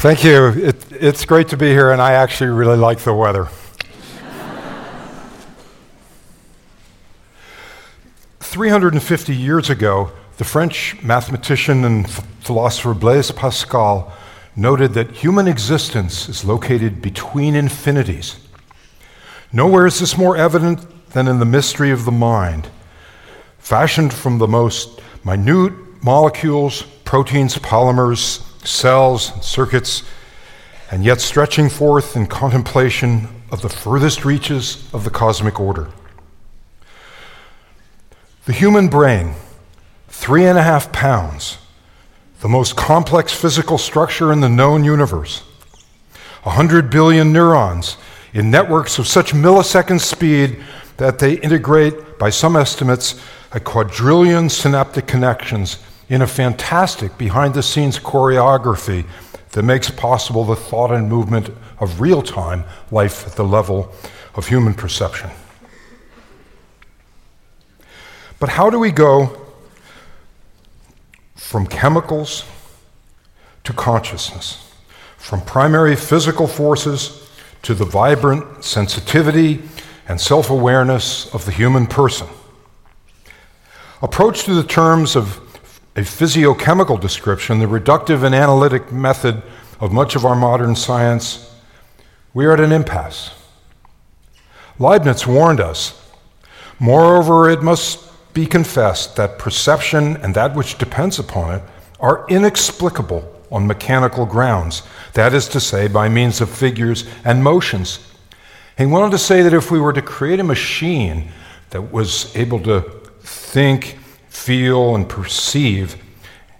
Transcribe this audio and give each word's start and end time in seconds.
Thank 0.00 0.22
you. 0.22 0.46
It, 0.50 0.92
it's 0.92 1.24
great 1.24 1.48
to 1.48 1.56
be 1.56 1.70
here, 1.70 1.90
and 1.90 2.00
I 2.00 2.12
actually 2.12 2.50
really 2.50 2.76
like 2.76 3.00
the 3.00 3.12
weather. 3.12 3.48
Three 8.38 8.68
hundred 8.68 8.92
and 8.92 9.02
fifty 9.02 9.34
years 9.34 9.68
ago, 9.68 10.12
the 10.36 10.44
French 10.44 11.02
mathematician 11.02 11.84
and 11.84 12.08
philosopher 12.08 12.94
Blaise 12.94 13.32
Pascal 13.32 14.12
noted 14.54 14.94
that 14.94 15.10
human 15.10 15.48
existence 15.48 16.28
is 16.28 16.44
located 16.44 17.02
between 17.02 17.56
infinities. 17.56 18.36
Nowhere 19.52 19.86
is 19.86 19.98
this 19.98 20.16
more 20.16 20.36
evident 20.36 21.10
than 21.10 21.26
in 21.26 21.40
the 21.40 21.44
mystery 21.44 21.90
of 21.90 22.04
the 22.04 22.12
mind, 22.12 22.68
fashioned 23.58 24.14
from 24.14 24.38
the 24.38 24.46
most 24.46 25.00
minute 25.24 25.72
molecules, 26.04 26.82
proteins, 27.04 27.56
polymers, 27.56 28.44
cells, 28.68 29.32
and 29.32 29.42
circuits, 29.42 30.02
and 30.90 31.04
yet 31.04 31.20
stretching 31.20 31.68
forth 31.68 32.16
in 32.16 32.26
contemplation 32.26 33.28
of 33.50 33.62
the 33.62 33.68
furthest 33.68 34.24
reaches 34.24 34.88
of 34.92 35.04
the 35.04 35.10
cosmic 35.10 35.58
order. 35.58 35.88
The 38.44 38.52
human 38.52 38.88
brain, 38.88 39.34
three 40.08 40.44
and 40.44 40.58
a 40.58 40.62
half 40.62 40.92
pounds, 40.92 41.58
the 42.40 42.48
most 42.48 42.76
complex 42.76 43.32
physical 43.32 43.78
structure 43.78 44.32
in 44.32 44.40
the 44.40 44.48
known 44.48 44.84
universe, 44.84 45.42
a 46.44 46.50
hundred 46.50 46.90
billion 46.90 47.32
neurons 47.32 47.96
in 48.32 48.50
networks 48.50 48.98
of 48.98 49.06
such 49.06 49.32
millisecond 49.32 50.00
speed 50.00 50.62
that 50.98 51.18
they 51.18 51.34
integrate, 51.40 52.18
by 52.18 52.30
some 52.30 52.56
estimates, 52.56 53.20
a 53.52 53.60
quadrillion 53.60 54.48
synaptic 54.48 55.06
connections 55.06 55.78
in 56.08 56.22
a 56.22 56.26
fantastic 56.26 57.18
behind 57.18 57.54
the 57.54 57.62
scenes 57.62 57.98
choreography 57.98 59.04
that 59.52 59.62
makes 59.62 59.90
possible 59.90 60.44
the 60.44 60.56
thought 60.56 60.90
and 60.90 61.08
movement 61.08 61.50
of 61.78 62.00
real 62.00 62.22
time 62.22 62.64
life 62.90 63.26
at 63.26 63.34
the 63.34 63.44
level 63.44 63.92
of 64.34 64.46
human 64.46 64.74
perception. 64.74 65.30
But 68.38 68.50
how 68.50 68.70
do 68.70 68.78
we 68.78 68.90
go 68.90 69.46
from 71.34 71.66
chemicals 71.66 72.44
to 73.64 73.72
consciousness, 73.72 74.72
from 75.16 75.40
primary 75.42 75.96
physical 75.96 76.46
forces 76.46 77.28
to 77.62 77.74
the 77.74 77.84
vibrant 77.84 78.64
sensitivity 78.64 79.62
and 80.06 80.20
self 80.20 80.50
awareness 80.50 81.32
of 81.34 81.44
the 81.44 81.52
human 81.52 81.86
person? 81.86 82.28
Approach 84.00 84.44
to 84.44 84.54
the 84.54 84.62
terms 84.62 85.16
of 85.16 85.40
a 85.98 86.02
physiochemical 86.02 87.00
description, 87.00 87.58
the 87.58 87.66
reductive 87.66 88.22
and 88.22 88.32
analytic 88.32 88.92
method 88.92 89.42
of 89.80 89.90
much 89.90 90.14
of 90.14 90.24
our 90.24 90.36
modern 90.36 90.76
science, 90.76 91.52
we 92.32 92.46
are 92.46 92.52
at 92.52 92.60
an 92.60 92.70
impasse. 92.70 93.32
Leibniz 94.78 95.26
warned 95.26 95.58
us. 95.58 96.00
Moreover, 96.78 97.50
it 97.50 97.64
must 97.64 98.32
be 98.32 98.46
confessed 98.46 99.16
that 99.16 99.40
perception 99.40 100.16
and 100.18 100.36
that 100.36 100.54
which 100.54 100.78
depends 100.78 101.18
upon 101.18 101.56
it 101.56 101.62
are 101.98 102.24
inexplicable 102.28 103.34
on 103.50 103.66
mechanical 103.66 104.24
grounds, 104.24 104.84
that 105.14 105.34
is 105.34 105.48
to 105.48 105.58
say, 105.58 105.88
by 105.88 106.08
means 106.08 106.40
of 106.40 106.48
figures 106.48 107.06
and 107.24 107.42
motions. 107.42 107.98
He 108.76 108.86
wanted 108.86 109.10
to 109.10 109.18
say 109.18 109.42
that 109.42 109.52
if 109.52 109.72
we 109.72 109.80
were 109.80 109.94
to 109.94 110.02
create 110.02 110.38
a 110.38 110.44
machine 110.44 111.32
that 111.70 111.90
was 111.90 112.36
able 112.36 112.60
to 112.60 112.82
think, 113.20 113.98
feel, 114.38 114.94
and 114.94 115.08
perceive, 115.08 115.96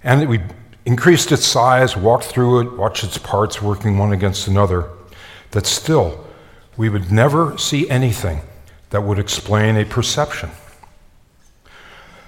and 0.02 0.28
we 0.28 0.40
increased 0.84 1.32
its 1.32 1.46
size, 1.46 1.96
walked 1.96 2.24
through 2.24 2.60
it, 2.60 2.76
watched 2.76 3.04
its 3.04 3.18
parts 3.18 3.62
working 3.62 3.98
one 3.98 4.12
against 4.12 4.48
another, 4.48 4.88
that 5.50 5.66
still 5.66 6.26
we 6.76 6.88
would 6.88 7.10
never 7.10 7.56
see 7.58 7.88
anything 7.88 8.40
that 8.90 9.02
would 9.02 9.18
explain 9.18 9.76
a 9.76 9.84
perception. 9.84 10.50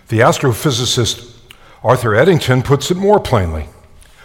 The 0.08 0.20
astrophysicist 0.20 1.36
Arthur 1.82 2.14
Eddington 2.14 2.62
puts 2.62 2.90
it 2.90 2.96
more 2.96 3.20
plainly. 3.20 3.68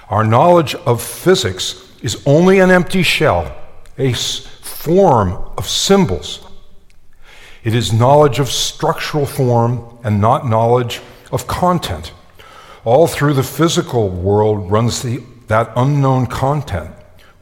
Our 0.10 0.24
knowledge 0.24 0.76
of 0.76 1.02
physics 1.02 1.92
is 2.02 2.22
only 2.26 2.60
an 2.60 2.72
empty 2.72 3.04
shell, 3.04 3.56
a 3.98 4.14
form 4.14 5.32
of 5.58 5.68
symbols. 5.68 6.46
It 7.64 7.74
is 7.74 7.94
knowledge 7.94 8.40
of 8.40 8.50
structural 8.50 9.26
form 9.26 9.98
and 10.04 10.22
not 10.22 10.48
knowledge 10.48 11.02
of 11.32 11.48
content. 11.48 12.14
All 12.84 13.08
through 13.08 13.34
the 13.34 13.44
physical 13.44 14.10
world 14.10 14.70
runs 14.70 15.02
the, 15.02 15.24
that 15.48 15.72
unknown 15.76 16.28
content, 16.28 16.92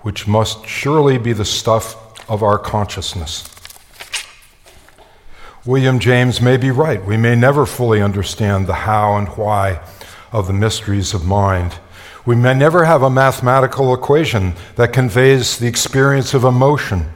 which 0.01 0.27
must 0.27 0.65
surely 0.65 1.17
be 1.17 1.33
the 1.33 1.45
stuff 1.45 2.29
of 2.29 2.43
our 2.43 2.57
consciousness. 2.57 3.49
William 5.65 5.99
James 5.99 6.41
may 6.41 6.57
be 6.57 6.71
right. 6.71 7.03
We 7.05 7.15
may 7.15 7.35
never 7.35 7.65
fully 7.65 8.01
understand 8.01 8.67
the 8.67 8.73
how 8.73 9.15
and 9.15 9.29
why 9.29 9.79
of 10.31 10.47
the 10.47 10.53
mysteries 10.53 11.13
of 11.13 11.25
mind. 11.25 11.75
We 12.25 12.35
may 12.35 12.53
never 12.53 12.85
have 12.85 13.01
a 13.01 13.09
mathematical 13.09 13.93
equation 13.93 14.55
that 14.75 14.93
conveys 14.93 15.57
the 15.57 15.67
experience 15.67 16.33
of 16.33 16.43
emotion 16.43 17.11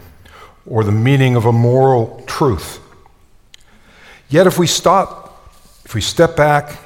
or 0.66 0.84
the 0.84 0.92
meaning 0.92 1.36
of 1.36 1.46
a 1.46 1.52
moral 1.52 2.24
truth. 2.28 2.80
Yet, 4.30 4.48
if 4.48 4.60
we 4.60 4.68
stop, 4.68 5.17
if 5.88 5.96
we 5.96 6.02
step 6.02 6.36
back 6.36 6.78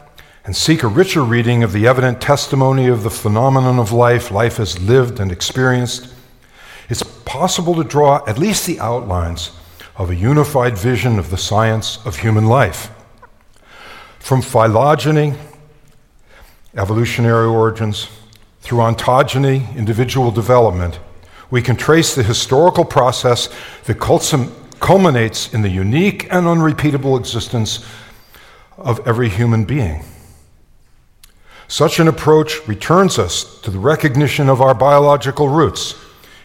and 0.46 0.56
seek 0.56 0.84
a 0.84 0.88
richer 0.88 1.24
reading 1.24 1.64
of 1.64 1.74
the 1.74 1.88
evident 1.88 2.22
testimony 2.22 2.86
of 2.86 3.02
the 3.02 3.10
phenomenon 3.10 3.80
of 3.80 3.92
life, 3.92 4.30
life 4.30 4.60
as 4.60 4.80
lived 4.80 5.20
and 5.20 5.32
experienced, 5.32 6.14
it's 6.88 7.02
possible 7.02 7.74
to 7.74 7.84
draw 7.84 8.24
at 8.28 8.38
least 8.38 8.68
the 8.68 8.80
outlines 8.80 9.54
of 9.96 10.12
a 10.12 10.16
unified 10.16 10.78
vision 10.78 11.18
of 11.18 11.32
the 11.32 11.38
science 11.38 11.98
of 12.06 12.18
human 12.18 12.46
life. 12.46 12.92
From 14.20 14.44
phylogeny, 14.44 15.34
evolutionary 16.76 17.48
origins, 17.48 18.08
through 18.60 18.82
ontogeny, 18.82 19.76
individual 19.76 20.30
development, 20.30 21.00
we 21.50 21.64
can 21.64 21.76
trace 21.76 22.14
the 22.14 22.22
historical 22.22 22.86
process 22.86 23.50
that 23.86 23.98
culminates 24.80 25.52
in 25.56 25.64
the 25.64 25.70
unique 25.70 26.32
and 26.32 26.46
unrepeatable 26.46 27.18
existence 27.18 27.84
of 28.78 29.06
every 29.08 29.30
human 29.30 29.66
being. 29.66 30.04
Such 31.68 32.00
an 32.00 32.08
approach 32.08 32.68
returns 32.68 33.18
us 33.18 33.60
to 33.62 33.72
the 33.72 33.80
recognition 33.80 34.50
of 34.50 34.62
our 34.62 34.74
biological 34.74 35.48
roots. 35.48 35.96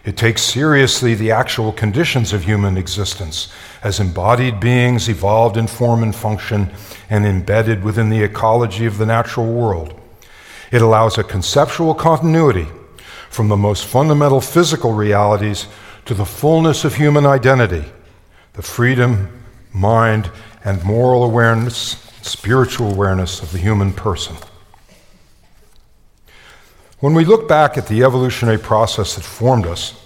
It 0.04 0.16
takes 0.16 0.40
seriously 0.40 1.16
the 1.16 1.32
actual 1.32 1.72
conditions 1.72 2.32
of 2.32 2.44
human 2.44 2.76
existence 2.76 3.52
as 3.82 3.98
embodied 3.98 4.60
beings 4.60 5.08
evolved 5.08 5.56
in 5.56 5.66
form 5.66 6.04
and 6.04 6.14
function 6.14 6.70
and 7.10 7.26
embedded 7.26 7.82
within 7.82 8.08
the 8.08 8.22
ecology 8.22 8.86
of 8.86 8.98
the 8.98 9.06
natural 9.06 9.52
world. 9.52 10.00
It 10.70 10.80
allows 10.80 11.18
a 11.18 11.24
conceptual 11.24 11.92
continuity 11.92 12.68
from 13.28 13.48
the 13.48 13.56
most 13.56 13.84
fundamental 13.84 14.40
physical 14.40 14.92
realities 14.92 15.66
to 16.04 16.14
the 16.14 16.24
fullness 16.24 16.84
of 16.84 16.94
human 16.94 17.26
identity, 17.26 17.84
the 18.52 18.62
freedom, 18.62 19.42
mind, 19.72 20.30
and 20.64 20.82
moral 20.84 21.24
awareness, 21.24 22.05
spiritual 22.26 22.92
awareness 22.92 23.42
of 23.42 23.52
the 23.52 23.58
human 23.58 23.92
person. 23.92 24.36
When 27.00 27.14
we 27.14 27.24
look 27.24 27.46
back 27.46 27.76
at 27.76 27.88
the 27.88 28.02
evolutionary 28.02 28.58
process 28.58 29.14
that 29.14 29.22
formed 29.22 29.66
us, 29.66 30.02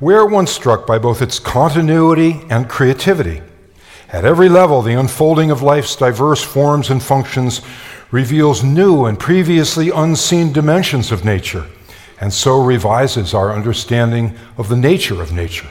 we 0.00 0.14
are 0.14 0.26
once 0.26 0.50
struck 0.50 0.86
by 0.86 0.98
both 0.98 1.20
its 1.20 1.38
continuity 1.38 2.40
and 2.48 2.68
creativity. 2.68 3.42
At 4.08 4.24
every 4.24 4.48
level, 4.48 4.80
the 4.80 4.98
unfolding 4.98 5.50
of 5.50 5.60
life's 5.60 5.94
diverse 5.96 6.42
forms 6.42 6.88
and 6.88 7.02
functions 7.02 7.60
reveals 8.10 8.64
new 8.64 9.04
and 9.04 9.18
previously 9.18 9.90
unseen 9.90 10.52
dimensions 10.52 11.12
of 11.12 11.24
nature, 11.24 11.66
and 12.20 12.32
so 12.32 12.62
revises 12.62 13.34
our 13.34 13.52
understanding 13.52 14.36
of 14.56 14.68
the 14.68 14.76
nature 14.76 15.20
of 15.20 15.32
nature. 15.32 15.68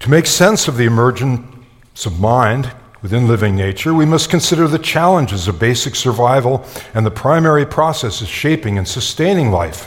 To 0.00 0.10
make 0.10 0.26
sense 0.26 0.66
of 0.66 0.76
the 0.76 0.86
emergence 0.86 2.06
of 2.06 2.18
mind, 2.18 2.72
Within 3.02 3.26
living 3.26 3.56
nature, 3.56 3.92
we 3.92 4.06
must 4.06 4.30
consider 4.30 4.68
the 4.68 4.78
challenges 4.78 5.48
of 5.48 5.58
basic 5.58 5.96
survival 5.96 6.64
and 6.94 7.04
the 7.04 7.10
primary 7.10 7.66
processes 7.66 8.28
shaping 8.28 8.78
and 8.78 8.86
sustaining 8.86 9.50
life. 9.50 9.86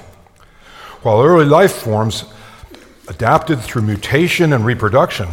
While 1.02 1.24
early 1.24 1.46
life 1.46 1.74
forms 1.74 2.26
adapted 3.08 3.62
through 3.62 3.84
mutation 3.84 4.52
and 4.52 4.66
reproduction, 4.66 5.30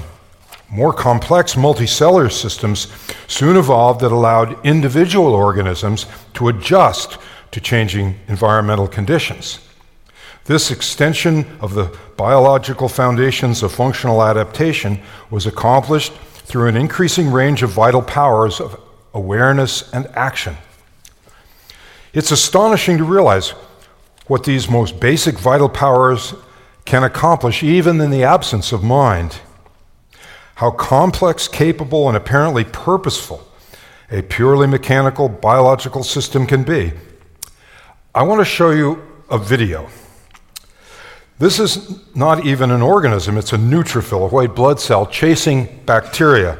more 0.70 0.92
complex 0.92 1.54
multicellular 1.54 2.30
systems 2.30 2.86
soon 3.26 3.56
evolved 3.56 4.00
that 4.00 4.12
allowed 4.12 4.64
individual 4.64 5.34
organisms 5.34 6.06
to 6.34 6.48
adjust 6.48 7.18
to 7.50 7.60
changing 7.60 8.18
environmental 8.28 8.86
conditions. 8.86 9.58
This 10.44 10.70
extension 10.70 11.46
of 11.60 11.74
the 11.74 11.96
biological 12.16 12.88
foundations 12.88 13.62
of 13.62 13.72
functional 13.72 14.22
adaptation 14.22 15.00
was 15.30 15.46
accomplished 15.46 16.12
through 16.44 16.68
an 16.68 16.76
increasing 16.76 17.30
range 17.30 17.62
of 17.62 17.70
vital 17.70 18.02
powers 18.02 18.60
of 18.60 18.80
awareness 19.14 19.90
and 19.92 20.06
action. 20.14 20.56
It's 22.12 22.30
astonishing 22.30 22.98
to 22.98 23.04
realize 23.04 23.50
what 24.26 24.44
these 24.44 24.68
most 24.68 25.00
basic 25.00 25.38
vital 25.38 25.68
powers 25.68 26.34
can 26.84 27.04
accomplish 27.04 27.62
even 27.62 28.00
in 28.00 28.10
the 28.10 28.24
absence 28.24 28.72
of 28.72 28.82
mind. 28.82 29.40
How 30.56 30.70
complex, 30.70 31.48
capable, 31.48 32.08
and 32.08 32.16
apparently 32.16 32.64
purposeful 32.64 33.48
a 34.10 34.20
purely 34.22 34.66
mechanical 34.66 35.28
biological 35.28 36.04
system 36.04 36.46
can 36.46 36.62
be. 36.62 36.92
I 38.14 38.22
want 38.24 38.40
to 38.40 38.44
show 38.44 38.70
you 38.70 39.02
a 39.30 39.38
video. 39.38 39.88
This 41.38 41.58
is 41.58 41.98
not 42.14 42.46
even 42.46 42.70
an 42.70 42.82
organism, 42.82 43.36
it's 43.36 43.52
a 43.52 43.56
neutrophil, 43.56 44.26
a 44.26 44.28
white 44.28 44.54
blood 44.54 44.78
cell, 44.78 45.06
chasing 45.06 45.80
bacteria. 45.86 46.58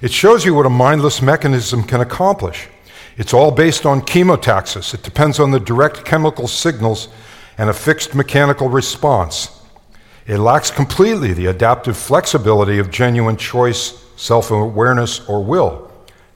It 0.00 0.12
shows 0.12 0.44
you 0.44 0.54
what 0.54 0.66
a 0.66 0.70
mindless 0.70 1.22
mechanism 1.22 1.82
can 1.84 2.00
accomplish. 2.00 2.68
It's 3.16 3.34
all 3.34 3.50
based 3.50 3.84
on 3.84 4.02
chemotaxis. 4.02 4.94
It 4.94 5.02
depends 5.02 5.40
on 5.40 5.50
the 5.50 5.58
direct 5.58 6.04
chemical 6.04 6.46
signals 6.46 7.08
and 7.58 7.68
a 7.68 7.72
fixed 7.72 8.14
mechanical 8.14 8.68
response. 8.68 9.50
It 10.26 10.38
lacks 10.38 10.70
completely 10.70 11.32
the 11.32 11.46
adaptive 11.46 11.96
flexibility 11.96 12.78
of 12.78 12.90
genuine 12.90 13.36
choice, 13.36 14.04
self 14.16 14.50
awareness, 14.50 15.26
or 15.28 15.42
will, 15.42 15.90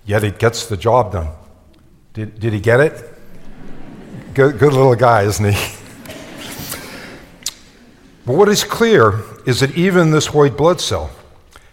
yet 0.04 0.24
it 0.24 0.38
gets 0.38 0.66
the 0.66 0.76
job 0.76 1.12
done. 1.12 1.28
Did, 2.14 2.40
did 2.40 2.52
he 2.52 2.60
get 2.60 2.80
it? 2.80 3.14
Good, 4.34 4.58
good 4.58 4.72
little 4.72 4.96
guy, 4.96 5.22
isn't 5.22 5.52
he? 5.52 5.76
but 8.24 8.34
what 8.34 8.48
is 8.48 8.64
clear 8.64 9.20
is 9.46 9.60
that 9.60 9.76
even 9.76 10.10
this 10.10 10.32
white 10.32 10.56
blood 10.56 10.80
cell 10.80 11.10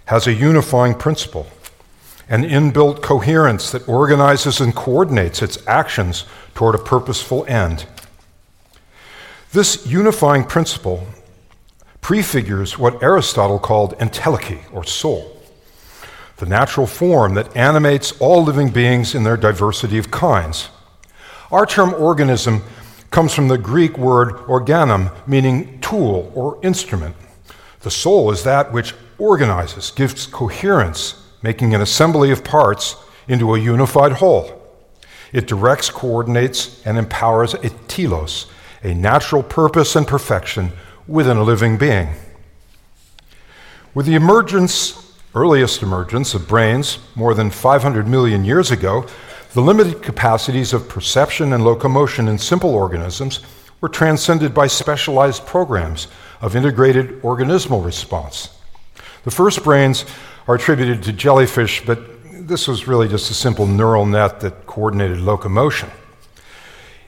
has 0.06 0.28
a 0.28 0.34
unifying 0.34 0.96
principle 0.96 1.48
an 2.30 2.44
inbuilt 2.44 3.02
coherence 3.02 3.72
that 3.72 3.88
organizes 3.90 4.62
and 4.62 4.76
coordinates 4.76 5.42
its 5.42 5.58
actions 5.68 6.26
toward 6.54 6.76
a 6.76 6.78
purposeful 6.78 7.44
end. 7.48 7.86
This 9.52 9.88
unifying 9.88 10.44
principle 10.44 11.08
prefigures 12.02 12.78
what 12.78 13.02
Aristotle 13.02 13.58
called 13.58 13.98
entelechy, 13.98 14.62
or 14.72 14.84
soul, 14.84 15.42
the 16.38 16.46
natural 16.46 16.86
form 16.86 17.34
that 17.34 17.56
animates 17.58 18.12
all 18.20 18.44
living 18.44 18.70
beings 18.70 19.16
in 19.16 19.24
their 19.24 19.38
diversity 19.38 19.98
of 19.98 20.12
kinds. 20.12 20.70
Our 21.52 21.66
term 21.66 21.96
organism 21.96 22.62
comes 23.12 23.34
from 23.34 23.48
the 23.48 23.58
Greek 23.58 23.98
word 23.98 24.36
organum, 24.48 25.10
meaning 25.26 25.80
tool 25.82 26.32
or 26.36 26.60
instrument. 26.64 27.16
The 27.82 27.92
soul 27.92 28.32
is 28.32 28.44
that 28.44 28.72
which 28.72 28.94
organizes, 29.18 29.92
gives 29.92 30.28
coherence, 30.28 31.22
making 31.42 31.74
an 31.74 31.82
assembly 31.82 32.32
of 32.32 32.44
parts 32.44 32.96
into 33.28 33.56
a 33.56 33.60
unified 33.60 34.14
whole. 34.14 34.56
It 35.32 35.48
directs, 35.48 35.90
coordinates, 35.90 36.86
and 36.86 36.98
empowers 36.98 37.54
a 37.54 37.70
telos, 37.88 38.48
a 38.84 38.94
natural 38.94 39.44
purpose 39.44 39.96
and 39.96 40.08
perfection 40.08 40.72
within 41.08 41.38
a 41.38 41.44
living 41.44 41.78
being. 41.78 42.10
With 43.94 44.06
the 44.06 44.16
emergence, 44.16 45.14
earliest 45.36 45.84
emergence 45.84 46.34
of 46.34 46.48
brains 46.48 47.00
more 47.16 47.34
than 47.34 47.50
500 47.50 48.08
million 48.08 48.46
years 48.46 48.72
ago, 48.72 49.06
the 49.54 49.62
limited 49.62 50.02
capacities 50.04 50.74
of 50.74 50.88
perception 50.88 51.54
and 51.54 51.64
locomotion 51.64 52.28
in 52.28 52.38
simple 52.38 52.74
organisms 52.76 53.40
were 53.82 53.90
transcended 53.90 54.54
by 54.54 54.68
specialized 54.68 55.46
programs 55.46 56.08
of 56.42 56.56
integrated 56.56 57.22
organismal 57.22 57.84
response. 57.84 58.50
The 59.24 59.32
first 59.32 59.64
brains 59.64 60.06
are 60.48 60.56
attributed 60.56 61.04
to 61.04 61.14
jellyfish, 61.14 61.86
but 61.86 62.00
this 62.48 62.68
was 62.68 62.88
really 62.88 63.08
just 63.08 63.32
a 63.32 63.34
simple 63.34 63.66
neural 63.66 64.06
net 64.06 64.40
that 64.42 64.66
coordinated 64.66 65.20
locomotion. 65.20 65.90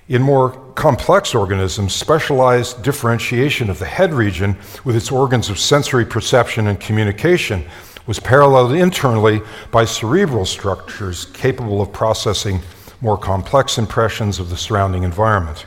In 0.07 0.21
more 0.21 0.51
complex 0.75 1.33
organisms, 1.33 1.93
specialized 1.93 2.83
differentiation 2.83 3.69
of 3.69 3.79
the 3.79 3.85
head 3.85 4.13
region 4.13 4.57
with 4.83 4.95
its 4.95 5.11
organs 5.11 5.49
of 5.49 5.57
sensory 5.57 6.05
perception 6.05 6.67
and 6.67 6.79
communication 6.79 7.65
was 8.07 8.19
paralleled 8.19 8.73
internally 8.73 9.41
by 9.71 9.85
cerebral 9.85 10.45
structures 10.45 11.25
capable 11.25 11.81
of 11.81 11.91
processing 11.93 12.59
more 12.99 13.17
complex 13.17 13.77
impressions 13.77 14.39
of 14.39 14.49
the 14.49 14.57
surrounding 14.57 15.03
environment. 15.03 15.65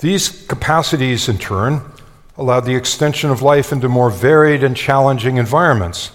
These 0.00 0.46
capacities, 0.46 1.28
in 1.28 1.38
turn, 1.38 1.82
allowed 2.36 2.64
the 2.64 2.74
extension 2.74 3.30
of 3.30 3.42
life 3.42 3.72
into 3.72 3.88
more 3.88 4.10
varied 4.10 4.64
and 4.64 4.76
challenging 4.76 5.36
environments, 5.36 6.10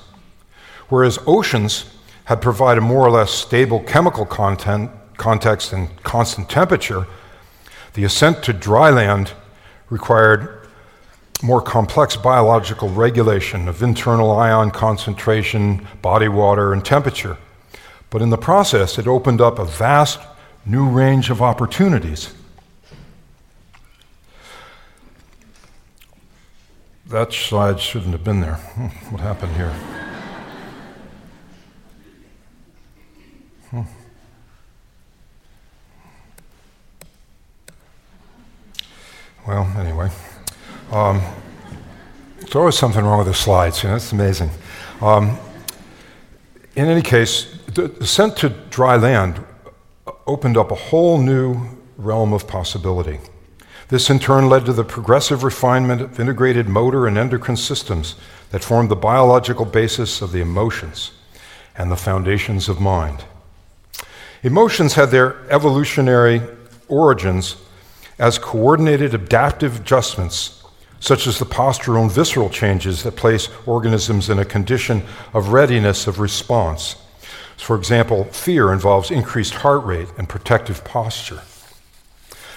Whereas 0.89 1.19
oceans 1.27 1.85
had 2.25 2.41
provided 2.41 2.81
more 2.81 3.05
or 3.05 3.11
less 3.11 3.31
stable 3.31 3.79
chemical 3.81 4.25
content, 4.25 4.91
context 5.17 5.71
and 5.71 6.03
constant 6.03 6.49
temperature, 6.49 7.07
the 7.93 8.03
ascent 8.03 8.43
to 8.43 8.53
dry 8.53 8.89
land 8.89 9.33
required 9.89 10.58
more 11.41 11.61
complex 11.61 12.15
biological 12.15 12.89
regulation 12.89 13.67
of 13.67 13.81
internal 13.81 14.31
ion 14.31 14.71
concentration, 14.71 15.87
body 16.01 16.27
water, 16.27 16.73
and 16.73 16.83
temperature. 16.83 17.37
But 18.09 18.21
in 18.21 18.29
the 18.29 18.37
process, 18.37 18.97
it 18.97 19.07
opened 19.07 19.39
up 19.39 19.59
a 19.59 19.65
vast 19.65 20.19
new 20.65 20.87
range 20.87 21.29
of 21.29 21.41
opportunities. 21.41 22.33
That 27.07 27.33
slide 27.33 27.79
shouldn't 27.79 28.11
have 28.11 28.23
been 28.23 28.41
there. 28.41 28.55
Hmm, 28.55 28.87
what 29.11 29.21
happened 29.21 29.55
here? 29.55 29.73
Well, 39.49 39.65
anyway, 39.79 40.11
um, 40.91 41.21
there's 42.39 42.55
always 42.55 42.77
something 42.77 43.03
wrong 43.03 43.19
with 43.19 43.27
the 43.27 43.33
slides. 43.33 43.83
You 43.83 43.89
know, 43.89 43.95
it's 43.95 44.11
amazing. 44.11 44.49
Um, 45.01 45.37
in 46.75 46.87
any 46.87 47.01
case, 47.01 47.57
the 47.73 47.89
descent 47.89 48.37
to 48.37 48.49
dry 48.49 48.95
land 48.95 49.43
opened 50.25 50.57
up 50.57 50.71
a 50.71 50.75
whole 50.75 51.17
new 51.17 51.61
realm 51.97 52.33
of 52.33 52.47
possibility. 52.47 53.19
This 53.89 54.09
in 54.09 54.19
turn 54.19 54.49
led 54.49 54.65
to 54.65 54.73
the 54.73 54.83
progressive 54.83 55.43
refinement 55.43 56.01
of 56.01 56.19
integrated 56.19 56.69
motor 56.69 57.07
and 57.07 57.17
endocrine 57.17 57.57
systems 57.57 58.15
that 58.51 58.63
formed 58.63 58.89
the 58.89 58.95
biological 58.95 59.65
basis 59.65 60.21
of 60.21 60.31
the 60.31 60.41
emotions 60.41 61.11
and 61.77 61.91
the 61.91 61.97
foundations 61.97 62.69
of 62.69 62.79
mind. 62.79 63.23
Emotions 64.43 64.93
had 64.93 65.09
their 65.09 65.37
evolutionary 65.51 66.41
origins 66.87 67.57
as 68.19 68.37
coordinated 68.37 69.13
adaptive 69.13 69.81
adjustments, 69.81 70.63
such 70.99 71.27
as 71.27 71.39
the 71.39 71.45
postural 71.45 72.01
and 72.01 72.11
visceral 72.11 72.49
changes 72.49 73.03
that 73.03 73.15
place 73.15 73.49
organisms 73.65 74.29
in 74.29 74.39
a 74.39 74.45
condition 74.45 75.03
of 75.33 75.49
readiness 75.49 76.07
of 76.07 76.19
response. 76.19 76.95
For 77.57 77.75
example, 77.75 78.25
fear 78.25 78.71
involves 78.71 79.11
increased 79.11 79.53
heart 79.55 79.83
rate 79.83 80.07
and 80.17 80.27
protective 80.27 80.83
posture. 80.83 81.41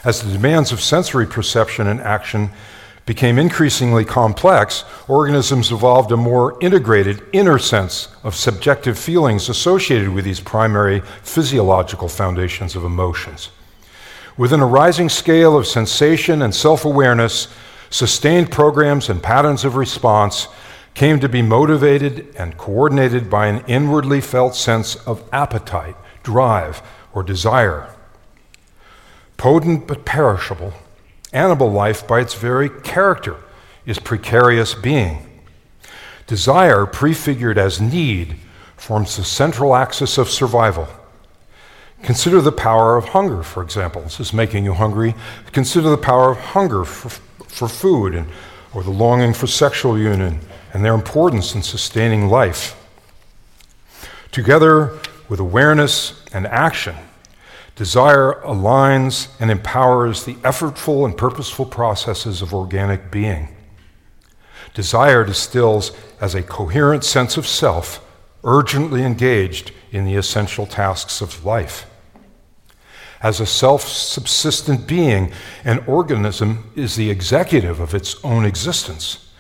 As 0.04 0.22
the 0.22 0.32
demands 0.32 0.72
of 0.72 0.80
sensory 0.80 1.26
perception 1.26 1.86
and 1.86 2.00
action 2.00 2.50
became 3.04 3.38
increasingly 3.38 4.04
complex, 4.04 4.84
organisms 5.08 5.72
evolved 5.72 6.12
a 6.12 6.16
more 6.16 6.56
integrated 6.60 7.22
inner 7.32 7.58
sense 7.58 8.08
of 8.22 8.34
subjective 8.34 8.98
feelings 8.98 9.48
associated 9.48 10.08
with 10.08 10.24
these 10.24 10.40
primary 10.40 11.00
physiological 11.22 12.08
foundations 12.08 12.76
of 12.76 12.84
emotions. 12.84 13.50
Within 14.36 14.60
a 14.60 14.66
rising 14.66 15.08
scale 15.08 15.56
of 15.56 15.66
sensation 15.66 16.42
and 16.42 16.54
self 16.54 16.84
awareness, 16.84 17.48
sustained 17.92 18.50
programs 18.50 19.08
and 19.10 19.22
patterns 19.22 19.64
of 19.64 19.76
response 19.76 20.48
came 20.94 21.20
to 21.20 21.28
be 21.28 21.42
motivated 21.42 22.34
and 22.36 22.56
coordinated 22.56 23.30
by 23.30 23.46
an 23.46 23.64
inwardly 23.66 24.20
felt 24.20 24.54
sense 24.56 24.96
of 25.06 25.22
appetite, 25.32 25.96
drive, 26.22 26.82
or 27.12 27.22
desire. 27.22 27.94
Potent 29.36 29.86
but 29.86 30.04
perishable, 30.04 30.72
animal 31.32 31.70
life, 31.70 32.06
by 32.06 32.20
its 32.20 32.34
very 32.34 32.68
character, 32.68 33.36
is 33.84 33.98
precarious 33.98 34.74
being. 34.74 35.26
Desire, 36.26 36.86
prefigured 36.86 37.58
as 37.58 37.80
need, 37.80 38.36
forms 38.76 39.16
the 39.16 39.24
central 39.24 39.74
axis 39.74 40.16
of 40.16 40.30
survival. 40.30 40.88
Consider 42.02 42.40
the 42.40 42.52
power 42.52 42.96
of 42.96 43.10
hunger, 43.10 43.42
for 43.42 43.62
example. 43.62 44.02
This 44.02 44.18
is 44.18 44.32
making 44.32 44.64
you 44.64 44.74
hungry. 44.74 45.14
Consider 45.52 45.90
the 45.90 45.96
power 45.96 46.32
of 46.32 46.38
hunger 46.38 46.84
for, 46.84 47.20
for 47.52 47.68
food 47.68 48.24
or 48.74 48.82
the 48.82 48.90
longing 48.90 49.34
for 49.34 49.46
sexual 49.46 49.98
union 49.98 50.40
and 50.72 50.84
their 50.84 50.94
importance 50.94 51.54
in 51.54 51.62
sustaining 51.62 52.28
life. 52.28 52.74
Together 54.30 54.98
with 55.28 55.38
awareness 55.38 56.24
and 56.32 56.46
action, 56.46 56.96
desire 57.76 58.40
aligns 58.44 59.28
and 59.38 59.50
empowers 59.50 60.24
the 60.24 60.34
effortful 60.36 61.04
and 61.04 61.16
purposeful 61.16 61.66
processes 61.66 62.40
of 62.40 62.54
organic 62.54 63.10
being. 63.10 63.54
Desire 64.72 65.24
distills 65.24 65.92
as 66.20 66.34
a 66.34 66.42
coherent 66.42 67.04
sense 67.04 67.36
of 67.36 67.46
self, 67.46 68.02
urgently 68.42 69.02
engaged 69.02 69.72
in 69.90 70.06
the 70.06 70.14
essential 70.14 70.64
tasks 70.64 71.20
of 71.20 71.44
life. 71.44 71.86
As 73.22 73.38
a 73.38 73.46
self 73.46 73.86
subsistent 73.86 74.88
being, 74.88 75.32
an 75.64 75.84
organism 75.86 76.70
is 76.74 76.96
the 76.96 77.08
executive 77.08 77.78
of 77.78 77.94
its 77.94 78.16
own 78.24 78.44
existence. 78.44 79.30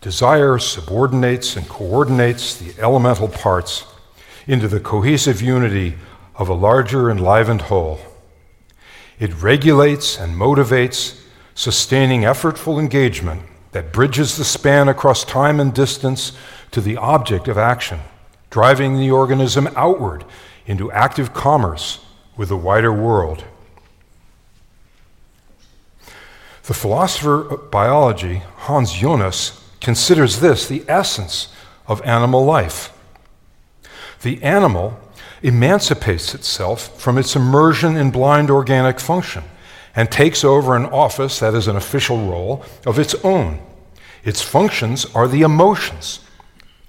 Desire 0.00 0.58
subordinates 0.58 1.56
and 1.56 1.68
coordinates 1.68 2.56
the 2.56 2.80
elemental 2.80 3.28
parts 3.28 3.84
into 4.48 4.66
the 4.66 4.80
cohesive 4.80 5.40
unity 5.40 5.94
of 6.34 6.48
a 6.48 6.54
larger 6.54 7.10
enlivened 7.10 7.62
whole. 7.62 8.00
It 9.20 9.40
regulates 9.40 10.18
and 10.18 10.34
motivates, 10.34 11.20
sustaining 11.54 12.22
effortful 12.22 12.80
engagement 12.80 13.42
that 13.72 13.92
bridges 13.92 14.36
the 14.36 14.44
span 14.44 14.88
across 14.88 15.24
time 15.24 15.60
and 15.60 15.72
distance 15.72 16.32
to 16.72 16.80
the 16.80 16.96
object 16.96 17.46
of 17.46 17.58
action, 17.58 18.00
driving 18.50 18.96
the 18.96 19.10
organism 19.10 19.68
outward 19.76 20.24
into 20.66 20.90
active 20.90 21.34
commerce 21.34 22.00
with 22.38 22.48
the 22.48 22.56
wider 22.56 22.92
world. 22.92 23.44
The 26.62 26.74
philosopher 26.74 27.48
of 27.48 27.70
biology, 27.70 28.42
Hans 28.56 28.92
Jonas, 28.92 29.62
considers 29.80 30.40
this 30.40 30.66
the 30.66 30.84
essence 30.88 31.52
of 31.86 32.00
animal 32.02 32.44
life. 32.44 32.92
The 34.22 34.42
animal 34.42 34.98
emancipates 35.42 36.34
itself 36.34 37.00
from 37.00 37.18
its 37.18 37.34
immersion 37.34 37.96
in 37.96 38.10
blind 38.10 38.50
organic 38.50 39.00
function 39.00 39.44
and 39.96 40.10
takes 40.10 40.44
over 40.44 40.76
an 40.76 40.86
office 40.86 41.40
that 41.40 41.54
is 41.54 41.68
an 41.68 41.76
official 41.76 42.28
role 42.28 42.64
of 42.86 42.98
its 42.98 43.14
own. 43.24 43.60
Its 44.24 44.42
functions 44.42 45.06
are 45.14 45.26
the 45.26 45.42
emotions. 45.42 46.20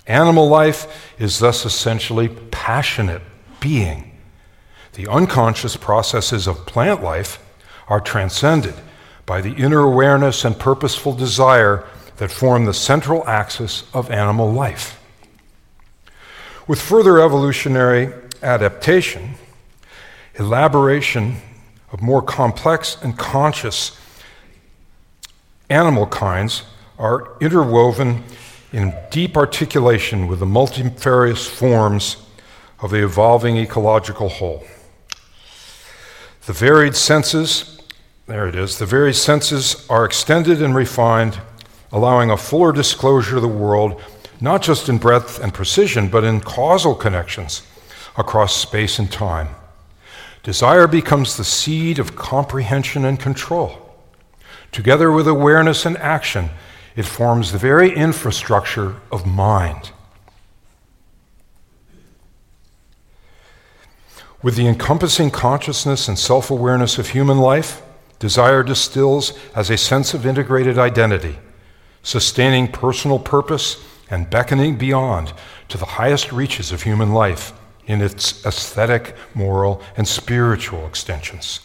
Animal 0.05 0.47
life 0.47 1.13
is 1.19 1.39
thus 1.39 1.65
essentially 1.65 2.27
passionate 2.51 3.21
being. 3.59 4.08
The 4.93 5.07
unconscious 5.07 5.77
processes 5.77 6.47
of 6.47 6.65
plant 6.65 7.03
life 7.03 7.39
are 7.87 7.99
transcended 7.99 8.75
by 9.25 9.41
the 9.41 9.53
inner 9.53 9.81
awareness 9.81 10.43
and 10.43 10.57
purposeful 10.57 11.13
desire 11.13 11.85
that 12.17 12.31
form 12.31 12.65
the 12.65 12.73
central 12.73 13.25
axis 13.27 13.83
of 13.93 14.11
animal 14.11 14.51
life. 14.51 14.99
With 16.67 16.81
further 16.81 17.19
evolutionary 17.19 18.13
adaptation, 18.41 19.35
elaboration 20.35 21.37
of 21.91 22.01
more 22.01 22.21
complex 22.21 22.97
and 23.01 23.17
conscious 23.17 23.97
animal 25.69 26.07
kinds 26.07 26.63
are 26.97 27.37
interwoven 27.39 28.23
in 28.71 28.93
deep 29.09 29.37
articulation 29.37 30.27
with 30.27 30.39
the 30.39 30.45
multifarious 30.45 31.47
forms 31.47 32.17
of 32.81 32.91
the 32.91 33.03
evolving 33.03 33.57
ecological 33.57 34.29
whole. 34.29 34.63
The 36.49 36.53
varied 36.53 36.95
senses, 36.95 37.79
there 38.25 38.47
it 38.47 38.55
is, 38.55 38.79
the 38.79 38.87
varied 38.87 39.13
senses 39.13 39.85
are 39.87 40.03
extended 40.03 40.63
and 40.63 40.73
refined, 40.73 41.39
allowing 41.91 42.31
a 42.31 42.37
fuller 42.37 42.71
disclosure 42.71 43.35
of 43.35 43.43
the 43.43 43.47
world, 43.47 44.01
not 44.41 44.63
just 44.63 44.89
in 44.89 44.97
breadth 44.97 45.39
and 45.39 45.53
precision, 45.53 46.07
but 46.07 46.23
in 46.23 46.41
causal 46.41 46.95
connections 46.95 47.61
across 48.17 48.55
space 48.55 48.97
and 48.97 49.11
time. 49.11 49.49
Desire 50.41 50.87
becomes 50.87 51.37
the 51.37 51.43
seed 51.43 51.99
of 51.99 52.15
comprehension 52.15 53.05
and 53.05 53.19
control. 53.19 53.95
Together 54.71 55.11
with 55.11 55.27
awareness 55.27 55.85
and 55.85 55.99
action, 55.99 56.49
it 56.95 57.05
forms 57.05 57.51
the 57.51 57.59
very 57.59 57.95
infrastructure 57.95 58.95
of 59.11 59.23
mind. 59.23 59.91
With 64.41 64.55
the 64.55 64.67
encompassing 64.67 65.31
consciousness 65.31 66.07
and 66.07 66.17
self 66.17 66.49
awareness 66.49 66.97
of 66.97 67.09
human 67.09 67.39
life, 67.39 67.81
desire 68.19 68.63
distills 68.63 69.37
as 69.53 69.69
a 69.69 69.77
sense 69.77 70.13
of 70.13 70.25
integrated 70.25 70.77
identity, 70.77 71.37
sustaining 72.03 72.69
personal 72.69 73.19
purpose 73.19 73.83
and 74.09 74.29
beckoning 74.29 74.77
beyond 74.77 75.33
to 75.67 75.77
the 75.77 75.85
highest 75.85 76.31
reaches 76.31 76.71
of 76.71 76.83
human 76.83 77.13
life 77.13 77.53
in 77.85 78.01
its 78.01 78.45
aesthetic, 78.45 79.15
moral, 79.33 79.81
and 79.97 80.07
spiritual 80.07 80.85
extensions. 80.85 81.59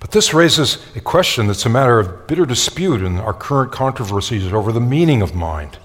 But 0.00 0.10
this 0.10 0.34
raises 0.34 0.78
a 0.96 1.00
question 1.00 1.46
that's 1.46 1.64
a 1.64 1.70
matter 1.70 1.98
of 1.98 2.26
bitter 2.26 2.44
dispute 2.44 3.02
in 3.02 3.18
our 3.18 3.32
current 3.32 3.72
controversies 3.72 4.52
over 4.52 4.72
the 4.72 4.80
meaning 4.80 5.22
of 5.22 5.34
mind. 5.34 5.78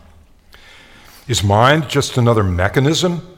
Is 1.27 1.44
mind 1.44 1.88
just 1.88 2.18
another 2.18 2.44
mechanism 2.44 3.31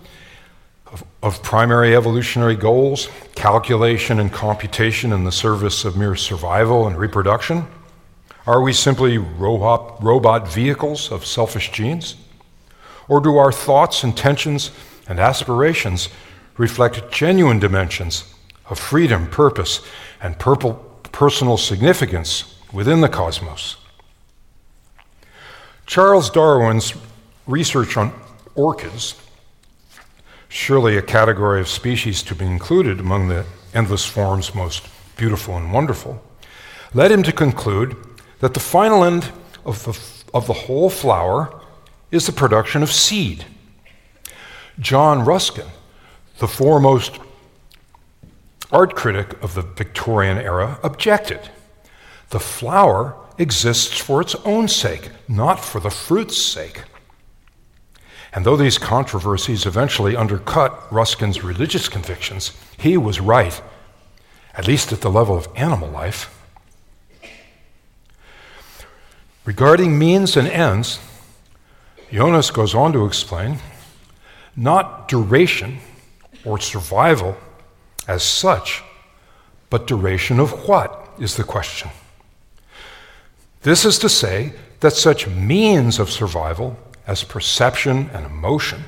of, 0.93 1.03
of, 1.21 1.43
primary 1.43 1.95
evolutionary 1.95 2.55
goals, 2.55 3.09
calculation 3.35 4.19
and 4.19 4.31
computation 4.31 5.11
in 5.11 5.23
the 5.23 5.31
service 5.31 5.83
of 5.85 5.97
mere 5.97 6.15
survival 6.15 6.87
and 6.87 6.97
reproduction? 6.97 7.65
Are 8.45 8.61
we 8.61 8.73
simply 8.73 9.17
robot, 9.17 10.03
robot 10.03 10.51
vehicles 10.51 11.11
of 11.11 11.25
selfish 11.25 11.71
genes? 11.71 12.15
Or 13.07 13.19
do 13.19 13.37
our 13.37 13.51
thoughts, 13.51 14.03
intentions, 14.03 14.71
and 15.07 15.19
aspirations 15.19 16.09
reflect 16.57 17.11
genuine 17.11 17.59
dimensions 17.59 18.33
of 18.69 18.79
freedom, 18.79 19.27
purpose, 19.27 19.81
and 20.21 20.37
purple, 20.39 20.73
personal 21.11 21.57
significance 21.57 22.55
within 22.71 23.01
the 23.01 23.09
cosmos. 23.09 23.77
Charles 25.85 26.29
Darwin's 26.29 26.93
research 27.45 27.97
on 27.97 28.13
orchids, 28.55 29.15
surely 30.53 30.95
a 30.95 31.01
category 31.01 31.59
of 31.59 31.67
species 31.67 32.21
to 32.21 32.35
be 32.35 32.45
included 32.45 32.99
among 32.99 33.27
the 33.27 33.43
endless 33.73 34.05
forms 34.05 34.53
most 34.53 34.87
beautiful 35.17 35.57
and 35.57 35.73
wonderful, 35.73 36.23
led 36.93 37.11
him 37.11 37.23
to 37.23 37.31
conclude 37.31 37.97
that 38.39 38.53
the 38.53 38.59
final 38.59 39.03
end 39.03 39.31
of 39.65 39.83
the, 39.83 39.99
of 40.31 40.45
the 40.45 40.53
whole 40.53 40.91
flower 40.91 41.59
is 42.11 42.27
the 42.27 42.31
production 42.31 42.83
of 42.83 42.91
seed. 42.91 43.45
John 44.79 45.25
Ruskin, 45.25 45.65
the 46.37 46.47
foremost 46.47 47.19
art 48.71 48.95
critic 48.95 49.41
of 49.41 49.55
the 49.55 49.63
Victorian 49.63 50.37
era, 50.37 50.77
objected. 50.83 51.49
The 52.29 52.39
flower 52.39 53.15
exists 53.39 53.97
for 53.97 54.21
its 54.21 54.35
own 54.45 54.67
sake, 54.67 55.09
not 55.27 55.59
for 55.59 55.79
the 55.79 55.89
fruit's 55.89 56.37
sake. 56.37 56.83
And 58.33 58.45
though 58.45 58.57
these 58.57 58.79
controversies 58.79 59.65
eventually 59.65 60.15
undercut 60.15 60.91
Ruskin's 60.91 61.43
religious 61.43 61.87
convictions, 61.87 62.51
he 62.79 62.97
was 62.97 63.19
right, 63.19 63.61
at 64.55 64.67
least 64.67 64.91
at 64.91 65.01
the 65.01 65.11
level 65.11 65.37
of 65.37 65.47
animal 65.55 65.89
life. 65.89 66.35
Regarding 69.45 69.99
means 69.99 70.35
and 70.35 70.47
ends, 70.47 70.99
Jonas 72.11 72.49
goes 72.49 72.73
on 72.73 72.93
to 72.93 73.05
explain 73.05 73.57
not 74.55 75.07
duration 75.07 75.79
or 76.45 76.59
survival 76.59 77.35
as 78.07 78.23
such, 78.23 78.83
but 79.69 79.87
duration 79.87 80.39
of 80.39 80.67
what 80.67 81.13
is 81.19 81.35
the 81.35 81.43
question. 81.43 81.89
This 83.61 83.85
is 83.85 83.99
to 83.99 84.09
say 84.09 84.53
that 84.79 84.93
such 84.93 85.27
means 85.27 85.99
of 85.99 86.09
survival 86.09 86.77
as 87.05 87.23
perception 87.23 88.09
and 88.13 88.25
emotion 88.25 88.83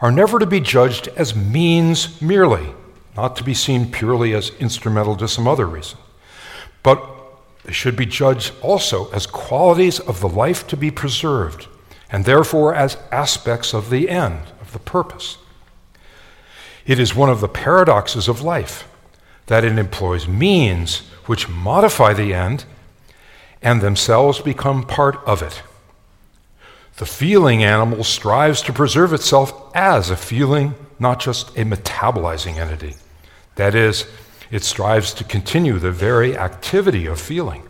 are 0.00 0.12
never 0.12 0.38
to 0.38 0.46
be 0.46 0.60
judged 0.60 1.08
as 1.16 1.34
means 1.34 2.20
merely, 2.20 2.74
not 3.16 3.36
to 3.36 3.44
be 3.44 3.54
seen 3.54 3.90
purely 3.90 4.34
as 4.34 4.50
instrumental 4.60 5.16
to 5.16 5.26
some 5.26 5.48
other 5.48 5.66
reason, 5.66 5.98
but 6.82 7.02
they 7.64 7.72
should 7.72 7.96
be 7.96 8.06
judged 8.06 8.52
also 8.62 9.10
as 9.10 9.26
qualities 9.26 9.98
of 10.00 10.20
the 10.20 10.28
life 10.28 10.66
to 10.68 10.76
be 10.76 10.90
preserved, 10.90 11.66
and 12.10 12.24
therefore 12.24 12.74
as 12.74 12.98
aspects 13.10 13.72
of 13.72 13.90
the 13.90 14.08
end 14.08 14.40
of 14.60 14.72
the 14.72 14.78
purpose. 14.78 15.38
It 16.86 17.00
is 17.00 17.14
one 17.14 17.30
of 17.30 17.40
the 17.40 17.48
paradoxes 17.48 18.28
of 18.28 18.42
life 18.42 18.86
that 19.46 19.64
it 19.64 19.78
employs 19.78 20.28
means 20.28 20.98
which 21.26 21.48
modify 21.48 22.12
the 22.12 22.32
end 22.32 22.64
and 23.62 23.80
themselves 23.80 24.40
become 24.40 24.84
part 24.84 25.16
of 25.26 25.42
it. 25.42 25.62
The 26.96 27.06
feeling 27.06 27.62
animal 27.62 28.04
strives 28.04 28.62
to 28.62 28.72
preserve 28.72 29.12
itself 29.12 29.52
as 29.74 30.08
a 30.08 30.16
feeling, 30.16 30.74
not 30.98 31.20
just 31.20 31.50
a 31.50 31.64
metabolizing 31.64 32.56
entity. 32.56 32.94
That 33.56 33.74
is, 33.74 34.06
it 34.50 34.64
strives 34.64 35.12
to 35.14 35.24
continue 35.24 35.78
the 35.78 35.90
very 35.90 36.36
activity 36.36 37.06
of 37.06 37.20
feeling. 37.20 37.62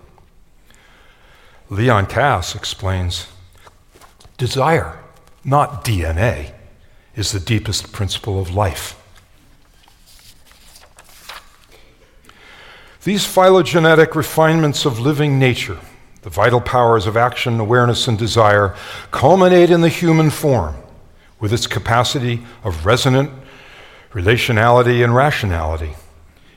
Leon 1.68 2.06
Kass 2.06 2.54
explains 2.54 3.26
desire, 4.36 5.00
not 5.44 5.84
DNA, 5.84 6.52
is 7.16 7.32
the 7.32 7.40
deepest 7.40 7.92
principle 7.92 8.40
of 8.40 8.54
life. 8.54 9.02
These 13.02 13.24
phylogenetic 13.24 14.14
refinements 14.14 14.84
of 14.84 15.00
living 15.00 15.38
nature, 15.38 15.78
the 16.26 16.30
vital 16.30 16.60
powers 16.60 17.06
of 17.06 17.16
action, 17.16 17.60
awareness, 17.60 18.08
and 18.08 18.18
desire, 18.18 18.74
culminate 19.12 19.70
in 19.70 19.80
the 19.80 19.88
human 19.88 20.28
form 20.28 20.74
with 21.38 21.52
its 21.52 21.68
capacity 21.68 22.44
of 22.64 22.84
resonant 22.84 23.30
relationality 24.10 25.04
and 25.04 25.14
rationality, 25.14 25.94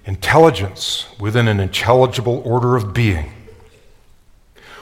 intelligence 0.05 1.05
within 1.19 1.47
an 1.47 1.59
intelligible 1.59 2.41
order 2.43 2.75
of 2.75 2.95
being. 2.95 3.31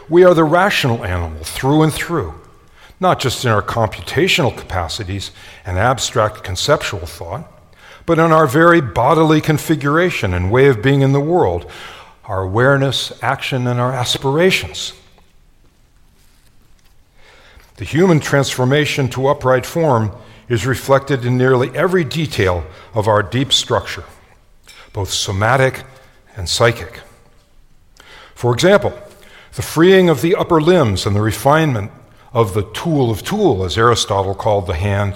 We 0.07 0.23
are 0.23 0.33
the 0.33 0.45
rational 0.45 1.03
animal 1.03 1.43
through 1.43 1.83
and 1.83 1.91
through, 1.93 2.33
not 2.97 3.19
just 3.19 3.43
in 3.43 3.51
our 3.51 3.61
computational 3.61 4.57
capacities 4.57 5.31
and 5.65 5.77
abstract 5.77 6.45
conceptual 6.45 7.05
thought, 7.05 7.45
but 8.05 8.19
in 8.19 8.31
our 8.31 8.47
very 8.47 8.79
bodily 8.79 9.41
configuration 9.41 10.33
and 10.33 10.49
way 10.49 10.67
of 10.67 10.81
being 10.81 11.01
in 11.01 11.11
the 11.11 11.19
world, 11.19 11.69
our 12.27 12.43
awareness, 12.43 13.11
action, 13.23 13.67
and 13.67 13.79
our 13.79 13.93
aspirations. 13.93 14.93
The 17.77 17.85
human 17.85 18.19
transformation 18.19 19.07
to 19.09 19.27
upright 19.27 19.65
form 19.65 20.11
is 20.49 20.65
reflected 20.65 21.25
in 21.25 21.37
nearly 21.37 21.69
every 21.75 22.03
detail 22.03 22.65
of 22.93 23.07
our 23.07 23.23
deep 23.23 23.53
structure, 23.53 24.03
both 24.93 25.09
somatic 25.09 25.83
and 26.35 26.49
psychic. 26.49 27.01
For 28.35 28.53
example, 28.53 28.97
the 29.55 29.61
freeing 29.61 30.09
of 30.09 30.21
the 30.21 30.35
upper 30.35 30.61
limbs 30.61 31.05
and 31.05 31.15
the 31.15 31.21
refinement 31.21 31.91
of 32.33 32.53
the 32.53 32.63
tool 32.73 33.09
of 33.09 33.23
tool, 33.23 33.63
as 33.63 33.77
Aristotle 33.77 34.35
called 34.35 34.67
the 34.67 34.75
hand, 34.75 35.15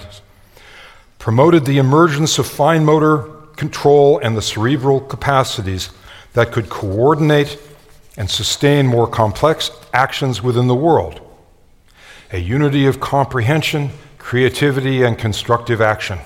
promoted 1.18 1.64
the 1.64 1.78
emergence 1.78 2.38
of 2.38 2.46
fine 2.46 2.84
motor 2.84 3.18
control 3.56 4.18
and 4.18 4.36
the 4.36 4.42
cerebral 4.42 5.00
capacities 5.00 5.90
that 6.34 6.52
could 6.52 6.68
coordinate 6.68 7.58
and 8.16 8.30
sustain 8.30 8.86
more 8.86 9.06
complex 9.06 9.70
actions 9.92 10.42
within 10.42 10.66
the 10.66 10.74
world. 10.74 11.20
A 12.32 12.38
unity 12.38 12.86
of 12.86 13.00
comprehension, 13.00 13.90
creativity, 14.18 15.02
and 15.02 15.18
constructive 15.18 15.80
action. 15.80 16.18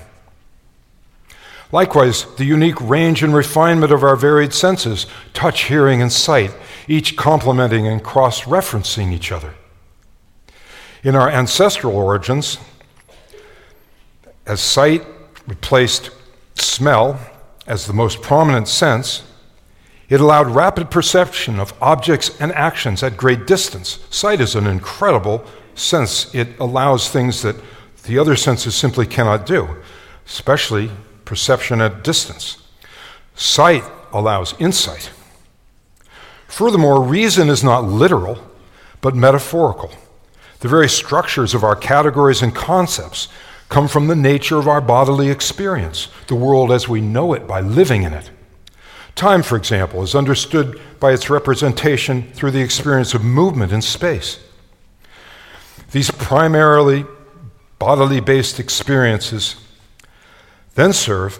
Likewise, 1.71 2.25
the 2.35 2.45
unique 2.45 2.79
range 2.79 3.23
and 3.23 3.35
refinement 3.35 3.91
of 3.91 4.03
our 4.03 4.15
varied 4.15 4.53
senses 4.53 5.05
touch, 5.33 5.63
hearing, 5.65 6.01
and 6.01 6.11
sight 6.11 6.51
each 6.87 7.17
complementing 7.17 7.85
and 7.87 8.03
cross 8.03 8.43
referencing 8.43 9.11
each 9.11 9.31
other. 9.31 9.53
In 11.03 11.15
our 11.15 11.29
ancestral 11.29 11.95
origins, 11.95 12.57
as 14.45 14.61
sight 14.61 15.05
replaced 15.45 16.09
smell 16.55 17.19
as 17.65 17.85
the 17.85 17.93
most 17.93 18.21
prominent 18.21 18.69
sense, 18.69 19.23
it 20.09 20.21
allowed 20.21 20.47
rapid 20.47 20.89
perception 20.89 21.59
of 21.59 21.73
objects 21.81 22.39
and 22.39 22.51
actions 22.53 23.03
at 23.03 23.17
great 23.17 23.45
distance. 23.45 23.99
Sight 24.09 24.39
is 24.39 24.55
an 24.55 24.65
incredible 24.65 25.43
sense. 25.75 26.33
It 26.33 26.57
allows 26.59 27.09
things 27.09 27.41
that 27.41 27.57
the 28.03 28.17
other 28.17 28.35
senses 28.35 28.73
simply 28.73 29.05
cannot 29.05 29.45
do, 29.45 29.67
especially 30.25 30.91
perception 31.25 31.81
at 31.81 32.03
distance. 32.03 32.57
Sight 33.35 33.83
allows 34.13 34.55
insight. 34.59 35.11
Furthermore, 36.47 37.03
reason 37.03 37.49
is 37.49 37.63
not 37.63 37.83
literal, 37.83 38.39
but 39.01 39.13
metaphorical. 39.13 39.91
The 40.59 40.69
very 40.69 40.87
structures 40.87 41.53
of 41.53 41.63
our 41.63 41.75
categories 41.75 42.41
and 42.41 42.55
concepts 42.55 43.27
come 43.67 43.89
from 43.89 44.07
the 44.07 44.15
nature 44.15 44.57
of 44.57 44.69
our 44.69 44.79
bodily 44.79 45.29
experience, 45.29 46.07
the 46.27 46.35
world 46.35 46.71
as 46.71 46.87
we 46.87 47.01
know 47.01 47.33
it 47.33 47.45
by 47.45 47.59
living 47.59 48.03
in 48.03 48.13
it. 48.13 48.31
Time, 49.17 49.41
for 49.41 49.57
example, 49.57 50.03
is 50.03 50.13
understood 50.13 50.79
by 50.99 51.11
its 51.11 51.27
representation 51.27 52.31
through 52.33 52.51
the 52.51 52.61
experience 52.61 53.15
of 53.15 53.23
movement 53.23 53.71
in 53.71 53.81
space. 53.81 54.39
These 55.89 56.11
primarily 56.11 57.03
bodily 57.79 58.19
based 58.19 58.59
experiences 58.59 59.55
then 60.75 60.93
serve 60.93 61.39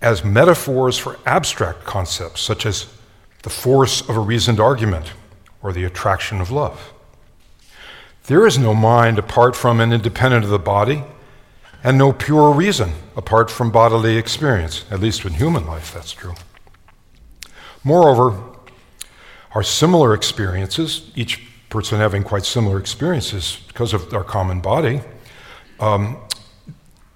as 0.00 0.24
metaphors 0.24 0.96
for 0.96 1.18
abstract 1.26 1.82
concepts 1.82 2.40
such 2.40 2.64
as 2.64 2.86
the 3.42 3.50
force 3.50 4.00
of 4.08 4.16
a 4.16 4.20
reasoned 4.20 4.60
argument, 4.60 5.12
or 5.60 5.72
the 5.72 5.82
attraction 5.82 6.40
of 6.40 6.52
love. 6.52 6.92
There 8.26 8.46
is 8.46 8.58
no 8.58 8.74
mind 8.74 9.18
apart 9.18 9.56
from 9.56 9.80
and 9.80 9.92
independent 9.92 10.44
of 10.44 10.50
the 10.50 10.58
body, 10.60 11.02
and 11.82 11.98
no 11.98 12.12
pure 12.12 12.52
reason 12.52 12.92
apart 13.16 13.50
from 13.50 13.72
bodily 13.72 14.16
experience, 14.16 14.84
at 14.88 15.00
least 15.00 15.24
in 15.24 15.32
human 15.32 15.66
life, 15.66 15.92
that's 15.92 16.12
true. 16.12 16.34
Moreover, 17.84 18.40
our 19.54 19.62
similar 19.62 20.14
experiences, 20.14 21.10
each 21.14 21.40
person 21.68 21.98
having 21.98 22.22
quite 22.22 22.44
similar 22.44 22.78
experiences 22.78 23.58
because 23.66 23.92
of 23.92 24.12
our 24.14 24.24
common 24.24 24.60
body, 24.60 25.00
um, 25.80 26.18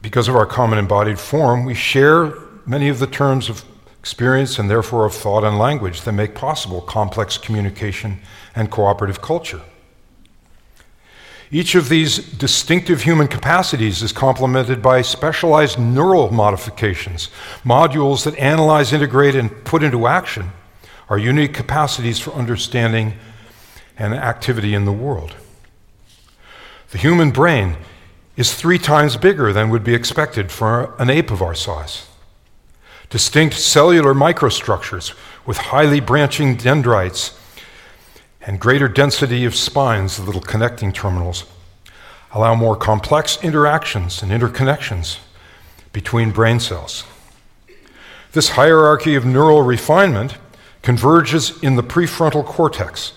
because 0.02 0.29
of 0.29 0.37
our 0.37 0.46
common 0.46 0.79
embodied 0.79 1.18
form, 1.18 1.64
we 1.64 1.74
share 1.74 2.35
many 2.66 2.88
of 2.88 2.98
the 2.98 3.07
terms 3.07 3.48
of 3.48 3.64
experience 3.98 4.59
and 4.59 4.70
therefore 4.70 5.05
of 5.05 5.14
thought 5.14 5.44
and 5.44 5.59
language 5.59 6.02
that 6.02 6.12
make 6.12 6.35
possible 6.35 6.81
complex 6.81 7.38
communication 7.38 8.18
and 8.55 8.70
cooperative 8.70 9.20
culture. 9.20 9.61
Each 11.51 11.75
of 11.75 11.89
these 11.89 12.19
distinctive 12.19 13.03
human 13.03 13.29
capacities 13.29 14.03
is 14.03 14.13
complemented 14.13 14.83
by 14.83 15.03
specialized 15.03 15.79
neural 15.79 16.33
modifications, 16.33 17.31
modules 17.65 18.25
that 18.25 18.37
analyze, 18.37 18.93
integrate, 18.93 19.37
and 19.37 19.65
put 19.65 19.83
into 19.83 20.07
action 20.07 20.51
our 21.09 21.19
unique 21.19 21.55
capacities 21.55 22.19
for 22.19 22.33
understanding 22.33 23.15
and 23.97 24.13
activity 24.13 24.75
in 24.75 24.85
the 24.85 24.93
world. 24.93 25.37
The 26.91 26.99
human 26.99 27.31
brain 27.31 27.77
is 28.37 28.55
three 28.55 28.79
times 28.79 29.17
bigger 29.17 29.53
than 29.53 29.71
would 29.71 29.85
be 29.85 29.95
expected 29.95 30.51
for 30.51 30.95
an 31.01 31.11
ape 31.11 31.31
of 31.31 31.43
our 31.43 31.55
size 31.55 32.07
distinct 33.09 33.55
cellular 33.55 34.15
microstructures 34.15 35.15
with 35.47 35.57
highly 35.57 36.01
branching 36.01 36.57
dendrites 36.57 37.39
and 38.47 38.59
greater 38.61 38.89
density 38.89 39.45
of 39.45 39.55
spines, 39.55 40.17
the 40.17 40.23
little 40.23 40.41
connecting 40.41 40.93
terminals, 40.93 41.45
allow 42.33 42.55
more 42.55 42.77
complex 42.77 43.43
interactions 43.43 44.23
and 44.23 44.33
interconnections 44.33 45.19
between 45.93 46.31
brain 46.31 46.61
cells. 46.61 47.05
This 48.33 48.51
hierarchy 48.51 49.15
of 49.15 49.27
neural 49.27 49.63
refinement 49.63 50.39
converges 50.83 51.63
in 51.63 51.77
the 51.77 51.83
prefrontal 51.83 52.45
cortex, 52.45 53.13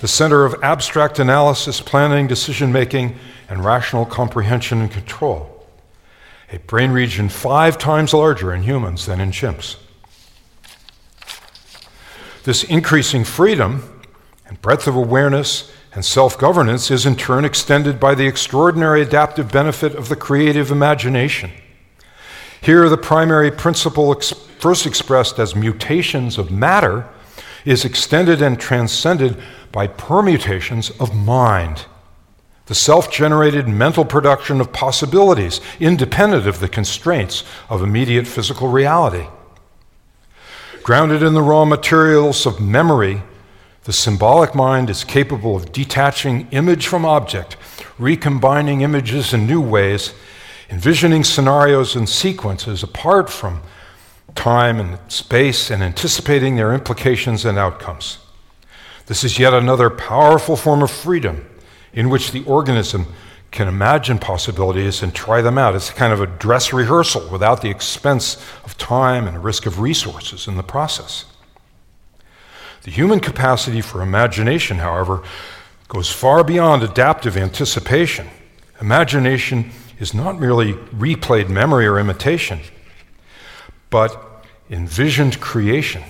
the 0.00 0.08
center 0.08 0.44
of 0.44 0.60
abstract 0.62 1.18
analysis, 1.18 1.80
planning, 1.80 2.26
decision 2.26 2.72
making, 2.72 3.16
and 3.48 3.64
rational 3.64 4.06
comprehension 4.06 4.80
and 4.80 4.90
control 4.90 5.52
a 6.52 6.58
brain 6.58 6.90
region 6.90 7.28
five 7.28 7.78
times 7.78 8.12
larger 8.12 8.52
in 8.52 8.62
humans 8.62 9.06
than 9.06 9.20
in 9.20 9.30
chimps. 9.30 9.76
This 12.44 12.62
increasing 12.64 13.24
freedom 13.24 13.91
and 14.52 14.60
breadth 14.60 14.86
of 14.86 14.94
awareness 14.94 15.72
and 15.94 16.04
self 16.04 16.36
governance 16.36 16.90
is 16.90 17.06
in 17.06 17.16
turn 17.16 17.42
extended 17.42 17.98
by 17.98 18.14
the 18.14 18.26
extraordinary 18.26 19.00
adaptive 19.00 19.50
benefit 19.50 19.94
of 19.94 20.10
the 20.10 20.16
creative 20.16 20.70
imagination. 20.70 21.50
Here, 22.60 22.86
the 22.90 22.98
primary 22.98 23.50
principle, 23.50 24.12
ex- 24.12 24.34
first 24.58 24.84
expressed 24.84 25.38
as 25.38 25.56
mutations 25.56 26.36
of 26.36 26.50
matter, 26.50 27.08
is 27.64 27.86
extended 27.86 28.42
and 28.42 28.60
transcended 28.60 29.42
by 29.72 29.86
permutations 29.86 30.90
of 31.00 31.14
mind 31.14 31.86
the 32.66 32.74
self 32.74 33.10
generated 33.10 33.66
mental 33.66 34.04
production 34.04 34.60
of 34.60 34.70
possibilities, 34.70 35.62
independent 35.80 36.46
of 36.46 36.60
the 36.60 36.68
constraints 36.68 37.42
of 37.70 37.82
immediate 37.82 38.26
physical 38.26 38.68
reality. 38.68 39.26
Grounded 40.82 41.22
in 41.22 41.32
the 41.32 41.42
raw 41.42 41.64
materials 41.64 42.44
of 42.44 42.60
memory, 42.60 43.22
the 43.84 43.92
symbolic 43.92 44.54
mind 44.54 44.88
is 44.88 45.02
capable 45.04 45.56
of 45.56 45.72
detaching 45.72 46.46
image 46.52 46.86
from 46.86 47.04
object, 47.04 47.56
recombining 47.98 48.82
images 48.82 49.34
in 49.34 49.46
new 49.46 49.60
ways, 49.60 50.14
envisioning 50.70 51.24
scenarios 51.24 51.96
and 51.96 52.08
sequences 52.08 52.82
apart 52.82 53.28
from 53.28 53.60
time 54.34 54.78
and 54.78 54.98
space, 55.08 55.70
and 55.70 55.82
anticipating 55.82 56.56
their 56.56 56.72
implications 56.72 57.44
and 57.44 57.58
outcomes. 57.58 58.18
This 59.06 59.24
is 59.24 59.38
yet 59.38 59.52
another 59.52 59.90
powerful 59.90 60.56
form 60.56 60.82
of 60.82 60.90
freedom 60.90 61.46
in 61.92 62.08
which 62.08 62.30
the 62.30 62.44
organism 62.44 63.06
can 63.50 63.68
imagine 63.68 64.18
possibilities 64.18 65.02
and 65.02 65.14
try 65.14 65.42
them 65.42 65.58
out. 65.58 65.74
It's 65.74 65.90
kind 65.90 66.12
of 66.12 66.22
a 66.22 66.26
dress 66.26 66.72
rehearsal 66.72 67.28
without 67.28 67.60
the 67.60 67.68
expense 67.68 68.42
of 68.64 68.78
time 68.78 69.26
and 69.26 69.44
risk 69.44 69.66
of 69.66 69.80
resources 69.80 70.48
in 70.48 70.56
the 70.56 70.62
process. 70.62 71.26
The 72.82 72.90
human 72.90 73.20
capacity 73.20 73.80
for 73.80 74.02
imagination, 74.02 74.78
however, 74.78 75.22
goes 75.88 76.10
far 76.10 76.42
beyond 76.42 76.82
adaptive 76.82 77.36
anticipation. 77.36 78.28
Imagination 78.80 79.70
is 80.00 80.12
not 80.12 80.40
merely 80.40 80.72
replayed 80.72 81.48
memory 81.48 81.86
or 81.86 81.98
imitation, 81.98 82.60
but 83.88 84.44
envisioned 84.68 85.40
creation, 85.40 86.02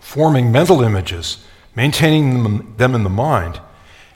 forming 0.00 0.50
mental 0.50 0.82
images, 0.82 1.44
maintaining 1.76 2.74
them 2.76 2.94
in 2.96 3.04
the 3.04 3.10
mind, 3.10 3.60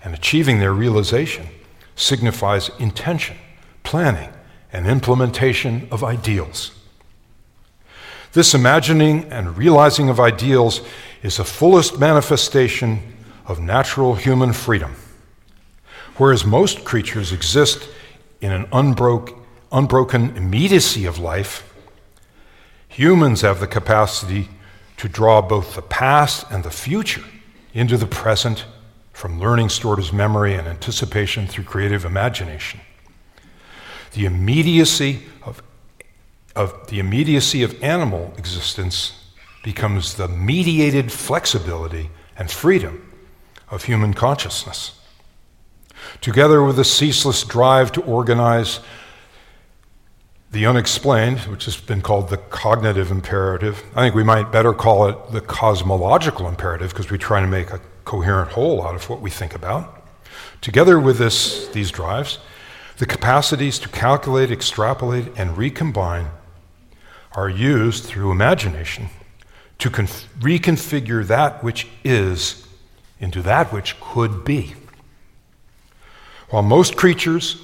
and 0.03 0.15
achieving 0.15 0.59
their 0.59 0.73
realization 0.73 1.47
signifies 1.95 2.71
intention, 2.81 3.37
planning, 3.85 4.31
and 4.73 4.89
implementation 4.89 5.87
of 5.93 6.03
ideals. 6.03 6.73
This 8.33 8.55
imagining 8.55 9.31
and 9.31 9.57
realizing 9.59 10.09
of 10.09 10.19
ideals 10.19 10.81
is 11.23 11.37
the 11.37 11.45
fullest 11.45 11.99
manifestation 11.99 13.01
of 13.47 13.61
natural 13.61 14.15
human 14.15 14.53
freedom. 14.53 14.95
Whereas 16.17 16.45
most 16.45 16.85
creatures 16.85 17.33
exist 17.33 17.89
in 18.41 18.53
an 18.53 18.67
unbroke, 18.73 19.39
unbroken 19.71 20.37
immediacy 20.37 21.07
of 21.07 21.19
life, 21.19 21.73
humans 22.89 23.41
have 23.41 23.61
the 23.61 23.67
capacity 23.67 24.49
to 24.97 25.09
draw 25.09 25.41
both 25.41 25.75
the 25.75 25.83
past 25.83 26.45
and 26.51 26.65
the 26.65 26.71
future 26.71 27.25
into 27.73 27.97
the 27.97 28.07
present 28.07 28.67
from 29.13 29.41
learning 29.41 29.69
stored 29.69 29.99
as 29.99 30.13
memory 30.13 30.55
and 30.55 30.67
anticipation 30.67 31.47
through 31.47 31.65
creative 31.65 32.05
imagination. 32.05 32.81
The 34.13 34.27
immediacy 34.27 35.23
of, 35.43 35.63
of 36.55 36.89
the 36.89 36.99
immediacy 36.99 37.63
of 37.63 37.83
animal 37.83 38.35
existence 38.37 39.22
becomes 39.63 40.15
the 40.15 40.29
mediated 40.29 41.13
flexibility 41.13 42.11
and 42.37 42.51
freedom 42.51 43.13
of 43.71 43.85
human 43.85 44.13
consciousness. 44.15 44.99
Together 46.21 46.63
with 46.63 46.77
the 46.77 46.85
ceaseless 46.85 47.45
drive 47.45 47.93
to 47.93 48.03
organize 48.03 48.81
the 50.51 50.67
unexplained, 50.67 51.39
which 51.41 51.65
has 51.65 51.77
been 51.77 52.03
called 52.03 52.29
the 52.29 52.37
cognitive 52.37 53.11
imperative, 53.11 53.83
I 53.95 54.03
think 54.03 54.15
we 54.15 54.25
might 54.25 54.53
better 54.53 54.75
call 54.75 55.09
it 55.09 55.33
the 55.33 55.41
cosmological 55.41 56.47
imperative 56.47 56.91
because 56.91 57.11
we 57.11 57.17
try 57.17 57.41
to 57.41 57.47
make 57.47 57.71
a 57.71 57.81
coherent 58.05 58.53
whole 58.53 58.83
out 58.83 58.95
of 58.95 59.09
what 59.09 59.21
we 59.21 59.31
think 59.31 59.55
about. 59.55 60.07
Together 60.61 60.99
with 61.01 61.19
this, 61.19 61.69
these 61.69 61.91
drives, 61.91 62.39
the 62.99 63.07
capacities 63.07 63.79
to 63.79 63.89
calculate, 63.89 64.51
extrapolate, 64.51 65.29
and 65.37 65.57
recombine 65.57 66.31
are 67.33 67.49
used 67.49 68.05
through 68.05 68.31
imagination 68.31 69.09
to 69.83 69.91
conf- 69.91 70.29
reconfigure 70.39 71.27
that 71.27 71.65
which 71.65 71.89
is 72.05 72.69
into 73.19 73.43
that 73.43 73.73
which 73.73 73.99
could 73.99 74.45
be. 74.45 74.77
While 76.51 76.63
most 76.63 76.97
creatures 76.97 77.61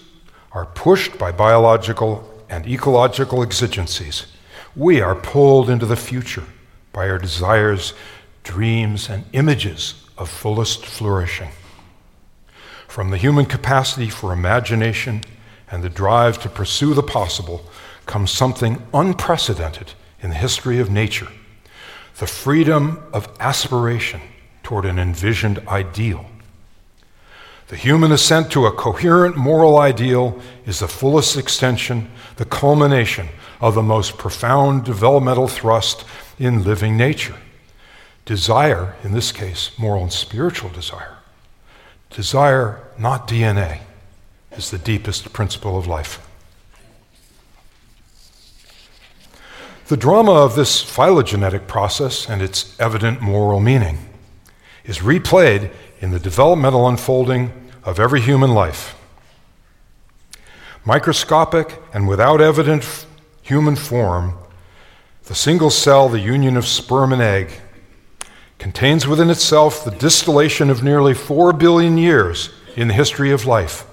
are 0.51 0.67
pushed 0.67 1.17
by 1.17 1.31
biological 1.31 2.29
and 2.51 2.67
ecological 2.67 3.41
exigencies, 3.45 4.27
we 4.75 5.01
are 5.01 5.15
pulled 5.15 5.71
into 5.71 5.87
the 5.87 5.95
future 5.95 6.43
by 6.93 7.09
our 7.09 7.21
desires, 7.21 7.95
dreams, 8.43 9.09
and 9.09 9.25
images 9.33 9.95
of 10.17 10.29
fullest 10.29 10.85
flourishing. 10.85 11.51
From 12.89 13.11
the 13.11 13.17
human 13.17 13.47
capacity 13.47 14.09
for 14.09 14.33
imagination 14.33 15.23
and 15.71 15.85
the 15.85 15.89
drive 15.89 16.43
to 16.43 16.49
pursue 16.49 16.95
the 16.95 17.03
possible 17.03 17.65
comes 18.07 18.33
something 18.33 18.83
unprecedented 18.93 19.93
in 20.21 20.31
the 20.31 20.37
history 20.37 20.81
of 20.81 20.91
nature 20.91 21.29
the 22.19 22.27
freedom 22.27 23.03
of 23.13 23.29
aspiration 23.39 24.21
toward 24.63 24.85
an 24.85 24.99
envisioned 24.99 25.61
ideal. 25.69 26.27
The 27.69 27.77
human 27.77 28.13
ascent 28.13 28.51
to 28.53 28.67
a 28.67 28.73
coherent 28.73 29.37
moral 29.37 29.79
ideal 29.79 30.41
is 30.67 30.81
the 30.81 30.89
fullest 30.89 31.37
extension, 31.37 32.11
the 32.37 32.45
culmination 32.45 33.29
of 33.61 33.75
the 33.75 33.83
most 33.83 34.19
profound 34.19 34.85
developmental 34.85 35.49
thrust 35.49 36.05
in 36.39 36.65
living 36.65 36.97
nature. 36.97 37.37
Desire, 38.25 38.97
in 39.05 39.13
this 39.13 39.33
case, 39.33 39.71
moral 39.79 40.03
and 40.03 40.13
spiritual 40.13 40.71
desire. 40.71 41.19
Desire, 42.11 42.81
not 42.99 43.29
DNA, 43.29 43.81
is 44.53 44.71
the 44.71 44.79
deepest 44.79 45.33
principle 45.33 45.79
of 45.79 45.87
life. 45.87 46.28
The 49.89 49.97
drama 49.97 50.33
of 50.33 50.55
this 50.55 50.83
phylogenetic 50.83 51.67
process 51.67 52.29
and 52.29 52.43
its 52.43 52.79
evident 52.79 53.23
moral 53.23 53.59
meaning 53.59 53.97
is 54.85 54.99
replayed 54.99 55.71
in 56.01 56.11
the 56.11 56.19
developmental 56.19 56.87
unfolding 56.87 57.71
of 57.85 57.99
every 57.99 58.21
human 58.21 58.53
life. 58.53 58.95
Microscopic 60.85 61.81
and 61.95 62.07
without 62.07 62.39
evident 62.43 63.07
human 63.41 63.77
form, 63.77 64.35
the 65.25 65.35
single 65.35 65.71
cell, 65.71 66.11
the 66.11 66.21
union 66.21 66.59
of 66.59 66.67
sperm 66.67 67.11
and 67.11 67.23
egg, 67.23 67.51
contains 68.59 69.09
within 69.09 69.31
itself 69.31 69.87
the 69.87 69.91
distillation 69.91 70.69
of 70.69 70.83
nearly 70.83 71.15
4 71.15 71.55
billion 71.55 71.97
years 71.97 72.51
in 72.77 72.89
the 72.89 72.95
history 72.95 73.31
of 73.31 73.47
life. 73.47 73.87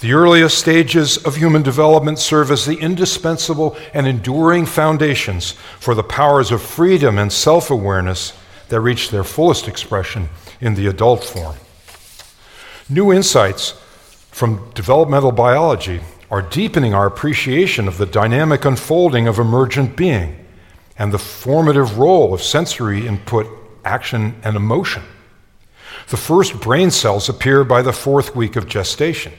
The 0.00 0.12
earliest 0.12 0.58
stages 0.58 1.16
of 1.18 1.36
human 1.36 1.62
development 1.62 2.18
serve 2.18 2.50
as 2.50 2.66
the 2.66 2.78
indispensable 2.78 3.76
and 3.92 4.06
enduring 4.06 4.66
foundations 4.66 5.52
for 5.78 5.94
the 5.94 6.02
powers 6.02 6.50
of 6.50 6.62
freedom 6.62 7.18
and 7.18 7.32
self 7.32 7.70
awareness 7.70 8.32
that 8.68 8.80
reach 8.80 9.10
their 9.10 9.24
fullest 9.24 9.68
expression 9.68 10.28
in 10.60 10.74
the 10.74 10.86
adult 10.86 11.24
form. 11.24 11.56
New 12.88 13.12
insights 13.12 13.74
from 14.30 14.70
developmental 14.74 15.32
biology 15.32 16.00
are 16.30 16.42
deepening 16.42 16.92
our 16.92 17.06
appreciation 17.06 17.86
of 17.86 17.98
the 17.98 18.06
dynamic 18.06 18.64
unfolding 18.64 19.28
of 19.28 19.38
emergent 19.38 19.96
being 19.96 20.44
and 20.98 21.12
the 21.12 21.18
formative 21.18 21.98
role 21.98 22.34
of 22.34 22.42
sensory 22.42 23.06
input, 23.06 23.46
action, 23.84 24.34
and 24.42 24.56
emotion. 24.56 25.02
The 26.08 26.16
first 26.16 26.60
brain 26.60 26.90
cells 26.90 27.28
appear 27.28 27.64
by 27.64 27.82
the 27.82 27.92
fourth 27.92 28.34
week 28.36 28.56
of 28.56 28.68
gestation, 28.68 29.32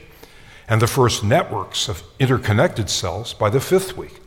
and 0.68 0.82
the 0.82 0.86
first 0.86 1.22
networks 1.22 1.88
of 1.88 2.02
interconnected 2.18 2.90
cells 2.90 3.34
by 3.34 3.50
the 3.50 3.60
fifth 3.60 3.96
week. 3.96 4.20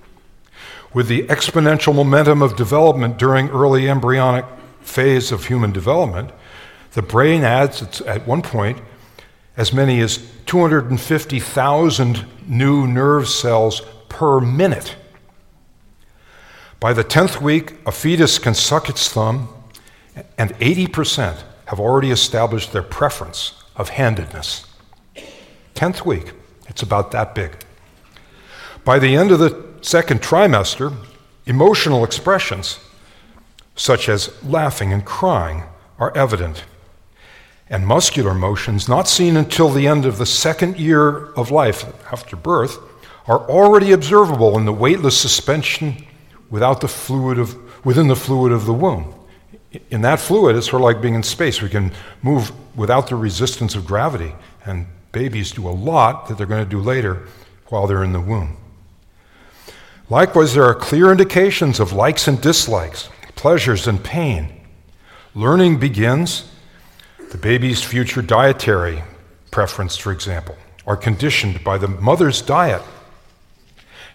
With 0.94 1.08
the 1.08 1.24
exponential 1.24 1.94
momentum 1.94 2.42
of 2.42 2.56
development 2.56 3.18
during 3.18 3.50
early 3.50 3.90
embryonic 3.90 4.46
phase 4.82 5.32
of 5.32 5.46
human 5.46 5.72
development, 5.72 6.32
the 6.94 7.02
brain 7.02 7.44
adds 7.44 8.02
at 8.02 8.26
one 8.26 8.42
point 8.42 8.80
as 9.56 9.74
many 9.74 10.00
as 10.00 10.18
250,000 10.46 12.26
new 12.48 12.88
nerve 12.88 13.28
cells 13.28 13.82
per 14.08 14.40
minute. 14.40 14.96
By 16.80 16.94
the 16.94 17.04
10th 17.04 17.42
week, 17.42 17.76
a 17.86 17.92
fetus 17.92 18.40
can 18.40 18.56
suck 18.56 18.90
its 18.90 19.10
thumb, 19.10 19.50
and 20.38 20.52
80% 20.56 21.44
have 21.66 21.80
already 21.80 22.10
established 22.10 22.72
their 22.72 22.82
preference 22.82 23.54
of 23.76 23.90
handedness. 23.90 24.66
10th 25.80 26.06
week, 26.06 26.34
it's 26.68 26.84
about 26.84 27.12
that 27.12 27.34
big. 27.34 27.56
By 28.84 29.00
the 29.00 29.16
end 29.16 29.32
of 29.32 29.40
the 29.40 29.64
second 29.82 30.22
trimester, 30.22 30.94
emotional 31.46 32.04
expressions, 32.04 32.80
such 33.78 34.10
as 34.10 34.30
laughing 34.44 34.92
and 34.92 35.06
crying, 35.06 35.64
are 35.98 36.12
evident. 36.18 36.66
And 37.70 37.88
muscular 37.88 38.34
motions, 38.34 38.90
not 38.90 39.08
seen 39.08 39.38
until 39.38 39.70
the 39.70 39.88
end 39.88 40.06
of 40.06 40.18
the 40.18 40.26
second 40.26 40.78
year 40.78 41.32
of 41.36 41.50
life 41.50 41.86
after 42.12 42.36
birth, 42.36 42.78
are 43.26 43.50
already 43.50 43.94
observable 43.94 44.58
in 44.58 44.66
the 44.66 44.74
weightless 44.74 45.18
suspension 45.18 46.06
without 46.50 46.82
the 46.82 46.90
fluid 46.90 47.40
of, 47.40 47.56
within 47.86 48.10
the 48.10 48.18
fluid 48.18 48.52
of 48.52 48.66
the 48.66 48.74
womb. 48.74 49.14
In 49.92 50.02
that 50.02 50.20
fluid, 50.20 50.58
it's 50.58 50.66
sort 50.66 50.82
of 50.82 50.86
like 50.86 51.02
being 51.02 51.16
in 51.16 51.24
space. 51.24 51.62
We 51.62 51.70
can 51.70 51.94
move 52.22 52.52
without 52.76 53.08
the 53.08 53.16
resistance 53.16 53.76
of 53.76 53.86
gravity, 53.86 54.36
and 54.66 54.86
babies 55.12 55.52
do 55.52 55.68
a 55.68 55.72
lot 55.72 56.28
that 56.28 56.38
they're 56.38 56.48
going 56.48 56.64
to 56.64 56.70
do 56.70 56.80
later 56.80 57.28
while 57.68 57.88
they're 57.88 58.04
in 58.04 58.14
the 58.14 58.22
womb. 58.22 58.58
Likewise, 60.10 60.54
there 60.54 60.64
are 60.64 60.76
clear 60.76 61.12
indications 61.12 61.80
of 61.80 61.94
likes 61.94 62.28
and 62.28 62.42
dislikes, 62.42 63.10
pleasures 63.36 63.88
and 63.88 64.04
pain. 64.04 64.62
Learning 65.36 65.80
begins, 65.80 66.50
the 67.32 67.38
baby's 67.38 67.84
future 67.84 68.22
dietary 68.22 69.04
preference, 69.52 69.96
for 69.96 70.12
example, 70.12 70.58
are 70.88 70.98
conditioned 70.98 71.64
by 71.64 71.78
the 71.78 71.88
mother's 71.88 72.42
diet 72.42 72.82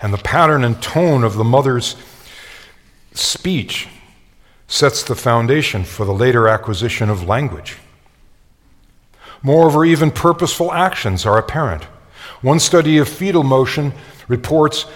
and 0.01 0.13
the 0.13 0.19
pattern 0.19 0.65
and 0.65 0.83
tone 0.83 1.23
of 1.23 1.35
the 1.35 1.45
mother's 1.45 1.97
Speech 3.15 3.87
sets 4.67 5.05
the 5.05 5.15
foundation 5.15 5.85
for 5.85 6.05
the 6.05 6.13
later 6.13 6.49
acquisition 6.49 7.09
of 7.09 7.29
language. 7.29 7.77
Moreover, 9.45 9.85
even 9.85 10.11
purposeful 10.11 10.73
actions 10.73 11.25
are 11.25 11.39
apparent. 11.39 11.85
One 12.43 12.59
study 12.59 12.99
of 12.99 13.09
fetal 13.09 13.45
motion 13.45 13.93
reports 14.27 14.87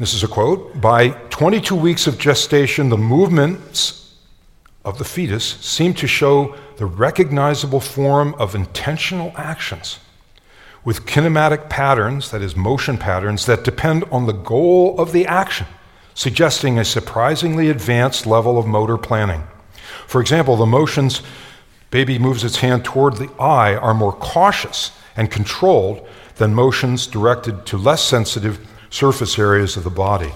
this 0.00 0.14
is 0.14 0.24
a 0.24 0.28
quote 0.28 0.80
by 0.80 1.10
22 1.28 1.76
weeks 1.76 2.06
of 2.06 2.18
gestation, 2.18 2.88
the 2.88 2.96
movements 2.96 4.16
of 4.82 4.96
the 4.96 5.04
fetus 5.04 5.44
seem 5.60 5.92
to 5.92 6.06
show 6.06 6.56
the 6.78 6.86
recognizable 6.86 7.80
form 7.80 8.34
of 8.38 8.54
intentional 8.54 9.30
actions 9.36 9.98
with 10.84 11.04
kinematic 11.04 11.68
patterns, 11.68 12.30
that 12.30 12.40
is, 12.40 12.56
motion 12.56 12.96
patterns, 12.96 13.44
that 13.44 13.62
depend 13.62 14.04
on 14.04 14.26
the 14.26 14.32
goal 14.32 14.98
of 14.98 15.12
the 15.12 15.26
action 15.26 15.66
suggesting 16.14 16.78
a 16.78 16.84
surprisingly 16.84 17.68
advanced 17.68 18.26
level 18.26 18.58
of 18.58 18.66
motor 18.66 18.96
planning. 18.96 19.42
For 20.06 20.20
example, 20.20 20.56
the 20.56 20.66
motions 20.66 21.22
baby 21.90 22.18
moves 22.18 22.44
its 22.44 22.56
hand 22.56 22.84
toward 22.84 23.16
the 23.16 23.30
eye 23.40 23.74
are 23.74 23.94
more 23.94 24.12
cautious 24.12 24.92
and 25.16 25.30
controlled 25.30 26.06
than 26.36 26.54
motions 26.54 27.06
directed 27.06 27.66
to 27.66 27.76
less 27.76 28.02
sensitive 28.02 28.66
surface 28.88 29.38
areas 29.38 29.76
of 29.76 29.84
the 29.84 29.90
body. 29.90 30.32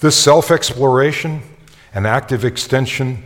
This 0.00 0.16
self 0.16 0.50
exploration 0.50 1.42
and 1.92 2.06
active 2.06 2.44
extension 2.44 3.24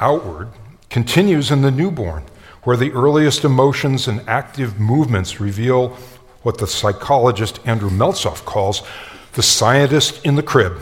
outward 0.00 0.48
continues 0.88 1.50
in 1.50 1.62
the 1.62 1.70
newborn, 1.70 2.24
where 2.62 2.76
the 2.76 2.92
earliest 2.92 3.44
emotions 3.44 4.08
and 4.08 4.22
active 4.28 4.78
movements 4.78 5.40
reveal 5.40 5.96
what 6.42 6.58
the 6.58 6.66
psychologist 6.66 7.58
Andrew 7.66 7.90
Meltzoff 7.90 8.44
calls 8.44 8.82
the 9.32 9.42
scientist 9.42 10.24
in 10.24 10.36
the 10.36 10.42
crib, 10.42 10.80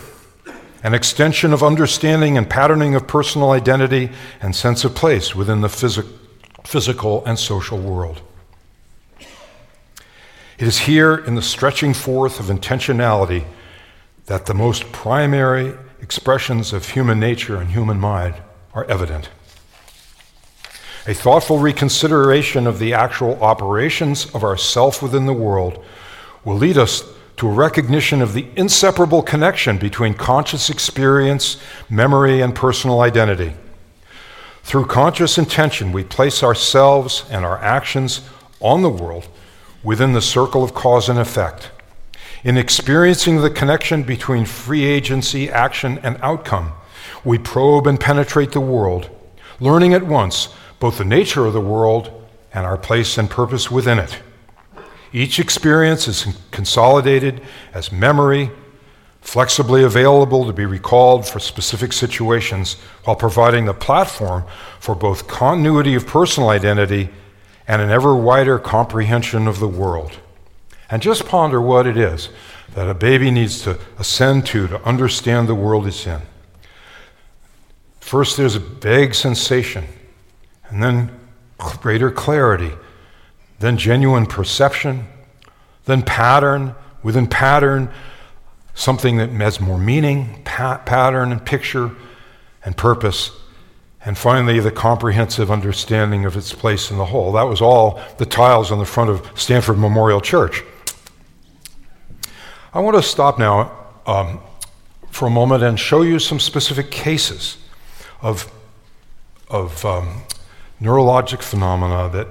an 0.82 0.94
extension 0.94 1.52
of 1.52 1.62
understanding 1.62 2.36
and 2.36 2.48
patterning 2.48 2.94
of 2.94 3.06
personal 3.06 3.50
identity 3.50 4.10
and 4.40 4.54
sense 4.54 4.84
of 4.84 4.94
place 4.94 5.34
within 5.34 5.60
the 5.60 5.68
phys- 5.68 6.06
physical 6.64 7.24
and 7.24 7.38
social 7.38 7.78
world. 7.78 8.20
It 10.58 10.68
is 10.68 10.78
here 10.78 11.16
in 11.16 11.34
the 11.34 11.42
stretching 11.42 11.94
forth 11.94 12.40
of 12.40 12.46
intentionality 12.46 13.44
that 14.26 14.46
the 14.46 14.54
most 14.54 14.90
primary 14.92 15.74
expressions 16.00 16.72
of 16.72 16.88
human 16.90 17.18
nature 17.18 17.56
and 17.56 17.70
human 17.70 17.98
mind 17.98 18.34
are 18.74 18.84
evident. 18.84 19.28
A 21.06 21.14
thoughtful 21.14 21.58
reconsideration 21.58 22.66
of 22.66 22.78
the 22.78 22.94
actual 22.94 23.42
operations 23.42 24.26
of 24.34 24.44
our 24.44 24.56
self 24.56 25.02
within 25.02 25.26
the 25.26 25.32
world 25.32 25.84
will 26.44 26.56
lead 26.56 26.78
us 26.78 27.02
to 27.36 27.48
a 27.48 27.52
recognition 27.52 28.22
of 28.22 28.34
the 28.34 28.46
inseparable 28.56 29.22
connection 29.22 29.78
between 29.78 30.14
conscious 30.14 30.70
experience, 30.70 31.56
memory, 31.88 32.40
and 32.40 32.54
personal 32.54 33.00
identity. 33.00 33.54
Through 34.62 34.86
conscious 34.86 35.38
intention, 35.38 35.92
we 35.92 36.04
place 36.04 36.42
ourselves 36.42 37.24
and 37.30 37.44
our 37.44 37.58
actions 37.58 38.20
on 38.60 38.82
the 38.82 38.88
world 38.88 39.28
within 39.82 40.12
the 40.12 40.22
circle 40.22 40.62
of 40.62 40.74
cause 40.74 41.08
and 41.08 41.18
effect. 41.18 41.70
In 42.44 42.56
experiencing 42.56 43.40
the 43.40 43.50
connection 43.50 44.02
between 44.02 44.44
free 44.44 44.84
agency, 44.84 45.50
action, 45.50 45.98
and 46.02 46.16
outcome, 46.22 46.72
we 47.24 47.38
probe 47.38 47.86
and 47.86 47.98
penetrate 47.98 48.52
the 48.52 48.60
world, 48.60 49.08
learning 49.60 49.94
at 49.94 50.06
once 50.06 50.48
both 50.80 50.98
the 50.98 51.04
nature 51.04 51.46
of 51.46 51.52
the 51.52 51.60
world 51.60 52.10
and 52.52 52.66
our 52.66 52.78
place 52.78 53.16
and 53.16 53.30
purpose 53.30 53.70
within 53.70 53.98
it. 53.98 54.20
Each 55.12 55.38
experience 55.38 56.08
is 56.08 56.26
consolidated 56.50 57.42
as 57.74 57.92
memory, 57.92 58.50
flexibly 59.20 59.82
available 59.82 60.46
to 60.46 60.52
be 60.52 60.64
recalled 60.64 61.28
for 61.28 61.38
specific 61.38 61.92
situations, 61.92 62.74
while 63.04 63.16
providing 63.16 63.66
the 63.66 63.74
platform 63.74 64.44
for 64.80 64.94
both 64.94 65.28
continuity 65.28 65.94
of 65.94 66.06
personal 66.06 66.48
identity 66.48 67.10
and 67.68 67.82
an 67.82 67.90
ever 67.90 68.16
wider 68.16 68.58
comprehension 68.58 69.46
of 69.46 69.60
the 69.60 69.68
world. 69.68 70.18
And 70.90 71.00
just 71.02 71.26
ponder 71.26 71.60
what 71.60 71.86
it 71.86 71.96
is 71.96 72.30
that 72.74 72.88
a 72.88 72.94
baby 72.94 73.30
needs 73.30 73.62
to 73.62 73.78
ascend 73.98 74.46
to 74.46 74.66
to 74.68 74.82
understand 74.82 75.48
the 75.48 75.54
world 75.54 75.86
it's 75.86 76.06
in. 76.06 76.20
First, 78.00 78.36
there's 78.36 78.56
a 78.56 78.60
vague 78.60 79.14
sensation, 79.14 79.86
and 80.68 80.82
then 80.82 81.10
greater 81.58 82.10
clarity, 82.10 82.72
then 83.62 83.78
genuine 83.78 84.26
perception, 84.26 85.06
then 85.84 86.02
pattern, 86.02 86.74
within 87.02 87.26
pattern, 87.26 87.90
something 88.74 89.16
that 89.16 89.30
has 89.30 89.60
more 89.60 89.78
meaning, 89.78 90.42
pa- 90.44 90.78
pattern 90.78 91.32
and 91.32 91.44
picture 91.44 91.90
and 92.64 92.76
purpose, 92.76 93.30
and 94.04 94.18
finally, 94.18 94.58
the 94.58 94.72
comprehensive 94.72 95.48
understanding 95.48 96.24
of 96.24 96.36
its 96.36 96.52
place 96.52 96.90
in 96.90 96.98
the 96.98 97.04
whole. 97.04 97.32
That 97.32 97.44
was 97.44 97.60
all 97.60 98.00
the 98.18 98.26
tiles 98.26 98.72
on 98.72 98.80
the 98.80 98.84
front 98.84 99.10
of 99.10 99.30
Stanford 99.38 99.78
Memorial 99.78 100.20
Church. 100.20 100.64
I 102.74 102.80
want 102.80 102.96
to 102.96 103.02
stop 103.02 103.38
now 103.38 103.70
um, 104.06 104.40
for 105.10 105.26
a 105.26 105.30
moment 105.30 105.62
and 105.62 105.78
show 105.78 106.02
you 106.02 106.18
some 106.18 106.40
specific 106.40 106.90
cases 106.90 107.58
of, 108.22 108.50
of 109.48 109.84
um, 109.84 110.22
neurologic 110.80 111.40
phenomena 111.40 112.08
that 112.08 112.26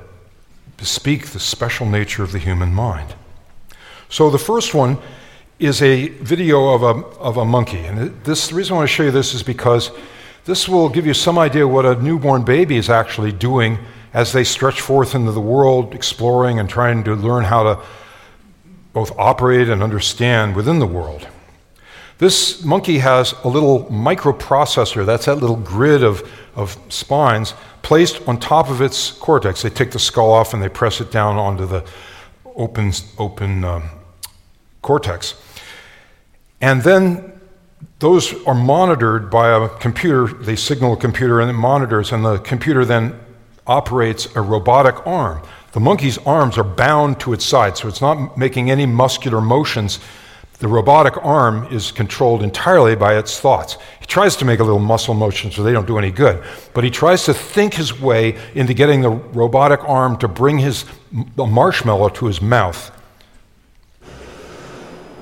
bespeak 0.82 1.28
the 1.28 1.40
special 1.40 1.86
nature 1.86 2.24
of 2.24 2.32
the 2.32 2.40
human 2.40 2.74
mind. 2.74 3.14
So, 4.10 4.32
the 4.32 4.40
first 4.40 4.74
one 4.74 4.98
is 5.60 5.80
a 5.84 6.08
video 6.08 6.70
of 6.70 6.82
a, 6.82 7.06
of 7.20 7.38
a 7.38 7.46
monkey. 7.46 7.86
And 7.86 8.24
this, 8.24 8.48
the 8.48 8.56
reason 8.56 8.74
I 8.74 8.78
want 8.78 8.90
to 8.90 8.96
show 8.96 9.04
you 9.04 9.12
this 9.12 9.36
is 9.36 9.44
because 9.44 9.92
this 10.46 10.68
will 10.68 10.90
give 10.90 11.06
you 11.06 11.14
some 11.14 11.38
idea 11.38 11.68
what 11.68 11.86
a 11.86 12.02
newborn 12.02 12.44
baby 12.44 12.78
is 12.78 12.90
actually 12.90 13.32
doing 13.32 13.78
as 14.12 14.34
they 14.34 14.44
stretch 14.44 14.82
forth 14.82 15.14
into 15.14 15.32
the 15.32 15.40
world, 15.40 15.94
exploring 15.94 16.60
and 16.60 16.68
trying 16.68 17.04
to 17.04 17.14
learn 17.16 17.44
how 17.44 17.62
to 17.62 17.86
both 18.92 19.16
operate 19.20 19.70
and 19.70 19.84
understand 19.84 20.56
within 20.56 20.80
the 20.80 20.88
world. 20.88 21.28
This 22.22 22.64
monkey 22.64 23.00
has 23.00 23.34
a 23.44 23.48
little 23.48 23.86
microprocessor, 23.86 25.08
that's 25.08 25.26
that 25.26 25.40
little 25.40 25.56
grid 25.56 26.04
of, 26.04 26.22
of 26.54 26.78
spines, 26.88 27.56
placed 27.82 28.22
on 28.28 28.40
top 28.40 28.70
of 28.70 28.80
its 28.80 29.10
cortex. 29.10 29.64
They 29.64 29.72
take 29.72 29.90
the 29.90 29.98
skull 29.98 30.32
off 30.32 30.54
and 30.54 30.62
they 30.62 30.70
press 30.70 31.02
it 31.02 31.10
down 31.10 31.38
onto 31.38 31.66
the 31.66 31.84
open, 32.46 32.92
open 33.18 33.64
um, 33.64 33.90
cortex. 34.84 35.34
And 36.62 36.84
then 36.84 37.42
those 37.98 38.36
are 38.46 38.54
monitored 38.54 39.32
by 39.32 39.50
a 39.58 39.68
computer. 39.68 40.32
They 40.32 40.56
signal 40.56 40.94
a 40.94 40.98
computer 40.98 41.42
and 41.42 41.50
it 41.50 41.54
monitors, 41.54 42.12
and 42.12 42.24
the 42.24 42.38
computer 42.38 42.86
then 42.86 43.20
operates 43.66 44.28
a 44.36 44.42
robotic 44.42 45.08
arm. 45.08 45.42
The 45.72 45.80
monkey's 45.80 46.20
arms 46.20 46.60
are 46.60 46.64
bound 46.64 47.20
to 47.22 47.34
its 47.34 47.46
side, 47.46 47.78
so 47.78 47.88
it's 47.88 48.00
not 48.00 48.38
making 48.38 48.70
any 48.70 48.86
muscular 48.86 49.42
motions. 49.42 49.98
The 50.62 50.68
robotic 50.68 51.18
arm 51.26 51.68
is 51.72 51.92
controlled 51.92 52.44
entirely 52.44 52.96
by 52.96 53.18
its 53.18 53.40
thoughts. 53.40 53.78
He 54.00 54.06
tries 54.06 54.36
to 54.36 54.46
make 54.46 54.60
a 54.60 54.64
little 54.64 54.78
muscle 54.78 55.16
motion 55.16 55.50
so 55.50 55.64
they 55.64 55.72
don't 55.72 55.88
do 55.88 55.98
any 55.98 56.12
good, 56.12 56.44
but 56.76 56.84
he 56.84 56.92
tries 56.92 57.26
to 57.26 57.34
think 57.34 57.74
his 57.74 58.00
way 58.00 58.38
into 58.54 58.76
getting 58.76 59.02
the 59.02 59.10
robotic 59.10 59.80
arm 59.90 60.18
to 60.20 60.28
bring 60.28 60.60
his 60.60 60.86
marshmallow 61.36 62.10
to 62.10 62.28
his 62.28 62.44
mouth. 62.44 62.92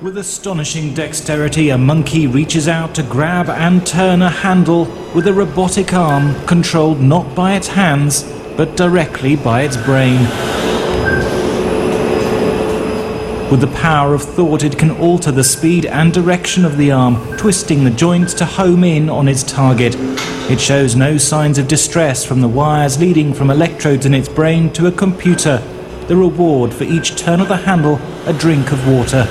With 0.02 0.18
astonishing 0.18 0.92
dexterity, 0.92 1.70
a 1.70 1.78
monkey 1.78 2.26
reaches 2.26 2.68
out 2.68 2.94
to 2.96 3.02
grab 3.02 3.48
and 3.48 3.86
turn 3.86 4.20
a 4.20 4.28
handle 4.28 4.84
with 5.14 5.26
a 5.26 5.32
robotic 5.32 5.94
arm 5.94 6.34
controlled 6.46 7.00
not 7.00 7.34
by 7.34 7.54
its 7.54 7.68
hands, 7.68 8.24
but 8.58 8.76
directly 8.76 9.36
by 9.36 9.62
its 9.62 9.78
brain. 9.78 10.79
With 13.50 13.62
the 13.62 13.78
power 13.80 14.14
of 14.14 14.22
thought, 14.22 14.62
it 14.62 14.78
can 14.78 14.92
alter 14.92 15.32
the 15.32 15.42
speed 15.42 15.84
and 15.84 16.12
direction 16.12 16.64
of 16.64 16.76
the 16.76 16.92
arm, 16.92 17.36
twisting 17.36 17.82
the 17.82 17.90
joints 17.90 18.32
to 18.34 18.44
home 18.44 18.84
in 18.84 19.10
on 19.10 19.26
its 19.26 19.42
target. 19.42 19.96
It 20.48 20.60
shows 20.60 20.94
no 20.94 21.18
signs 21.18 21.58
of 21.58 21.66
distress 21.66 22.24
from 22.24 22.42
the 22.42 22.48
wires 22.48 23.00
leading 23.00 23.34
from 23.34 23.50
electrodes 23.50 24.06
in 24.06 24.14
its 24.14 24.28
brain 24.28 24.72
to 24.74 24.86
a 24.86 24.92
computer. 24.92 25.56
The 26.06 26.14
reward 26.14 26.72
for 26.72 26.84
each 26.84 27.16
turn 27.16 27.40
of 27.40 27.48
the 27.48 27.56
handle, 27.56 27.98
a 28.24 28.32
drink 28.32 28.70
of 28.70 28.86
water. 28.86 29.24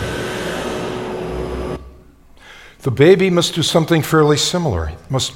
The 2.82 2.92
baby 2.92 3.30
must 3.30 3.56
do 3.56 3.64
something 3.64 4.02
fairly 4.02 4.36
similar. 4.36 4.90
It 4.90 5.00
must 5.10 5.34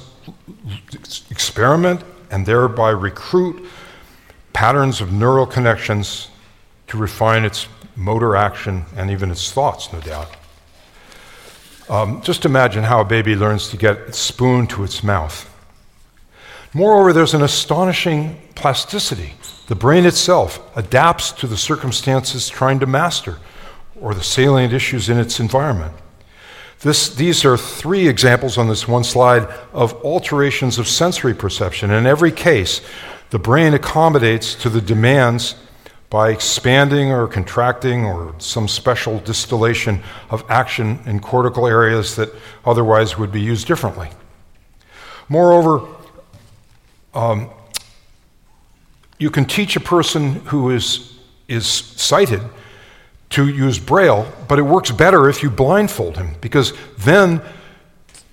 experiment 1.30 2.02
and 2.30 2.44
thereby 2.44 2.90
recruit 2.90 3.66
patterns 4.52 5.00
of 5.00 5.10
neural 5.10 5.46
connections 5.46 6.28
to 6.88 6.98
refine 6.98 7.46
its 7.46 7.66
motor 7.96 8.36
action 8.36 8.84
and 8.96 9.10
even 9.10 9.30
its 9.30 9.52
thoughts, 9.52 9.92
no 9.92 10.00
doubt. 10.00 10.28
Um, 11.88 12.22
just 12.22 12.44
imagine 12.44 12.84
how 12.84 13.00
a 13.00 13.04
baby 13.04 13.36
learns 13.36 13.68
to 13.68 13.76
get 13.76 13.98
its 14.08 14.18
spoon 14.18 14.66
to 14.68 14.84
its 14.84 15.02
mouth. 15.02 15.50
Moreover, 16.72 17.12
there's 17.12 17.34
an 17.34 17.42
astonishing 17.42 18.40
plasticity. 18.54 19.34
The 19.68 19.74
brain 19.74 20.06
itself 20.06 20.60
adapts 20.76 21.30
to 21.32 21.46
the 21.46 21.56
circumstances 21.56 22.48
trying 22.48 22.80
to 22.80 22.86
master 22.86 23.38
or 24.00 24.14
the 24.14 24.22
salient 24.22 24.72
issues 24.72 25.08
in 25.08 25.18
its 25.18 25.38
environment. 25.40 25.94
This, 26.80 27.14
these 27.14 27.44
are 27.44 27.56
three 27.56 28.08
examples 28.08 28.58
on 28.58 28.68
this 28.68 28.88
one 28.88 29.04
slide 29.04 29.44
of 29.72 29.94
alterations 30.04 30.78
of 30.78 30.88
sensory 30.88 31.32
perception. 31.32 31.90
In 31.90 32.06
every 32.06 32.32
case, 32.32 32.80
the 33.30 33.38
brain 33.38 33.72
accommodates 33.72 34.54
to 34.56 34.68
the 34.68 34.80
demands 34.80 35.54
by 36.14 36.30
expanding 36.30 37.10
or 37.10 37.26
contracting 37.26 38.04
or 38.04 38.32
some 38.38 38.68
special 38.68 39.18
distillation 39.18 40.00
of 40.30 40.48
action 40.48 41.00
in 41.06 41.18
cortical 41.18 41.66
areas 41.66 42.14
that 42.14 42.32
otherwise 42.64 43.18
would 43.18 43.32
be 43.32 43.40
used 43.40 43.66
differently. 43.66 44.08
Moreover, 45.28 45.84
um, 47.14 47.50
you 49.18 49.28
can 49.28 49.44
teach 49.44 49.74
a 49.74 49.80
person 49.80 50.34
who 50.44 50.70
is, 50.70 51.18
is 51.48 51.66
sighted 51.66 52.42
to 53.30 53.48
use 53.48 53.80
Braille, 53.80 54.32
but 54.46 54.60
it 54.60 54.62
works 54.62 54.92
better 54.92 55.28
if 55.28 55.42
you 55.42 55.50
blindfold 55.50 56.16
him 56.16 56.36
because 56.40 56.74
then 56.96 57.42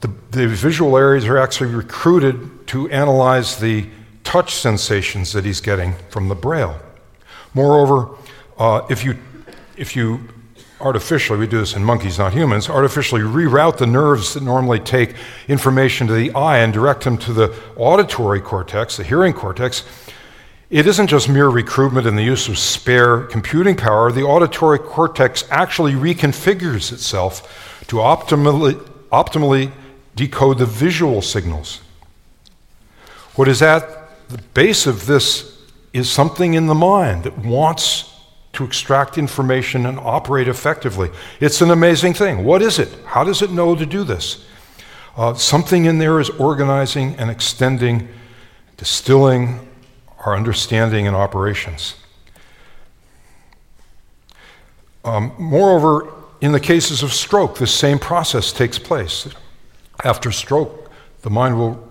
the, 0.01 0.13
the 0.29 0.47
visual 0.47 0.95
areas 0.99 1.25
are 1.25 1.39
actually 1.39 1.71
recruited 1.71 2.67
to 2.67 2.87
analyze 2.91 3.57
the 3.57 3.87
touch 4.23 4.53
sensations 4.53 5.33
that 5.33 5.45
he's 5.45 5.61
getting 5.61 5.95
from 6.11 6.29
the 6.29 6.35
Braille. 6.35 6.79
Moreover, 7.53 8.09
uh, 8.57 8.85
if 8.89 9.03
you, 9.03 9.17
if 9.77 9.95
you 9.95 10.21
artificially, 10.79 11.39
we 11.39 11.47
do 11.47 11.59
this 11.59 11.75
in 11.75 11.83
monkeys, 11.83 12.17
not 12.17 12.33
humans, 12.33 12.69
artificially 12.69 13.21
reroute 13.21 13.77
the 13.77 13.85
nerves 13.85 14.33
that 14.33 14.43
normally 14.43 14.79
take 14.79 15.15
information 15.47 16.07
to 16.07 16.13
the 16.13 16.31
eye 16.33 16.59
and 16.59 16.73
direct 16.73 17.03
them 17.03 17.17
to 17.19 17.33
the 17.33 17.55
auditory 17.75 18.41
cortex, 18.41 18.97
the 18.97 19.03
hearing 19.03 19.33
cortex, 19.33 19.83
it 20.71 20.87
isn't 20.87 21.07
just 21.07 21.27
mere 21.27 21.49
recruitment 21.49 22.07
and 22.07 22.17
the 22.17 22.23
use 22.23 22.47
of 22.47 22.57
spare 22.57 23.23
computing 23.23 23.75
power. 23.75 24.09
The 24.09 24.23
auditory 24.23 24.79
cortex 24.79 25.43
actually 25.51 25.93
reconfigures 25.93 26.93
itself 26.93 27.83
to 27.87 27.97
optimally, 27.97 28.75
optimally 29.11 29.73
decode 30.15 30.59
the 30.59 30.65
visual 30.65 31.21
signals. 31.21 31.81
What 33.35 33.49
is 33.49 33.61
at 33.61 34.29
the 34.29 34.37
base 34.53 34.87
of 34.87 35.07
this 35.07 35.60
is 35.93 36.09
something 36.09 36.53
in 36.53 36.67
the 36.67 36.75
mind 36.75 37.23
that 37.23 37.37
wants 37.37 38.11
to 38.53 38.63
extract 38.63 39.17
information 39.17 39.85
and 39.85 39.97
operate 39.99 40.47
effectively. 40.47 41.09
It's 41.39 41.61
an 41.61 41.71
amazing 41.71 42.13
thing. 42.13 42.43
What 42.43 42.61
is 42.61 42.79
it? 42.79 42.89
How 43.05 43.23
does 43.23 43.41
it 43.41 43.51
know 43.51 43.75
to 43.75 43.85
do 43.85 44.03
this? 44.03 44.45
Uh, 45.15 45.33
something 45.33 45.85
in 45.85 45.99
there 45.99 46.19
is 46.19 46.29
organizing 46.31 47.15
and 47.15 47.29
extending, 47.29 48.07
distilling 48.77 49.67
our 50.25 50.35
understanding 50.35 51.07
and 51.07 51.15
operations. 51.15 51.95
Um, 55.03 55.33
moreover, 55.37 56.13
in 56.41 56.51
the 56.51 56.59
cases 56.59 57.03
of 57.03 57.11
stroke, 57.13 57.57
this 57.57 57.73
same 57.73 57.99
process 57.99 58.51
takes 58.51 58.77
place. 58.77 59.27
After 60.03 60.31
stroke, 60.31 60.91
the 61.21 61.29
mind 61.29 61.57
will 61.57 61.87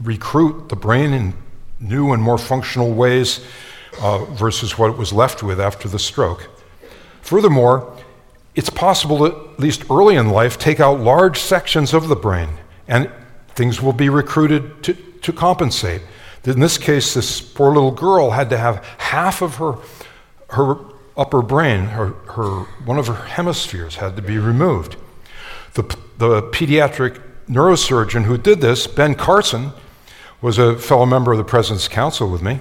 recruit 0.00 0.68
the 0.68 0.76
brain 0.76 1.12
in 1.12 1.34
new 1.80 2.12
and 2.12 2.22
more 2.22 2.38
functional 2.38 2.92
ways 2.92 3.40
uh, 4.00 4.24
versus 4.26 4.78
what 4.78 4.90
it 4.90 4.96
was 4.96 5.12
left 5.12 5.42
with 5.42 5.60
after 5.60 5.88
the 5.88 5.98
stroke. 5.98 6.48
Furthermore, 7.22 7.96
it's 8.54 8.70
possible 8.70 9.18
to, 9.18 9.50
at 9.52 9.60
least 9.60 9.90
early 9.90 10.16
in 10.16 10.30
life, 10.30 10.58
take 10.58 10.80
out 10.80 11.00
large 11.00 11.38
sections 11.38 11.94
of 11.94 12.08
the 12.08 12.16
brain, 12.16 12.48
and 12.88 13.10
things 13.54 13.80
will 13.80 13.92
be 13.92 14.08
recruited 14.08 14.82
to, 14.84 14.94
to 14.94 15.32
compensate. 15.32 16.02
In 16.44 16.60
this 16.60 16.78
case, 16.78 17.14
this 17.14 17.40
poor 17.40 17.72
little 17.72 17.90
girl 17.90 18.30
had 18.30 18.50
to 18.50 18.58
have 18.58 18.84
half 18.98 19.42
of 19.42 19.56
her, 19.56 19.74
her 20.50 20.78
upper 21.16 21.42
brain, 21.42 21.84
her, 21.84 22.08
her, 22.08 22.64
one 22.84 22.98
of 22.98 23.06
her 23.06 23.14
hemispheres 23.14 23.96
had 23.96 24.16
to 24.16 24.22
be 24.22 24.38
removed. 24.38 24.96
The, 25.74 25.82
the 26.18 26.42
pediatric 26.42 27.20
neurosurgeon 27.48 28.24
who 28.24 28.38
did 28.38 28.60
this, 28.60 28.86
Ben 28.86 29.14
Carson, 29.14 29.72
was 30.42 30.58
a 30.58 30.78
fellow 30.78 31.06
member 31.06 31.32
of 31.32 31.38
the 31.38 31.44
President's 31.44 31.88
Council 31.88 32.30
with 32.30 32.42
me. 32.42 32.60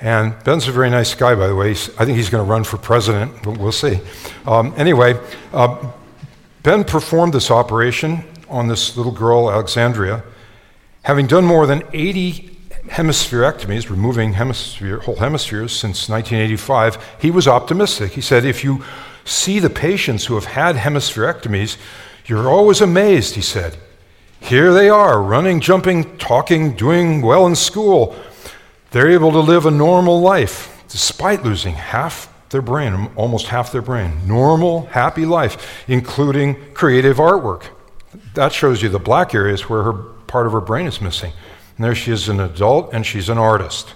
And 0.00 0.34
Ben's 0.44 0.68
a 0.68 0.72
very 0.72 0.90
nice 0.90 1.14
guy, 1.14 1.34
by 1.34 1.46
the 1.46 1.54
way. 1.54 1.68
He's, 1.68 1.88
I 1.98 2.04
think 2.04 2.16
he's 2.18 2.28
going 2.28 2.44
to 2.44 2.50
run 2.50 2.64
for 2.64 2.76
president. 2.76 3.42
But 3.42 3.58
we'll 3.58 3.72
see. 3.72 4.00
Um, 4.46 4.74
anyway, 4.76 5.18
uh, 5.52 5.90
Ben 6.62 6.84
performed 6.84 7.32
this 7.32 7.50
operation 7.50 8.24
on 8.48 8.68
this 8.68 8.96
little 8.96 9.12
girl, 9.12 9.50
Alexandria, 9.50 10.22
having 11.02 11.26
done 11.26 11.44
more 11.44 11.66
than 11.66 11.82
80 11.92 12.54
hemispherectomies, 12.88 13.88
removing 13.88 14.34
hemisphere, 14.34 15.00
whole 15.00 15.16
hemispheres 15.16 15.72
since 15.72 16.08
1985. 16.08 17.16
He 17.20 17.30
was 17.30 17.48
optimistic. 17.48 18.12
He 18.12 18.20
said, 18.20 18.44
if 18.44 18.62
you 18.62 18.84
see 19.24 19.58
the 19.58 19.70
patients 19.70 20.26
who 20.26 20.34
have 20.34 20.44
had 20.44 20.76
hemispherectomies, 20.76 21.78
you're 22.26 22.48
always 22.48 22.80
amazed, 22.80 23.34
he 23.34 23.40
said. 23.40 23.76
Here 24.44 24.74
they 24.74 24.90
are, 24.90 25.22
running, 25.22 25.60
jumping, 25.60 26.18
talking, 26.18 26.74
doing 26.76 27.22
well 27.22 27.46
in 27.46 27.56
school. 27.56 28.14
They're 28.90 29.10
able 29.10 29.32
to 29.32 29.40
live 29.40 29.64
a 29.64 29.70
normal 29.70 30.20
life 30.20 30.84
despite 30.86 31.42
losing 31.42 31.74
half 31.74 32.30
their 32.50 32.60
brain, 32.60 33.08
almost 33.16 33.46
half 33.46 33.72
their 33.72 33.80
brain. 33.80 34.28
Normal, 34.28 34.84
happy 34.86 35.24
life, 35.24 35.82
including 35.88 36.74
creative 36.74 37.16
artwork. 37.16 37.64
That 38.34 38.52
shows 38.52 38.82
you 38.82 38.90
the 38.90 38.98
black 38.98 39.34
areas 39.34 39.70
where 39.70 39.82
her 39.82 39.94
part 39.94 40.46
of 40.46 40.52
her 40.52 40.60
brain 40.60 40.86
is 40.86 41.00
missing. 41.00 41.32
And 41.78 41.84
there 41.84 41.94
she 41.94 42.12
is 42.12 42.28
an 42.28 42.38
adult 42.38 42.92
and 42.92 43.06
she's 43.06 43.30
an 43.30 43.38
artist. 43.38 43.94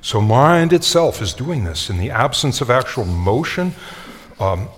So 0.00 0.22
mind 0.22 0.72
itself 0.72 1.20
is 1.20 1.34
doing 1.34 1.64
this 1.64 1.90
in 1.90 1.98
the 1.98 2.10
absence 2.10 2.62
of 2.62 2.70
actual 2.70 3.04
motion 3.04 3.74
um, 4.40 4.70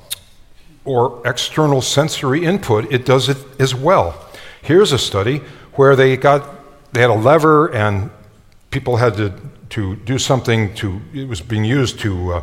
or 0.84 1.22
external 1.24 1.80
sensory 1.80 2.44
input. 2.44 2.92
It 2.92 3.06
does 3.06 3.28
it 3.28 3.38
as 3.60 3.76
well. 3.76 4.26
Here's 4.62 4.92
a 4.92 4.98
study 4.98 5.38
where 5.74 5.96
they 5.96 6.16
got 6.16 6.48
they 6.92 7.00
had 7.00 7.10
a 7.10 7.14
lever 7.14 7.72
and 7.72 8.10
people 8.70 8.96
had 8.96 9.14
to, 9.14 9.32
to 9.70 9.96
do 9.96 10.18
something 10.18 10.74
to 10.74 11.00
it 11.14 11.28
was 11.28 11.40
being 11.40 11.64
used 11.64 12.00
to 12.00 12.34
uh, 12.34 12.42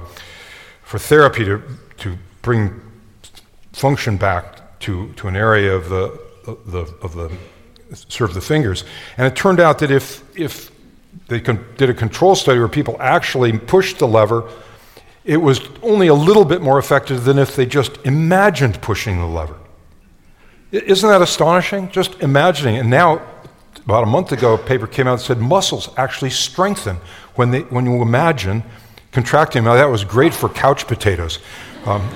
for 0.83 0.99
therapy 0.99 1.43
to, 1.45 1.61
to 1.97 2.17
bring 2.41 2.81
function 3.73 4.17
back 4.17 4.79
to, 4.79 5.11
to 5.13 5.27
an 5.27 5.35
area 5.35 5.75
of 5.75 5.89
the, 5.89 6.19
the 6.45 6.93
of 7.01 7.13
the 7.13 7.31
of 8.23 8.33
the 8.33 8.41
fingers. 8.41 8.83
And 9.17 9.27
it 9.27 9.35
turned 9.35 9.59
out 9.59 9.79
that 9.79 9.91
if 9.91 10.23
if 10.37 10.71
they 11.27 11.39
con- 11.39 11.65
did 11.77 11.89
a 11.89 11.93
control 11.93 12.35
study 12.35 12.59
where 12.59 12.67
people 12.67 12.95
actually 12.99 13.57
pushed 13.57 13.99
the 13.99 14.07
lever 14.07 14.49
it 15.27 15.37
was 15.37 15.59
only 15.83 16.07
a 16.07 16.13
little 16.13 16.45
bit 16.45 16.61
more 16.61 16.79
effective 16.79 17.25
than 17.25 17.37
if 17.37 17.55
they 17.55 17.65
just 17.65 17.97
imagined 18.05 18.81
pushing 18.81 19.17
the 19.17 19.25
lever 19.25 19.57
isn't 20.71 21.09
that 21.09 21.21
astonishing? 21.21 21.89
Just 21.91 22.19
imagining. 22.21 22.77
And 22.77 22.89
now, 22.89 23.21
about 23.85 24.03
a 24.03 24.07
month 24.07 24.31
ago, 24.31 24.53
a 24.53 24.57
paper 24.57 24.87
came 24.87 25.07
out 25.07 25.13
and 25.13 25.21
said 25.21 25.37
muscles 25.39 25.89
actually 25.97 26.31
strengthen 26.31 26.97
when, 27.35 27.51
they, 27.51 27.61
when 27.61 27.85
you 27.85 28.01
imagine 28.01 28.63
contracting. 29.11 29.63
Now, 29.63 29.75
that 29.75 29.89
was 29.89 30.03
great 30.03 30.33
for 30.33 30.49
couch 30.49 30.87
potatoes. 30.87 31.39
Um, 31.85 32.09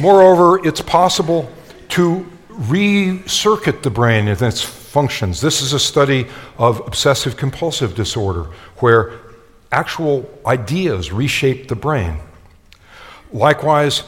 moreover, 0.00 0.66
it's 0.66 0.80
possible 0.80 1.50
to 1.90 2.26
recircuit 2.50 3.82
the 3.82 3.90
brain 3.90 4.28
in 4.28 4.42
its 4.42 4.62
functions. 4.62 5.40
This 5.40 5.62
is 5.62 5.72
a 5.72 5.78
study 5.78 6.26
of 6.58 6.80
obsessive 6.86 7.36
compulsive 7.36 7.94
disorder 7.94 8.44
where 8.78 9.12
actual 9.70 10.28
ideas 10.46 11.12
reshape 11.12 11.68
the 11.68 11.76
brain. 11.76 12.18
Likewise, 13.32 14.04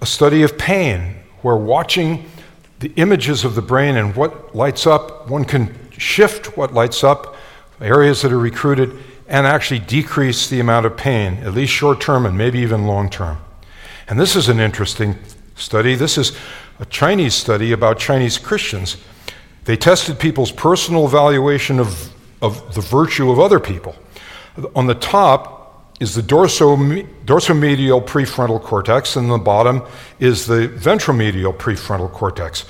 a 0.00 0.06
study 0.06 0.42
of 0.42 0.58
pain 0.58 1.16
where 1.42 1.56
watching 1.56 2.28
the 2.82 2.92
images 2.96 3.44
of 3.44 3.54
the 3.54 3.62
brain 3.62 3.96
and 3.96 4.16
what 4.16 4.56
lights 4.56 4.88
up, 4.88 5.30
one 5.30 5.44
can 5.44 5.72
shift 5.96 6.56
what 6.56 6.74
lights 6.74 7.04
up, 7.04 7.36
areas 7.80 8.22
that 8.22 8.32
are 8.32 8.38
recruited, 8.38 8.98
and 9.28 9.46
actually 9.46 9.78
decrease 9.78 10.48
the 10.48 10.58
amount 10.58 10.84
of 10.84 10.96
pain, 10.96 11.34
at 11.44 11.54
least 11.54 11.72
short 11.72 12.00
term 12.00 12.26
and 12.26 12.36
maybe 12.36 12.58
even 12.58 12.88
long 12.88 13.08
term. 13.08 13.38
And 14.08 14.18
this 14.18 14.34
is 14.34 14.48
an 14.48 14.58
interesting 14.58 15.16
study. 15.54 15.94
This 15.94 16.18
is 16.18 16.36
a 16.80 16.84
Chinese 16.86 17.34
study 17.34 17.70
about 17.70 18.00
Chinese 18.00 18.36
Christians. 18.36 18.96
They 19.64 19.76
tested 19.76 20.18
people's 20.18 20.50
personal 20.50 21.06
evaluation 21.06 21.78
of, 21.78 22.12
of 22.42 22.74
the 22.74 22.80
virtue 22.80 23.30
of 23.30 23.38
other 23.38 23.60
people. 23.60 23.94
On 24.74 24.88
the 24.88 24.96
top, 24.96 25.61
is 26.02 26.16
the 26.16 26.22
dorso, 26.22 26.76
dorsomedial 27.24 28.04
prefrontal 28.04 28.60
cortex, 28.60 29.14
and 29.14 29.30
the 29.30 29.38
bottom 29.38 29.82
is 30.18 30.46
the 30.46 30.66
ventromedial 30.68 31.56
prefrontal 31.56 32.10
cortex. 32.10 32.64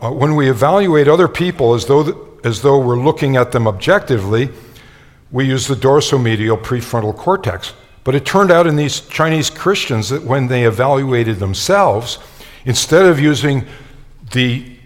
Uh, 0.00 0.12
when 0.12 0.36
we 0.36 0.48
evaluate 0.48 1.08
other 1.08 1.26
people 1.26 1.74
as 1.74 1.86
though, 1.86 2.38
as 2.44 2.62
though 2.62 2.78
we're 2.78 2.96
looking 2.96 3.36
at 3.36 3.50
them 3.50 3.66
objectively, 3.66 4.48
we 5.32 5.46
use 5.46 5.66
the 5.66 5.74
dorsomedial 5.74 6.56
prefrontal 6.62 7.14
cortex. 7.14 7.74
But 8.04 8.14
it 8.14 8.24
turned 8.24 8.52
out 8.52 8.68
in 8.68 8.76
these 8.76 9.00
Chinese 9.00 9.50
Christians 9.50 10.08
that 10.10 10.22
when 10.22 10.46
they 10.46 10.64
evaluated 10.64 11.40
themselves, 11.40 12.18
instead 12.64 13.04
of 13.04 13.18
using 13.18 13.66
the, 14.32 14.76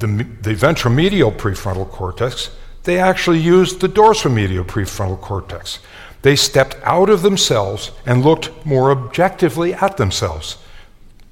the, 0.00 0.08
the 0.42 0.54
ventromedial 0.54 1.34
prefrontal 1.36 1.88
cortex, 1.88 2.50
they 2.82 2.98
actually 2.98 3.38
used 3.38 3.80
the 3.80 3.88
dorsomedial 3.88 4.64
prefrontal 4.64 5.20
cortex. 5.20 5.78
They 6.26 6.34
stepped 6.34 6.74
out 6.82 7.08
of 7.08 7.22
themselves 7.22 7.92
and 8.04 8.24
looked 8.24 8.50
more 8.66 8.90
objectively 8.90 9.72
at 9.72 9.96
themselves, 9.96 10.58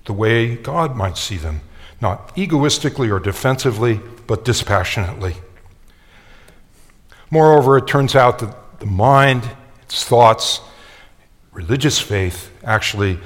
the 0.05 0.12
way 0.12 0.55
God 0.55 0.95
might 0.95 1.16
see 1.16 1.37
them, 1.37 1.62
not 2.01 2.31
egoistically 2.39 3.11
or 3.11 3.19
defensively, 3.19 4.01
but 4.29 4.45
dispassionately. 4.45 5.35
Moreover, 7.29 7.77
it 7.77 7.89
turns 7.89 8.14
out 8.14 8.39
that 8.39 8.79
the 8.79 8.87
mind, 8.87 9.51
its 9.83 10.05
thoughts, 10.05 10.61
religious 11.51 11.99
faith 11.99 12.53
actually 12.62 13.19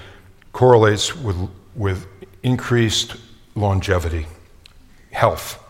correlates 0.55 1.15
with, 1.15 1.51
with 1.77 2.07
increased 2.43 3.17
longevity, 3.55 4.27
health. 5.11 5.63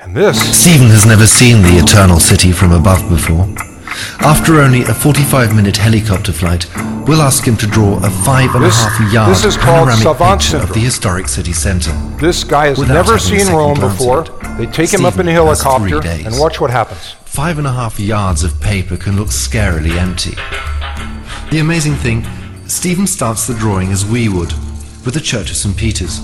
And 0.00 0.16
this. 0.16 0.60
Stephen 0.60 0.88
has 0.88 1.06
never 1.06 1.28
seen 1.28 1.62
the 1.62 1.78
eternal 1.80 2.18
city 2.18 2.50
from 2.50 2.72
above 2.72 3.08
before. 3.08 3.71
After 4.20 4.60
only 4.60 4.82
a 4.82 4.94
45 4.94 5.54
minute 5.54 5.76
helicopter 5.76 6.32
flight, 6.32 6.66
we'll 7.06 7.22
ask 7.22 7.44
him 7.46 7.56
to 7.58 7.66
draw 7.66 7.98
a 8.04 8.10
five 8.10 8.54
and 8.54 8.64
this, 8.64 8.80
a 8.80 8.88
half 8.88 9.12
yard 9.12 9.30
this 9.30 9.44
is 9.44 9.56
panoramic 9.56 10.18
picture 10.18 10.40
syndrome. 10.40 10.62
of 10.68 10.74
the 10.74 10.80
historic 10.80 11.28
city 11.28 11.52
centre. 11.52 11.92
This 12.18 12.44
guy 12.44 12.66
has 12.66 12.78
never 12.78 13.18
seen 13.18 13.46
Rome 13.48 13.80
before. 13.80 14.24
They 14.56 14.66
take 14.66 14.88
Stephen 14.88 15.00
him 15.00 15.06
up 15.06 15.18
in 15.18 15.28
a 15.28 15.32
helicopter 15.32 16.00
and 16.06 16.38
watch 16.38 16.60
what 16.60 16.70
happens. 16.70 17.12
Five 17.24 17.58
and 17.58 17.66
a 17.66 17.72
half 17.72 17.98
yards 17.98 18.44
of 18.44 18.60
paper 18.60 18.96
can 18.96 19.16
look 19.16 19.28
scarily 19.28 19.96
empty. 19.96 20.34
The 21.50 21.58
amazing 21.58 21.94
thing 21.96 22.24
Stephen 22.66 23.06
starts 23.06 23.46
the 23.46 23.54
drawing 23.54 23.90
as 23.90 24.06
we 24.06 24.28
would, 24.28 24.52
with 25.04 25.14
the 25.14 25.20
Church 25.20 25.50
of 25.50 25.56
St. 25.56 25.76
Peter's. 25.76 26.20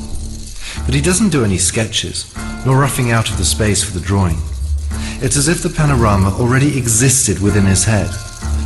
But 0.87 0.95
he 0.95 1.01
doesn't 1.01 1.31
do 1.31 1.45
any 1.45 1.59
sketches, 1.59 2.35
nor 2.64 2.79
roughing 2.79 3.11
out 3.11 3.29
of 3.31 3.37
the 3.37 3.45
space 3.45 3.83
for 3.83 3.93
the 3.93 4.05
drawing. 4.05 4.39
It's 5.21 5.37
as 5.37 5.49
if 5.49 5.63
the 5.63 5.69
panorama 5.69 6.31
already 6.39 6.79
existed 6.79 7.41
within 7.41 7.65
his 7.65 7.85
head, 7.85 8.09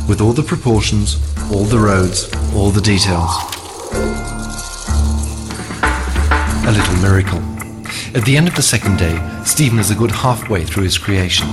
with 0.07 0.21
all 0.21 0.33
the 0.33 0.43
proportions, 0.43 1.17
all 1.51 1.63
the 1.63 1.79
roads, 1.79 2.31
all 2.53 2.69
the 2.69 2.81
details. 2.81 3.31
A 6.65 6.71
little 6.71 6.95
miracle. 7.01 7.39
At 8.15 8.25
the 8.25 8.37
end 8.37 8.47
of 8.47 8.55
the 8.55 8.61
second 8.61 8.97
day, 8.97 9.17
Stephen 9.43 9.79
is 9.79 9.89
a 9.89 9.95
good 9.95 10.11
halfway 10.11 10.63
through 10.63 10.83
his 10.83 10.97
creation. 10.97 11.47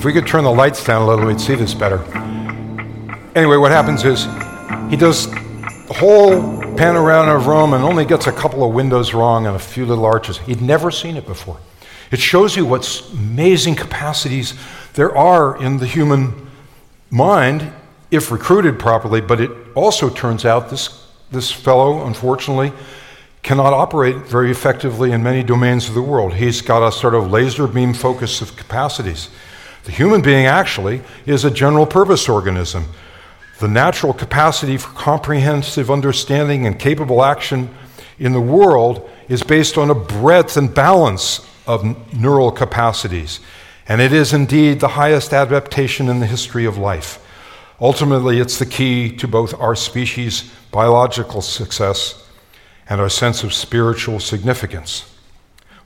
If 0.00 0.04
we 0.06 0.14
could 0.14 0.26
turn 0.26 0.44
the 0.44 0.50
lights 0.50 0.82
down 0.82 1.02
a 1.02 1.06
little, 1.06 1.26
we'd 1.26 1.38
see 1.38 1.54
this 1.54 1.74
better. 1.74 2.02
Anyway, 3.34 3.58
what 3.58 3.70
happens 3.70 4.02
is 4.02 4.24
he 4.90 4.96
does 4.96 5.28
whole 6.00 6.40
panorama 6.78 7.36
of 7.36 7.46
Rome 7.46 7.74
and 7.74 7.84
only 7.84 8.06
gets 8.06 8.26
a 8.26 8.32
couple 8.32 8.64
of 8.64 8.72
windows 8.72 9.12
wrong 9.12 9.46
and 9.46 9.54
a 9.54 9.58
few 9.58 9.84
little 9.84 10.06
arches. 10.06 10.38
He'd 10.38 10.62
never 10.62 10.90
seen 10.90 11.14
it 11.14 11.26
before. 11.26 11.58
It 12.10 12.18
shows 12.18 12.56
you 12.56 12.64
what 12.64 13.02
amazing 13.12 13.74
capacities 13.74 14.54
there 14.94 15.14
are 15.14 15.62
in 15.62 15.76
the 15.76 15.86
human 15.86 16.48
mind 17.10 17.70
if 18.10 18.30
recruited 18.30 18.78
properly, 18.78 19.20
but 19.20 19.42
it 19.42 19.50
also 19.74 20.08
turns 20.08 20.46
out 20.46 20.70
this, 20.70 21.06
this 21.30 21.52
fellow, 21.52 22.06
unfortunately, 22.06 22.72
cannot 23.42 23.74
operate 23.74 24.16
very 24.16 24.50
effectively 24.50 25.12
in 25.12 25.22
many 25.22 25.42
domains 25.42 25.86
of 25.86 25.94
the 25.94 26.02
world. 26.02 26.32
He's 26.32 26.62
got 26.62 26.86
a 26.86 26.90
sort 26.90 27.14
of 27.14 27.30
laser 27.30 27.66
beam 27.66 27.92
focus 27.92 28.40
of 28.40 28.56
capacities. 28.56 29.28
The 29.84 29.92
human 29.92 30.22
being 30.22 30.46
actually 30.46 31.02
is 31.26 31.44
a 31.44 31.50
general 31.50 31.84
purpose 31.84 32.26
organism. 32.26 32.86
The 33.60 33.68
natural 33.68 34.14
capacity 34.14 34.78
for 34.78 34.88
comprehensive 34.88 35.90
understanding 35.90 36.66
and 36.66 36.78
capable 36.78 37.22
action 37.22 37.68
in 38.18 38.32
the 38.32 38.40
world 38.40 39.08
is 39.28 39.42
based 39.42 39.76
on 39.76 39.90
a 39.90 39.94
breadth 39.94 40.56
and 40.56 40.74
balance 40.74 41.46
of 41.66 41.84
neural 42.14 42.52
capacities. 42.52 43.38
And 43.86 44.00
it 44.00 44.14
is 44.14 44.32
indeed 44.32 44.80
the 44.80 44.88
highest 44.88 45.34
adaptation 45.34 46.08
in 46.08 46.20
the 46.20 46.26
history 46.26 46.64
of 46.64 46.78
life. 46.78 47.22
Ultimately, 47.78 48.40
it's 48.40 48.58
the 48.58 48.64
key 48.64 49.14
to 49.16 49.28
both 49.28 49.52
our 49.60 49.76
species' 49.76 50.50
biological 50.70 51.42
success 51.42 52.26
and 52.88 52.98
our 52.98 53.10
sense 53.10 53.44
of 53.44 53.52
spiritual 53.52 54.20
significance. 54.20 55.04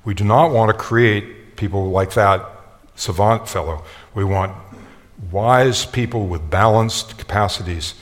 We 0.05 0.15
do 0.15 0.23
not 0.23 0.53
want 0.53 0.71
to 0.71 0.79
create 0.79 1.57
people 1.57 1.91
like 1.91 2.15
that 2.15 2.49
savant 2.95 3.49
fellow. 3.49 3.83
We 4.15 4.23
want 4.23 4.64
wise 5.31 5.87
people 5.87 6.27
with 6.27 6.51
balanced 6.51 7.19
capacities, 7.19 7.95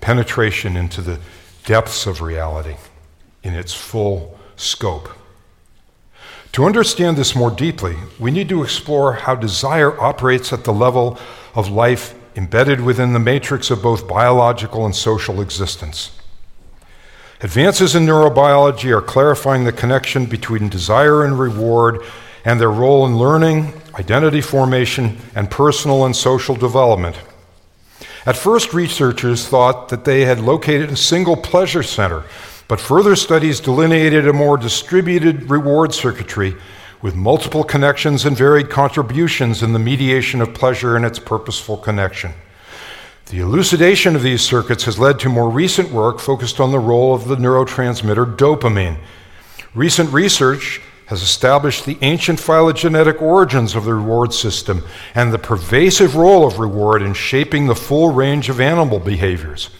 penetration 0.00 0.76
into 0.76 1.00
the 1.00 1.20
depths 1.64 2.06
of 2.06 2.20
reality 2.20 2.76
in 3.42 3.54
its 3.54 3.72
full 3.72 4.38
scope. 4.56 5.08
To 6.52 6.64
understand 6.64 7.16
this 7.16 7.36
more 7.36 7.50
deeply, 7.50 7.96
we 8.18 8.30
need 8.30 8.48
to 8.48 8.62
explore 8.62 9.12
how 9.12 9.34
desire 9.34 10.00
operates 10.00 10.52
at 10.52 10.64
the 10.64 10.72
level 10.72 11.18
of 11.54 11.68
life 11.68 12.14
embedded 12.34 12.80
within 12.80 13.12
the 13.12 13.18
matrix 13.18 13.70
of 13.70 13.82
both 13.82 14.08
biological 14.08 14.84
and 14.84 14.94
social 14.94 15.40
existence. 15.40 16.12
Advances 17.42 17.94
in 17.94 18.06
neurobiology 18.06 18.90
are 18.90 19.02
clarifying 19.02 19.64
the 19.64 19.72
connection 19.72 20.24
between 20.24 20.68
desire 20.68 21.24
and 21.24 21.38
reward 21.38 22.02
and 22.46 22.60
their 22.60 22.70
role 22.70 23.04
in 23.04 23.18
learning, 23.18 23.72
identity 23.96 24.40
formation, 24.40 25.18
and 25.34 25.50
personal 25.50 26.06
and 26.06 26.14
social 26.14 26.54
development. 26.54 27.18
At 28.24 28.36
first, 28.36 28.72
researchers 28.72 29.48
thought 29.48 29.88
that 29.88 30.04
they 30.04 30.24
had 30.24 30.38
located 30.38 30.90
a 30.90 30.96
single 30.96 31.36
pleasure 31.36 31.82
center, 31.82 32.22
but 32.68 32.80
further 32.80 33.16
studies 33.16 33.58
delineated 33.58 34.28
a 34.28 34.32
more 34.32 34.56
distributed 34.56 35.50
reward 35.50 35.92
circuitry 35.92 36.54
with 37.02 37.16
multiple 37.16 37.64
connections 37.64 38.24
and 38.24 38.36
varied 38.36 38.70
contributions 38.70 39.60
in 39.64 39.72
the 39.72 39.78
mediation 39.80 40.40
of 40.40 40.54
pleasure 40.54 40.94
and 40.94 41.04
its 41.04 41.18
purposeful 41.18 41.76
connection. 41.76 42.32
The 43.26 43.40
elucidation 43.40 44.14
of 44.14 44.22
these 44.22 44.42
circuits 44.42 44.84
has 44.84 45.00
led 45.00 45.18
to 45.20 45.28
more 45.28 45.50
recent 45.50 45.90
work 45.90 46.20
focused 46.20 46.60
on 46.60 46.70
the 46.70 46.78
role 46.78 47.12
of 47.12 47.26
the 47.26 47.36
neurotransmitter 47.36 48.36
dopamine. 48.36 48.98
Recent 49.74 50.12
research 50.12 50.80
has 51.06 51.22
established 51.22 51.84
the 51.84 51.98
ancient 52.02 52.40
phylogenetic 52.40 53.22
origins 53.22 53.74
of 53.74 53.84
the 53.84 53.94
reward 53.94 54.32
system 54.32 54.84
and 55.14 55.32
the 55.32 55.38
pervasive 55.38 56.16
role 56.16 56.46
of 56.46 56.58
reward 56.58 57.00
in 57.00 57.14
shaping 57.14 57.66
the 57.66 57.74
full 57.74 58.12
range 58.12 58.48
of 58.48 58.60
animal 58.60 58.98
behaviors. 58.98 59.70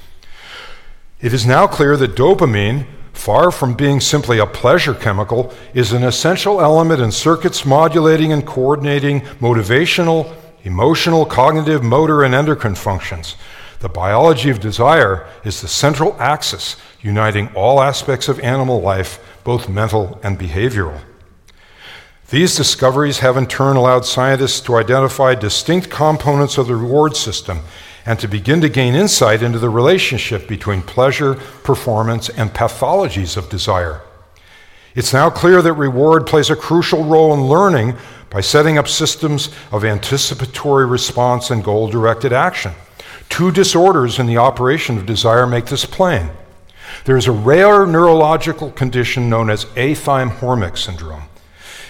It 1.20 1.32
is 1.32 1.44
now 1.44 1.66
clear 1.66 1.96
that 1.96 2.14
dopamine, 2.14 2.86
far 3.12 3.50
from 3.50 3.74
being 3.74 4.00
simply 4.00 4.38
a 4.38 4.46
pleasure 4.46 4.94
chemical, 4.94 5.52
is 5.74 5.92
an 5.92 6.04
essential 6.04 6.60
element 6.60 7.00
in 7.00 7.10
circuits 7.10 7.66
modulating 7.66 8.32
and 8.32 8.46
coordinating 8.46 9.22
motivational, 9.40 10.32
emotional, 10.62 11.26
cognitive, 11.26 11.82
motor, 11.82 12.22
and 12.22 12.34
endocrine 12.34 12.76
functions. 12.76 13.34
The 13.80 13.88
biology 13.88 14.50
of 14.50 14.60
desire 14.60 15.26
is 15.44 15.60
the 15.60 15.68
central 15.68 16.16
axis 16.20 16.76
uniting 17.02 17.48
all 17.54 17.80
aspects 17.80 18.28
of 18.28 18.38
animal 18.40 18.80
life, 18.80 19.18
both 19.42 19.68
mental 19.68 20.20
and 20.22 20.38
behavioral. 20.38 21.00
These 22.28 22.56
discoveries 22.56 23.20
have 23.20 23.36
in 23.36 23.46
turn 23.46 23.76
allowed 23.76 24.04
scientists 24.04 24.60
to 24.62 24.74
identify 24.74 25.36
distinct 25.36 25.90
components 25.90 26.58
of 26.58 26.66
the 26.66 26.74
reward 26.74 27.16
system 27.16 27.60
and 28.04 28.18
to 28.18 28.26
begin 28.26 28.60
to 28.62 28.68
gain 28.68 28.96
insight 28.96 29.42
into 29.44 29.60
the 29.60 29.70
relationship 29.70 30.48
between 30.48 30.82
pleasure, 30.82 31.34
performance, 31.62 32.28
and 32.28 32.52
pathologies 32.52 33.36
of 33.36 33.48
desire. 33.48 34.00
It's 34.96 35.12
now 35.12 35.30
clear 35.30 35.62
that 35.62 35.74
reward 35.74 36.26
plays 36.26 36.50
a 36.50 36.56
crucial 36.56 37.04
role 37.04 37.32
in 37.32 37.46
learning 37.46 37.96
by 38.28 38.40
setting 38.40 38.76
up 38.76 38.88
systems 38.88 39.50
of 39.70 39.84
anticipatory 39.84 40.84
response 40.84 41.50
and 41.52 41.62
goal 41.62 41.88
directed 41.88 42.32
action. 42.32 42.72
Two 43.28 43.52
disorders 43.52 44.18
in 44.18 44.26
the 44.26 44.38
operation 44.38 44.96
of 44.98 45.06
desire 45.06 45.46
make 45.46 45.66
this 45.66 45.84
plain. 45.84 46.30
There 47.04 47.16
is 47.16 47.28
a 47.28 47.32
rare 47.32 47.86
neurological 47.86 48.72
condition 48.72 49.30
known 49.30 49.48
as 49.48 49.64
athymhormic 49.76 50.76
syndrome. 50.76 51.22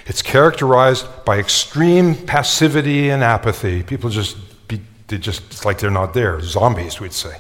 It's 0.06 0.22
characterized 0.22 1.06
by 1.24 1.38
extreme 1.38 2.14
passivity 2.14 3.10
and 3.10 3.24
apathy. 3.24 3.82
People 3.82 4.08
just, 4.08 4.36
be, 4.68 4.80
they 5.08 5.18
just, 5.18 5.42
it's 5.46 5.64
like 5.64 5.78
they're 5.78 5.90
not 5.90 6.14
there, 6.14 6.40
zombies, 6.40 7.00
we'd 7.00 7.12
say. 7.12 7.38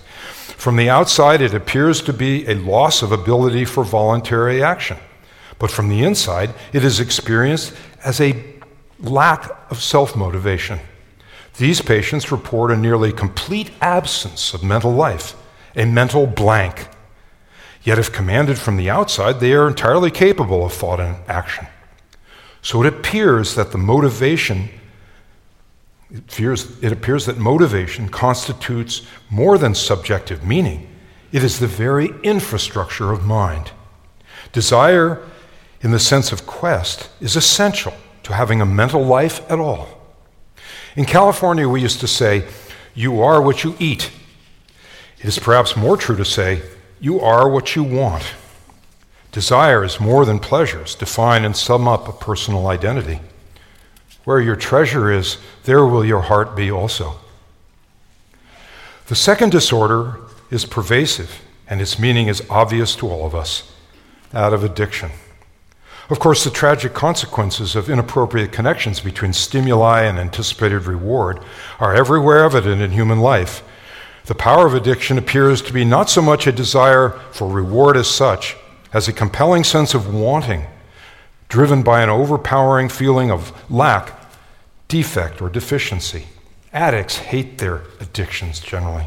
From 0.56 0.76
the 0.76 0.90
outside, 0.90 1.40
it 1.40 1.54
appears 1.54 2.02
to 2.02 2.12
be 2.12 2.46
a 2.46 2.54
loss 2.54 3.02
of 3.02 3.12
ability 3.12 3.66
for 3.66 3.84
voluntary 3.84 4.62
action. 4.64 4.96
But 5.58 5.70
from 5.70 5.88
the 5.88 6.02
inside, 6.02 6.54
it 6.72 6.84
is 6.84 6.98
experienced 6.98 7.72
as 8.04 8.20
a 8.20 8.44
lack 9.00 9.48
of 9.70 9.80
self 9.80 10.16
motivation. 10.16 10.80
These 11.58 11.82
patients 11.82 12.32
report 12.32 12.70
a 12.70 12.76
nearly 12.76 13.12
complete 13.12 13.70
absence 13.80 14.52
of 14.52 14.62
mental 14.62 14.92
life, 14.92 15.34
a 15.76 15.86
mental 15.86 16.26
blank. 16.26 16.88
Yet, 17.82 17.98
if 17.98 18.12
commanded 18.12 18.58
from 18.58 18.76
the 18.76 18.90
outside, 18.90 19.38
they 19.38 19.52
are 19.52 19.68
entirely 19.68 20.10
capable 20.10 20.66
of 20.66 20.72
thought 20.72 21.00
and 21.00 21.16
action. 21.28 21.68
So 22.66 22.82
it 22.82 22.92
appears 22.92 23.54
that 23.54 23.70
the 23.70 23.78
motivation, 23.78 24.68
it 26.10 26.18
appears, 26.18 26.76
it 26.82 26.90
appears 26.90 27.24
that 27.26 27.38
motivation 27.38 28.08
constitutes 28.08 29.02
more 29.30 29.56
than 29.56 29.72
subjective 29.72 30.42
meaning. 30.42 30.88
It 31.30 31.44
is 31.44 31.60
the 31.60 31.68
very 31.68 32.10
infrastructure 32.24 33.12
of 33.12 33.24
mind. 33.24 33.70
Desire, 34.50 35.22
in 35.80 35.92
the 35.92 36.00
sense 36.00 36.32
of 36.32 36.44
quest, 36.44 37.08
is 37.20 37.36
essential 37.36 37.94
to 38.24 38.32
having 38.32 38.60
a 38.60 38.66
mental 38.66 39.06
life 39.06 39.48
at 39.48 39.60
all. 39.60 39.86
In 40.96 41.04
California, 41.04 41.68
we 41.68 41.82
used 41.82 42.00
to 42.00 42.08
say, 42.08 42.48
You 42.96 43.22
are 43.22 43.40
what 43.40 43.62
you 43.62 43.76
eat. 43.78 44.10
It 45.20 45.26
is 45.26 45.38
perhaps 45.38 45.76
more 45.76 45.96
true 45.96 46.16
to 46.16 46.24
say, 46.24 46.62
You 46.98 47.20
are 47.20 47.48
what 47.48 47.76
you 47.76 47.84
want. 47.84 48.24
Desire 49.36 49.84
is 49.84 50.00
more 50.00 50.24
than 50.24 50.38
pleasures, 50.38 50.94
define 50.94 51.44
and 51.44 51.54
sum 51.54 51.86
up 51.86 52.08
a 52.08 52.12
personal 52.14 52.68
identity. 52.68 53.20
Where 54.24 54.40
your 54.40 54.56
treasure 54.56 55.12
is, 55.12 55.36
there 55.64 55.84
will 55.84 56.06
your 56.06 56.22
heart 56.22 56.56
be 56.56 56.70
also. 56.70 57.16
The 59.08 59.14
second 59.14 59.52
disorder 59.52 60.20
is 60.50 60.64
pervasive, 60.64 61.42
and 61.68 61.82
its 61.82 61.98
meaning 61.98 62.28
is 62.28 62.48
obvious 62.48 62.96
to 62.96 63.10
all 63.10 63.26
of 63.26 63.34
us 63.34 63.70
that 64.30 64.54
of 64.54 64.64
addiction. 64.64 65.10
Of 66.08 66.18
course, 66.18 66.42
the 66.42 66.50
tragic 66.50 66.94
consequences 66.94 67.76
of 67.76 67.90
inappropriate 67.90 68.52
connections 68.52 69.00
between 69.00 69.34
stimuli 69.34 70.04
and 70.04 70.18
anticipated 70.18 70.86
reward 70.86 71.40
are 71.78 71.94
everywhere 71.94 72.42
evident 72.42 72.80
in 72.80 72.92
human 72.92 73.20
life. 73.20 73.62
The 74.24 74.34
power 74.34 74.66
of 74.66 74.72
addiction 74.72 75.18
appears 75.18 75.60
to 75.60 75.74
be 75.74 75.84
not 75.84 76.08
so 76.08 76.22
much 76.22 76.46
a 76.46 76.52
desire 76.52 77.10
for 77.32 77.52
reward 77.52 77.98
as 77.98 78.08
such 78.08 78.56
as 78.92 79.08
a 79.08 79.12
compelling 79.12 79.64
sense 79.64 79.94
of 79.94 80.12
wanting, 80.12 80.66
driven 81.48 81.82
by 81.82 82.02
an 82.02 82.08
overpowering 82.08 82.88
feeling 82.88 83.30
of 83.30 83.52
lack, 83.70 84.12
defect, 84.88 85.40
or 85.40 85.48
deficiency. 85.48 86.26
Addicts 86.72 87.16
hate 87.16 87.58
their 87.58 87.82
addictions 88.00 88.60
generally. 88.60 89.06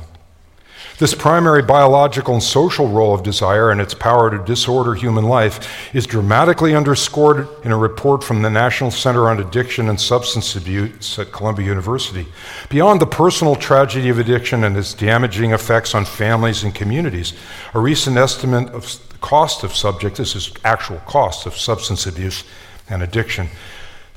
This 1.00 1.14
primary 1.14 1.62
biological 1.62 2.34
and 2.34 2.44
social 2.44 2.90
role 2.90 3.14
of 3.14 3.24
desire 3.24 3.72
and 3.72 3.80
its 3.80 3.94
power 3.94 4.30
to 4.30 4.44
disorder 4.44 4.96
human 4.96 5.24
life 5.24 5.96
is 5.96 6.06
dramatically 6.06 6.76
underscored 6.76 7.48
in 7.64 7.72
a 7.72 7.78
report 7.78 8.22
from 8.22 8.42
the 8.42 8.50
National 8.50 8.92
Center 8.92 9.30
on 9.30 9.40
Addiction 9.40 9.88
and 9.88 10.00
Substance 10.00 10.58
Abuse 10.58 11.18
at 11.18 11.32
Columbia 11.32 11.68
University. 11.68 12.28
Beyond 12.70 13.00
the 13.00 13.06
personal 13.06 13.56
tragedy 13.56 14.10
of 14.10 14.20
addiction 14.20 14.66
and 14.66 14.76
its 14.76 14.94
damaging 14.94 15.52
effects 15.52 15.96
on 15.96 16.04
families 16.04 16.66
and 16.66 16.76
communities, 16.76 17.32
a 17.74 17.80
recent 17.80 18.18
estimate 18.18 18.68
of 18.74 18.86
cost 19.22 19.64
of 19.64 19.76
subject, 19.76 20.18
this 20.18 20.36
is 20.36 20.52
actual 20.64 20.98
cost 21.00 21.46
of 21.46 21.58
substance 21.58 22.06
abuse 22.06 22.44
and 22.90 23.04
addiction, 23.04 23.50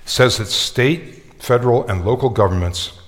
says 0.04 0.38
that 0.38 0.46
state, 0.46 1.22
federal, 1.38 1.86
and 1.88 2.04
local 2.04 2.30
governments 2.30 2.98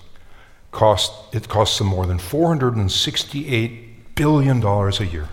cost, 0.70 1.12
it 1.34 1.48
costs 1.48 1.78
them 1.78 1.86
more 1.86 2.06
than 2.06 2.18
$468 2.18 3.84
billion 4.14 4.64
a 4.64 5.04
year. 5.04 5.28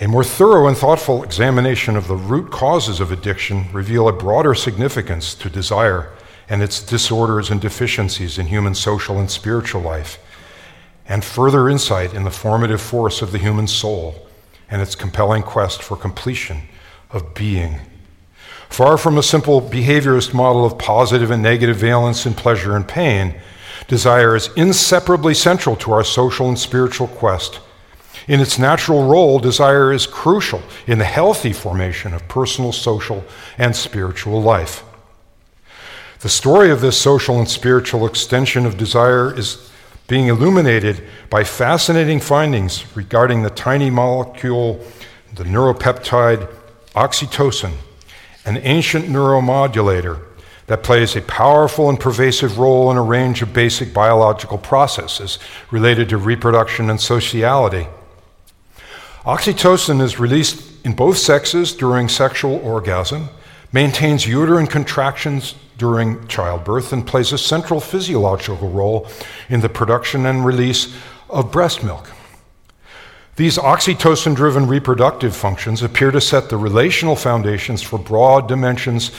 A 0.00 0.08
more 0.08 0.24
thorough 0.24 0.66
and 0.66 0.76
thoughtful 0.76 1.22
examination 1.22 1.94
of 1.94 2.08
the 2.08 2.16
root 2.16 2.50
causes 2.50 3.00
of 3.00 3.12
addiction 3.12 3.70
reveal 3.70 4.08
a 4.08 4.12
broader 4.12 4.54
significance 4.54 5.34
to 5.34 5.50
desire 5.50 6.10
and 6.48 6.62
its 6.62 6.82
disorders 6.82 7.50
and 7.50 7.60
deficiencies 7.60 8.38
in 8.38 8.46
human 8.46 8.74
social 8.74 9.18
and 9.18 9.30
spiritual 9.30 9.82
life, 9.82 10.18
and 11.06 11.24
further 11.24 11.68
insight 11.68 12.14
in 12.14 12.24
the 12.24 12.30
formative 12.30 12.80
force 12.80 13.20
of 13.20 13.30
the 13.30 13.38
human 13.38 13.66
soul 13.66 14.26
and 14.70 14.80
its 14.80 14.94
compelling 14.94 15.42
quest 15.42 15.82
for 15.82 15.96
completion 15.96 16.62
of 17.10 17.34
being. 17.34 17.80
Far 18.68 18.96
from 18.96 19.18
a 19.18 19.22
simple 19.22 19.60
behaviorist 19.60 20.32
model 20.32 20.64
of 20.64 20.78
positive 20.78 21.30
and 21.30 21.42
negative 21.42 21.76
valence 21.76 22.24
in 22.24 22.34
pleasure 22.34 22.76
and 22.76 22.86
pain, 22.86 23.34
desire 23.88 24.36
is 24.36 24.48
inseparably 24.56 25.34
central 25.34 25.74
to 25.76 25.92
our 25.92 26.04
social 26.04 26.48
and 26.48 26.58
spiritual 26.58 27.08
quest. 27.08 27.60
In 28.28 28.40
its 28.40 28.58
natural 28.58 29.08
role, 29.08 29.40
desire 29.40 29.92
is 29.92 30.06
crucial 30.06 30.62
in 30.86 30.98
the 30.98 31.04
healthy 31.04 31.52
formation 31.52 32.14
of 32.14 32.28
personal, 32.28 32.70
social, 32.70 33.24
and 33.58 33.74
spiritual 33.74 34.40
life. 34.40 34.84
The 36.20 36.28
story 36.28 36.70
of 36.70 36.80
this 36.80 37.00
social 37.00 37.38
and 37.38 37.48
spiritual 37.48 38.06
extension 38.06 38.66
of 38.66 38.76
desire 38.76 39.36
is 39.36 39.69
being 40.10 40.26
illuminated 40.26 41.06
by 41.30 41.44
fascinating 41.44 42.18
findings 42.18 42.84
regarding 42.96 43.42
the 43.42 43.50
tiny 43.50 43.88
molecule, 43.88 44.84
the 45.36 45.44
neuropeptide 45.44 46.52
oxytocin 46.96 47.72
an 48.44 48.56
ancient 48.58 49.04
neuromodulator 49.06 50.20
that 50.66 50.82
plays 50.82 51.14
a 51.14 51.22
powerful 51.22 51.88
and 51.88 52.00
pervasive 52.00 52.58
role 52.58 52.90
in 52.90 52.96
a 52.96 53.02
range 53.02 53.40
of 53.42 53.52
basic 53.52 53.94
biological 53.94 54.58
processes 54.58 55.38
related 55.70 56.08
to 56.08 56.16
reproduction 56.16 56.90
and 56.90 57.00
sociality. 57.00 57.86
Oxytocin 59.24 60.00
is 60.00 60.18
released 60.18 60.84
in 60.84 60.92
both 60.92 61.18
sexes 61.18 61.72
during 61.72 62.08
sexual 62.08 62.56
orgasm, 62.64 63.28
maintains 63.72 64.26
uterine 64.26 64.66
contractions 64.66 65.54
during 65.78 66.26
childbirth, 66.28 66.92
and 66.92 67.06
plays 67.06 67.32
a 67.32 67.38
central 67.38 67.80
physiological 67.80 68.68
role 68.68 69.08
in 69.48 69.60
the 69.62 69.68
production 69.68 70.26
and 70.26 70.44
release 70.44 70.94
of 71.30 71.50
breast 71.50 71.82
milk. 71.82 72.10
These 73.36 73.56
oxytocin 73.56 74.36
driven 74.36 74.66
reproductive 74.66 75.34
functions 75.34 75.82
appear 75.82 76.10
to 76.10 76.20
set 76.20 76.50
the 76.50 76.58
relational 76.58 77.16
foundations 77.16 77.80
for 77.80 77.98
broad 77.98 78.46
dimensions 78.46 79.10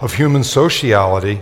of 0.00 0.14
human 0.14 0.44
sociality. 0.44 1.40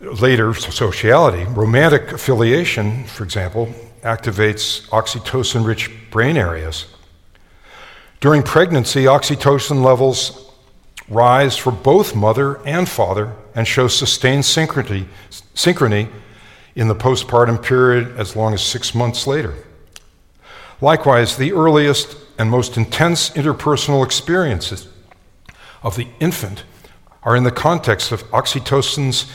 Later, 0.00 0.54
sociality, 0.54 1.44
romantic 1.44 2.12
affiliation, 2.12 3.04
for 3.04 3.24
example, 3.24 3.74
activates 4.02 4.88
oxytocin 4.90 5.66
rich 5.66 5.90
brain 6.10 6.36
areas. 6.36 6.86
During 8.20 8.44
pregnancy, 8.44 9.04
oxytocin 9.04 9.82
levels 9.82 10.49
rise 11.10 11.56
for 11.56 11.72
both 11.72 12.14
mother 12.14 12.64
and 12.64 12.88
father 12.88 13.34
and 13.54 13.66
show 13.66 13.88
sustained 13.88 14.44
synchrony, 14.44 15.06
synchrony 15.54 16.08
in 16.76 16.88
the 16.88 16.94
postpartum 16.94 17.62
period 17.62 18.16
as 18.16 18.36
long 18.36 18.54
as 18.54 18.62
six 18.62 18.94
months 18.94 19.26
later. 19.26 19.54
Likewise, 20.80 21.36
the 21.36 21.52
earliest 21.52 22.16
and 22.38 22.48
most 22.48 22.76
intense 22.76 23.30
interpersonal 23.30 24.04
experiences 24.04 24.88
of 25.82 25.96
the 25.96 26.06
infant 26.20 26.64
are 27.22 27.36
in 27.36 27.44
the 27.44 27.50
context 27.50 28.12
of 28.12 28.22
oxytocin's 28.30 29.30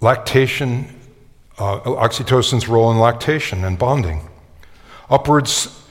lactation, 0.00 1.00
uh, 1.58 1.80
oxytocin's 1.80 2.68
role 2.68 2.92
in 2.92 2.98
lactation 2.98 3.64
and 3.64 3.78
bonding. 3.78 4.28
Upwards 5.10 5.82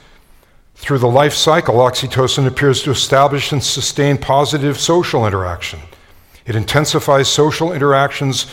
through 0.76 0.98
the 0.98 1.08
life 1.08 1.32
cycle, 1.32 1.76
oxytocin 1.76 2.46
appears 2.46 2.82
to 2.82 2.90
establish 2.90 3.50
and 3.50 3.64
sustain 3.64 4.18
positive 4.18 4.78
social 4.78 5.26
interaction. 5.26 5.80
It 6.44 6.54
intensifies 6.54 7.28
social 7.28 7.72
interactions, 7.72 8.46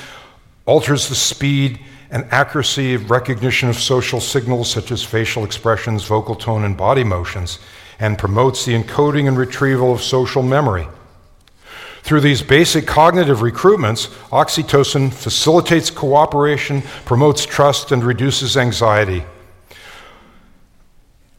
alters 0.65 1.09
the 1.09 1.15
speed 1.15 1.80
and 2.09 2.26
accuracy 2.32 2.93
of 2.93 3.11
recognition 3.11 3.69
of 3.69 3.78
social 3.78 4.21
signals 4.21 4.71
such 4.71 4.91
as 4.91 5.03
facial 5.03 5.43
expressions, 5.43 6.05
vocal 6.05 6.36
tone, 6.36 6.63
and 6.63 6.78
body 6.78 7.03
motions, 7.03 7.59
and 7.99 8.17
promotes 8.17 8.65
the 8.65 8.82
encoding 8.82 9.28
and 9.28 9.38
retrieval 9.38 9.91
of 9.91 10.01
social 10.01 10.41
memory. 10.41 10.88
Through 12.03 12.21
these 12.21 12.41
basic 12.41 12.88
cognitive 12.88 13.39
recruitments, 13.39 14.07
oxytocin 14.30 15.11
facilitates 15.13 15.89
cooperation, 15.89 16.82
promotes 17.05 17.45
trust, 17.45 17.91
and 17.91 18.03
reduces 18.03 18.57
anxiety, 18.57 19.24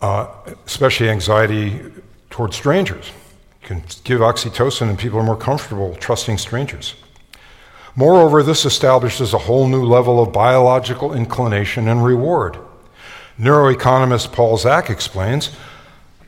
uh, 0.00 0.28
especially 0.66 1.08
anxiety 1.08 1.80
towards 2.30 2.56
strangers. 2.56 3.10
You 3.62 3.68
can 3.68 3.84
give 4.04 4.20
oxytocin, 4.20 4.88
and 4.88 4.98
people 4.98 5.18
are 5.18 5.24
more 5.24 5.36
comfortable 5.36 5.94
trusting 5.96 6.38
strangers. 6.38 6.94
Moreover, 7.96 8.42
this 8.42 8.64
establishes 8.64 9.32
a 9.32 9.38
whole 9.38 9.68
new 9.68 9.84
level 9.84 10.20
of 10.20 10.32
biological 10.32 11.14
inclination 11.14 11.86
and 11.88 12.04
reward. 12.04 12.58
Neuroeconomist 13.38 14.32
Paul 14.32 14.56
Zak 14.58 14.90
explains 14.90 15.50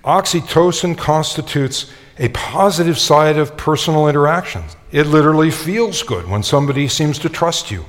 oxytocin 0.05 0.97
constitutes 0.97 1.91
a 2.19 2.29
positive 2.29 2.99
side 2.99 3.37
of 3.37 3.57
personal 3.57 4.09
interactions. 4.09 4.77
It 4.93 5.07
literally 5.07 5.51
feels 5.51 6.03
good 6.03 6.29
when 6.29 6.43
somebody 6.43 6.89
seems 6.89 7.19
to 7.19 7.29
trust 7.29 7.71
you, 7.71 7.85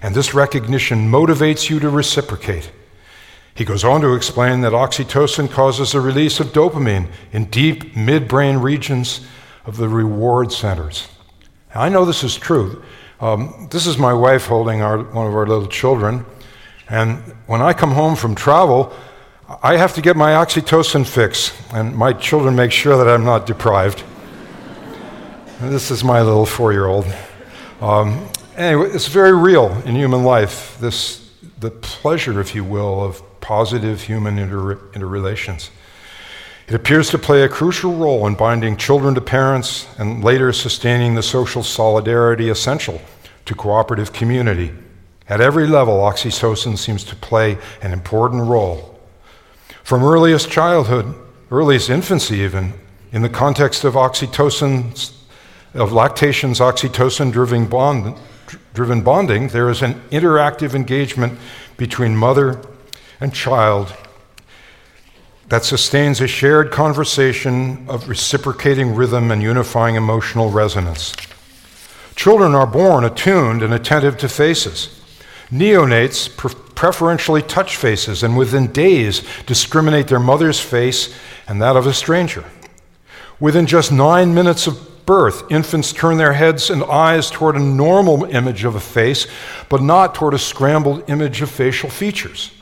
and 0.00 0.14
this 0.14 0.32
recognition 0.32 1.10
motivates 1.10 1.68
you 1.68 1.80
to 1.80 1.90
reciprocate. 1.90 2.70
He 3.58 3.64
goes 3.64 3.82
on 3.82 4.02
to 4.02 4.14
explain 4.14 4.60
that 4.60 4.72
oxytocin 4.72 5.50
causes 5.50 5.90
the 5.90 6.00
release 6.00 6.38
of 6.38 6.52
dopamine 6.52 7.10
in 7.32 7.46
deep 7.46 7.92
midbrain 7.94 8.62
regions 8.62 9.26
of 9.66 9.78
the 9.78 9.88
reward 9.88 10.52
centers. 10.52 11.08
Now, 11.74 11.80
I 11.80 11.88
know 11.88 12.04
this 12.04 12.22
is 12.22 12.36
true. 12.36 12.84
Um, 13.20 13.66
this 13.72 13.88
is 13.88 13.98
my 13.98 14.12
wife 14.12 14.46
holding 14.46 14.80
our, 14.80 14.98
one 14.98 15.26
of 15.26 15.34
our 15.34 15.44
little 15.44 15.66
children. 15.66 16.24
And 16.88 17.18
when 17.48 17.60
I 17.60 17.72
come 17.72 17.90
home 17.90 18.14
from 18.14 18.36
travel, 18.36 18.92
I 19.60 19.76
have 19.76 19.92
to 19.94 20.02
get 20.02 20.16
my 20.16 20.34
oxytocin 20.34 21.04
fix, 21.04 21.52
and 21.72 21.96
my 21.96 22.12
children 22.12 22.54
make 22.54 22.70
sure 22.70 22.96
that 22.96 23.12
I'm 23.12 23.24
not 23.24 23.44
deprived. 23.44 24.04
This 25.62 25.90
is 25.90 26.04
my 26.04 26.22
little 26.22 26.46
four 26.46 26.70
year 26.70 26.86
old. 26.86 27.12
Um, 27.80 28.28
anyway, 28.54 28.90
it's 28.90 29.08
very 29.08 29.36
real 29.36 29.72
in 29.84 29.96
human 29.96 30.22
life, 30.22 30.78
this, 30.78 31.27
the 31.60 31.70
pleasure, 31.70 32.40
if 32.40 32.54
you 32.54 32.64
will, 32.64 33.02
of 33.02 33.22
positive 33.40 34.02
human 34.02 34.38
inter- 34.38 34.78
interrelations. 34.94 35.70
It 36.68 36.74
appears 36.74 37.08
to 37.10 37.18
play 37.18 37.42
a 37.42 37.48
crucial 37.48 37.94
role 37.94 38.26
in 38.26 38.34
binding 38.34 38.76
children 38.76 39.14
to 39.14 39.20
parents 39.20 39.88
and 39.98 40.22
later 40.22 40.52
sustaining 40.52 41.14
the 41.14 41.22
social 41.22 41.62
solidarity 41.62 42.50
essential 42.50 43.00
to 43.46 43.54
cooperative 43.54 44.12
community. 44.12 44.72
At 45.28 45.40
every 45.40 45.66
level, 45.66 45.94
oxytocin 45.94 46.76
seems 46.76 47.04
to 47.04 47.16
play 47.16 47.58
an 47.80 47.92
important 47.92 48.46
role. 48.48 49.00
From 49.82 50.04
earliest 50.04 50.50
childhood, 50.50 51.14
earliest 51.50 51.88
infancy 51.88 52.36
even, 52.40 52.74
in 53.12 53.22
the 53.22 53.28
context 53.30 53.84
of 53.84 53.94
oxytocin, 53.94 55.12
of 55.72 55.92
lactation's 55.92 56.60
oxytocin 56.60 57.32
driven, 57.32 57.66
bond, 57.66 58.14
driven 58.74 59.02
bonding, 59.02 59.48
there 59.48 59.70
is 59.70 59.82
an 59.82 59.94
interactive 60.10 60.74
engagement 60.74 61.38
between 61.76 62.16
mother 62.16 62.60
and 63.20 63.34
child 63.34 63.94
that 65.48 65.64
sustains 65.64 66.20
a 66.20 66.26
shared 66.26 66.70
conversation 66.70 67.86
of 67.88 68.08
reciprocating 68.08 68.94
rhythm 68.94 69.30
and 69.30 69.42
unifying 69.42 69.94
emotional 69.94 70.50
resonance. 70.50 71.14
Children 72.14 72.54
are 72.54 72.66
born 72.66 73.04
attuned 73.04 73.62
and 73.62 73.72
attentive 73.72 74.18
to 74.18 74.28
faces. 74.28 75.00
Neonates 75.50 76.34
pre- 76.36 76.54
preferentially 76.74 77.42
touch 77.42 77.76
faces 77.76 78.22
and 78.22 78.36
within 78.36 78.70
days 78.72 79.22
discriminate 79.46 80.08
their 80.08 80.20
mother's 80.20 80.60
face 80.60 81.14
and 81.46 81.62
that 81.62 81.76
of 81.76 81.86
a 81.86 81.94
stranger. 81.94 82.44
Within 83.40 83.66
just 83.66 83.90
nine 83.90 84.34
minutes 84.34 84.66
of 84.66 84.87
birth, 85.08 85.50
infants 85.50 85.90
turn 85.94 86.18
their 86.18 86.34
heads 86.34 86.68
and 86.68 86.84
eyes 86.84 87.30
toward 87.30 87.56
a 87.56 87.58
normal 87.58 88.24
image 88.26 88.62
of 88.64 88.74
a 88.74 88.80
face, 88.80 89.26
but 89.70 89.80
not 89.80 90.14
toward 90.14 90.34
a 90.34 90.38
scrambled 90.38 91.02
image 91.08 91.40
of 91.40 91.50
facial 91.50 91.88
features. 91.88 92.52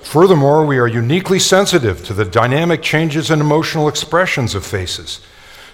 Furthermore, 0.00 0.64
we 0.64 0.78
are 0.78 0.86
uniquely 0.86 1.40
sensitive 1.40 2.04
to 2.04 2.14
the 2.14 2.24
dynamic 2.24 2.82
changes 2.82 3.32
and 3.32 3.42
emotional 3.42 3.88
expressions 3.88 4.54
of 4.54 4.64
faces. 4.64 5.20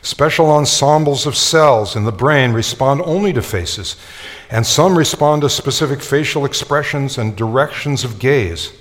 Special 0.00 0.50
ensembles 0.50 1.26
of 1.26 1.36
cells 1.36 1.94
in 1.94 2.04
the 2.04 2.10
brain 2.10 2.54
respond 2.54 3.02
only 3.04 3.34
to 3.34 3.42
faces, 3.42 3.96
and 4.48 4.66
some 4.66 4.96
respond 4.96 5.42
to 5.42 5.50
specific 5.50 6.00
facial 6.00 6.46
expressions 6.46 7.18
and 7.18 7.36
directions 7.36 8.02
of 8.02 8.18
gaze. 8.18 8.72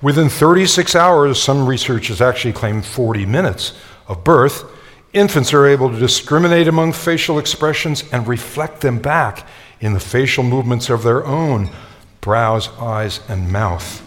Within 0.00 0.28
36 0.28 0.94
hours, 0.94 1.42
some 1.42 1.66
researchers 1.66 2.20
actually 2.20 2.52
claim 2.52 2.80
40 2.80 3.26
minutes 3.26 3.72
of 4.06 4.22
birth, 4.22 4.75
infants 5.16 5.52
are 5.52 5.66
able 5.66 5.90
to 5.90 5.98
discriminate 5.98 6.68
among 6.68 6.92
facial 6.92 7.38
expressions 7.38 8.04
and 8.12 8.28
reflect 8.28 8.82
them 8.82 8.98
back 8.98 9.48
in 9.80 9.92
the 9.92 10.00
facial 10.00 10.44
movements 10.44 10.90
of 10.90 11.02
their 11.02 11.24
own 11.24 11.70
brows, 12.20 12.68
eyes, 12.78 13.20
and 13.28 13.50
mouth. 13.50 14.02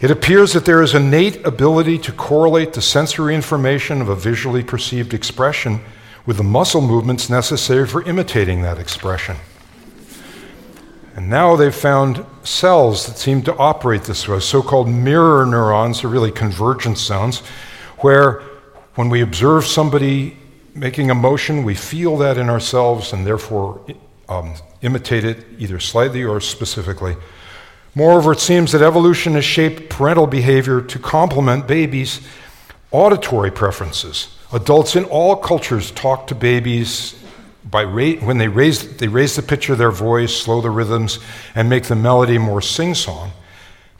It 0.00 0.10
appears 0.10 0.52
that 0.52 0.64
there 0.64 0.82
is 0.82 0.94
innate 0.94 1.44
ability 1.46 1.98
to 1.98 2.12
correlate 2.12 2.72
the 2.72 2.82
sensory 2.82 3.34
information 3.34 4.00
of 4.00 4.08
a 4.08 4.16
visually 4.16 4.62
perceived 4.62 5.14
expression 5.14 5.80
with 6.26 6.36
the 6.36 6.44
muscle 6.44 6.80
movements 6.80 7.30
necessary 7.30 7.86
for 7.86 8.02
imitating 8.02 8.62
that 8.62 8.78
expression. 8.78 9.36
And 11.16 11.30
now 11.30 11.56
they've 11.56 11.74
found 11.74 12.24
cells 12.42 13.06
that 13.06 13.18
seem 13.18 13.42
to 13.42 13.56
operate 13.56 14.02
this 14.02 14.26
way, 14.26 14.40
so 14.40 14.62
called 14.62 14.88
mirror 14.88 15.46
neurons, 15.46 16.04
are 16.04 16.08
really 16.08 16.32
convergence 16.32 17.00
zones, 17.00 17.40
where 17.98 18.42
when 18.94 19.08
we 19.08 19.20
observe 19.20 19.66
somebody 19.66 20.36
making 20.74 21.10
a 21.10 21.14
motion, 21.14 21.64
we 21.64 21.74
feel 21.74 22.16
that 22.18 22.38
in 22.38 22.48
ourselves 22.48 23.12
and 23.12 23.26
therefore 23.26 23.80
um, 24.28 24.54
imitate 24.82 25.24
it 25.24 25.44
either 25.58 25.80
slightly 25.80 26.24
or 26.24 26.40
specifically. 26.40 27.16
Moreover, 27.94 28.32
it 28.32 28.40
seems 28.40 28.72
that 28.72 28.82
evolution 28.82 29.34
has 29.34 29.44
shaped 29.44 29.88
parental 29.88 30.26
behavior 30.26 30.80
to 30.80 30.98
complement 30.98 31.66
babies' 31.66 32.20
auditory 32.90 33.50
preferences. 33.50 34.36
Adults 34.52 34.96
in 34.96 35.04
all 35.04 35.36
cultures 35.36 35.90
talk 35.92 36.26
to 36.28 36.34
babies 36.34 37.14
by 37.64 37.82
ra- 37.82 38.20
when 38.20 38.38
they 38.38 38.48
raise, 38.48 38.96
they 38.96 39.08
raise 39.08 39.36
the 39.36 39.42
pitch 39.42 39.68
of 39.68 39.78
their 39.78 39.90
voice, 39.90 40.36
slow 40.36 40.60
the 40.60 40.70
rhythms, 40.70 41.18
and 41.54 41.68
make 41.68 41.84
the 41.84 41.96
melody 41.96 42.38
more 42.38 42.60
sing 42.60 42.94
song. 42.94 43.32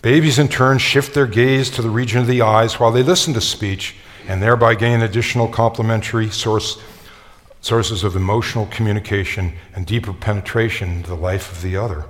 Babies, 0.03 0.39
in 0.39 0.49
turn, 0.49 0.79
shift 0.79 1.15
their 1.15 1.27
gaze 1.27 1.71
to 1.71 1.83
the 1.83 1.89
region 1.89 2.21
of 2.21 2.27
the 2.27 2.43
eyes 2.43 2.79
while 2.79 2.93
they 2.93 3.03
listen 3.03 3.33
to 3.35 3.41
speech 3.41 3.97
and 4.29 4.43
thereby 4.43 4.75
gain 4.75 5.03
additional 5.03 5.49
complementary 5.49 6.31
source, 6.31 6.79
sources 7.61 8.05
of 8.05 8.17
emotional 8.17 8.67
communication 8.67 9.53
and 9.75 9.87
deeper 9.87 10.13
penetration 10.13 10.91
into 10.91 11.09
the 11.09 11.17
life 11.17 11.53
of 11.53 11.63
the 11.63 11.77
other. 11.77 12.07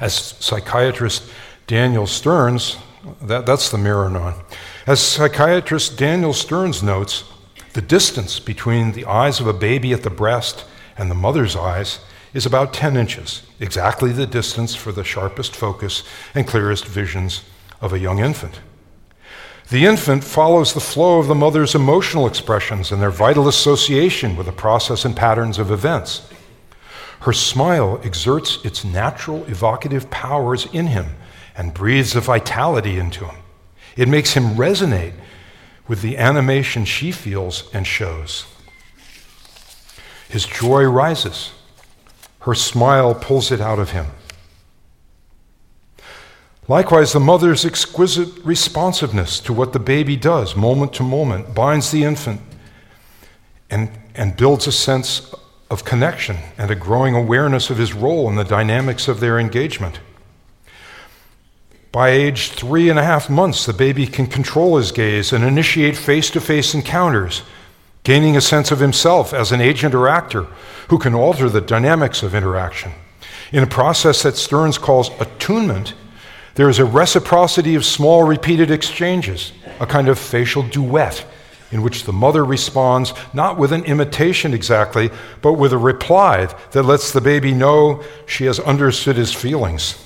As 0.00 0.14
psychiatrist 0.14 1.30
Daniel 1.66 2.06
Stearns, 2.06 2.76
that, 3.22 3.46
that's 3.46 3.70
the 3.70 3.78
mirror 3.78 4.08
neuron. 4.08 4.42
As 4.86 5.00
psychiatrist 5.00 5.98
Daniel 5.98 6.32
Stearns 6.32 6.82
notes, 6.82 7.24
the 7.72 7.82
distance 7.82 8.40
between 8.40 8.92
the 8.92 9.04
eyes 9.04 9.40
of 9.40 9.46
a 9.46 9.52
baby 9.52 9.92
at 9.92 10.02
the 10.02 10.10
breast 10.10 10.64
and 10.96 11.10
the 11.10 11.14
mother's 11.14 11.56
eyes 11.56 12.00
is 12.32 12.46
about 12.46 12.72
10 12.72 12.96
inches, 12.96 13.42
exactly 13.60 14.12
the 14.12 14.26
distance 14.26 14.74
for 14.74 14.92
the 14.92 15.04
sharpest 15.04 15.54
focus 15.54 16.02
and 16.34 16.46
clearest 16.46 16.86
visions 16.86 17.42
of 17.80 17.92
a 17.92 17.98
young 17.98 18.18
infant. 18.18 18.60
The 19.68 19.84
infant 19.84 20.22
follows 20.22 20.72
the 20.72 20.80
flow 20.80 21.18
of 21.18 21.26
the 21.26 21.34
mother's 21.34 21.74
emotional 21.74 22.28
expressions 22.28 22.92
and 22.92 23.02
their 23.02 23.10
vital 23.10 23.48
association 23.48 24.36
with 24.36 24.46
the 24.46 24.52
process 24.52 25.04
and 25.04 25.16
patterns 25.16 25.58
of 25.58 25.72
events. 25.72 26.28
Her 27.20 27.32
smile 27.32 28.00
exerts 28.04 28.64
its 28.64 28.84
natural 28.84 29.44
evocative 29.46 30.08
powers 30.08 30.68
in 30.72 30.86
him 30.86 31.16
and 31.56 31.74
breathes 31.74 32.14
a 32.14 32.20
vitality 32.20 32.98
into 32.98 33.24
him. 33.24 33.42
It 33.96 34.08
makes 34.08 34.34
him 34.34 34.54
resonate 34.54 35.14
with 35.88 36.00
the 36.00 36.16
animation 36.16 36.84
she 36.84 37.10
feels 37.10 37.68
and 37.72 37.86
shows. 37.86 38.46
His 40.28 40.44
joy 40.44 40.84
rises. 40.84 41.52
Her 42.40 42.54
smile 42.54 43.14
pulls 43.14 43.50
it 43.50 43.60
out 43.60 43.80
of 43.80 43.90
him. 43.90 44.06
Likewise, 46.68 47.12
the 47.12 47.20
mother's 47.20 47.64
exquisite 47.64 48.44
responsiveness 48.44 49.38
to 49.40 49.52
what 49.52 49.72
the 49.72 49.78
baby 49.78 50.16
does 50.16 50.56
moment 50.56 50.92
to 50.94 51.02
moment 51.02 51.54
binds 51.54 51.90
the 51.92 52.02
infant 52.02 52.40
and, 53.70 53.90
and 54.14 54.36
builds 54.36 54.66
a 54.66 54.72
sense 54.72 55.32
of 55.70 55.84
connection 55.84 56.36
and 56.58 56.70
a 56.70 56.74
growing 56.74 57.14
awareness 57.14 57.70
of 57.70 57.78
his 57.78 57.94
role 57.94 58.28
in 58.28 58.36
the 58.36 58.44
dynamics 58.44 59.06
of 59.06 59.20
their 59.20 59.38
engagement. 59.38 60.00
By 61.92 62.10
age 62.10 62.50
three 62.50 62.90
and 62.90 62.98
a 62.98 63.04
half 63.04 63.30
months, 63.30 63.64
the 63.64 63.72
baby 63.72 64.06
can 64.06 64.26
control 64.26 64.76
his 64.76 64.92
gaze 64.92 65.32
and 65.32 65.42
initiate 65.42 65.96
face 65.96 66.30
to 66.30 66.40
face 66.40 66.74
encounters, 66.74 67.42
gaining 68.02 68.36
a 68.36 68.40
sense 68.40 68.70
of 68.70 68.80
himself 68.80 69.32
as 69.32 69.50
an 69.50 69.60
agent 69.60 69.94
or 69.94 70.06
actor 70.06 70.46
who 70.88 70.98
can 70.98 71.14
alter 71.14 71.48
the 71.48 71.60
dynamics 71.60 72.22
of 72.22 72.34
interaction. 72.34 72.92
In 73.50 73.62
a 73.62 73.68
process 73.68 74.22
that 74.24 74.36
Stearns 74.36 74.78
calls 74.78 75.10
attunement, 75.20 75.94
there 76.56 76.68
is 76.68 76.78
a 76.78 76.84
reciprocity 76.84 77.74
of 77.74 77.84
small 77.84 78.24
repeated 78.24 78.70
exchanges, 78.70 79.52
a 79.78 79.86
kind 79.86 80.08
of 80.08 80.18
facial 80.18 80.62
duet 80.62 81.24
in 81.70 81.82
which 81.82 82.04
the 82.04 82.12
mother 82.12 82.44
responds 82.44 83.12
not 83.34 83.58
with 83.58 83.72
an 83.72 83.84
imitation 83.84 84.54
exactly, 84.54 85.10
but 85.42 85.54
with 85.54 85.72
a 85.72 85.78
reply 85.78 86.46
that 86.72 86.82
lets 86.84 87.12
the 87.12 87.20
baby 87.20 87.52
know 87.52 88.02
she 88.26 88.46
has 88.46 88.58
understood 88.60 89.16
his 89.16 89.34
feelings. 89.34 90.02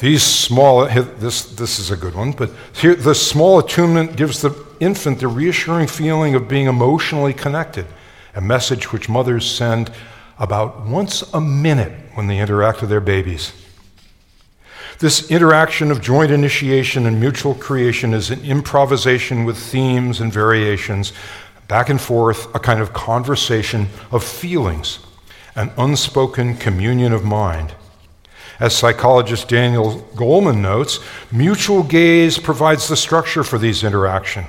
These 0.00 0.22
small, 0.22 0.86
this, 0.86 1.44
this 1.44 1.78
is 1.78 1.90
a 1.90 1.96
good 1.96 2.14
one, 2.14 2.32
but 2.32 2.50
here, 2.72 2.94
the 2.94 3.14
small 3.14 3.58
attunement 3.58 4.16
gives 4.16 4.42
the 4.42 4.54
infant 4.80 5.18
the 5.18 5.28
reassuring 5.28 5.88
feeling 5.88 6.34
of 6.34 6.48
being 6.48 6.66
emotionally 6.66 7.32
connected, 7.32 7.86
a 8.34 8.40
message 8.40 8.92
which 8.92 9.08
mothers 9.08 9.50
send 9.50 9.90
about 10.38 10.86
once 10.86 11.22
a 11.32 11.40
minute 11.40 11.92
when 12.14 12.26
they 12.26 12.38
interact 12.38 12.80
with 12.80 12.90
their 12.90 13.00
babies. 13.00 13.52
This 14.98 15.30
interaction 15.30 15.92
of 15.92 16.00
joint 16.00 16.32
initiation 16.32 17.06
and 17.06 17.20
mutual 17.20 17.54
creation 17.54 18.12
is 18.12 18.30
an 18.30 18.44
improvisation 18.44 19.44
with 19.44 19.56
themes 19.56 20.20
and 20.20 20.32
variations, 20.32 21.12
back 21.68 21.88
and 21.88 22.00
forth, 22.00 22.52
a 22.52 22.58
kind 22.58 22.80
of 22.80 22.92
conversation 22.92 23.86
of 24.10 24.24
feelings, 24.24 24.98
an 25.54 25.70
unspoken 25.78 26.56
communion 26.56 27.12
of 27.12 27.24
mind. 27.24 27.74
As 28.58 28.74
psychologist 28.74 29.48
Daniel 29.48 30.00
Goleman 30.16 30.60
notes, 30.62 30.98
mutual 31.30 31.84
gaze 31.84 32.36
provides 32.36 32.88
the 32.88 32.96
structure 32.96 33.44
for 33.44 33.56
these 33.56 33.84
interaction, 33.84 34.46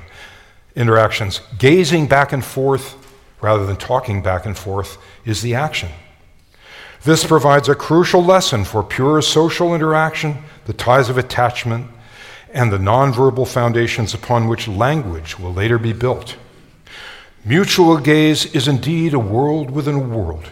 interactions. 0.76 1.42
Gazing 1.60 2.08
back 2.08 2.34
and 2.34 2.44
forth 2.44 2.96
rather 3.40 3.68
than 3.68 3.76
talking 3.76 4.24
back 4.24 4.48
and 4.48 4.58
forth 4.58 4.98
is 5.26 5.44
the 5.44 5.54
action. 5.54 5.90
This 7.04 7.26
provides 7.26 7.70
a 7.70 7.76
crucial 7.76 8.24
lesson 8.24 8.66
for 8.66 8.84
pure 8.84 9.22
social 9.22 9.74
interaction, 9.74 10.38
the 10.66 10.74
ties 10.74 11.10
of 11.10 11.18
attachment, 11.18 11.88
and 12.54 12.72
the 12.72 12.78
nonverbal 12.78 13.48
foundations 13.48 14.14
upon 14.14 14.48
which 14.48 14.68
language 14.68 15.40
will 15.40 15.54
later 15.54 15.78
be 15.78 15.94
built. 15.94 16.36
Mutual 17.46 17.98
gaze 17.98 18.54
is 18.54 18.68
indeed 18.68 19.14
a 19.14 19.20
world 19.20 19.72
within 19.72 19.96
a 19.96 20.00
world. 20.00 20.50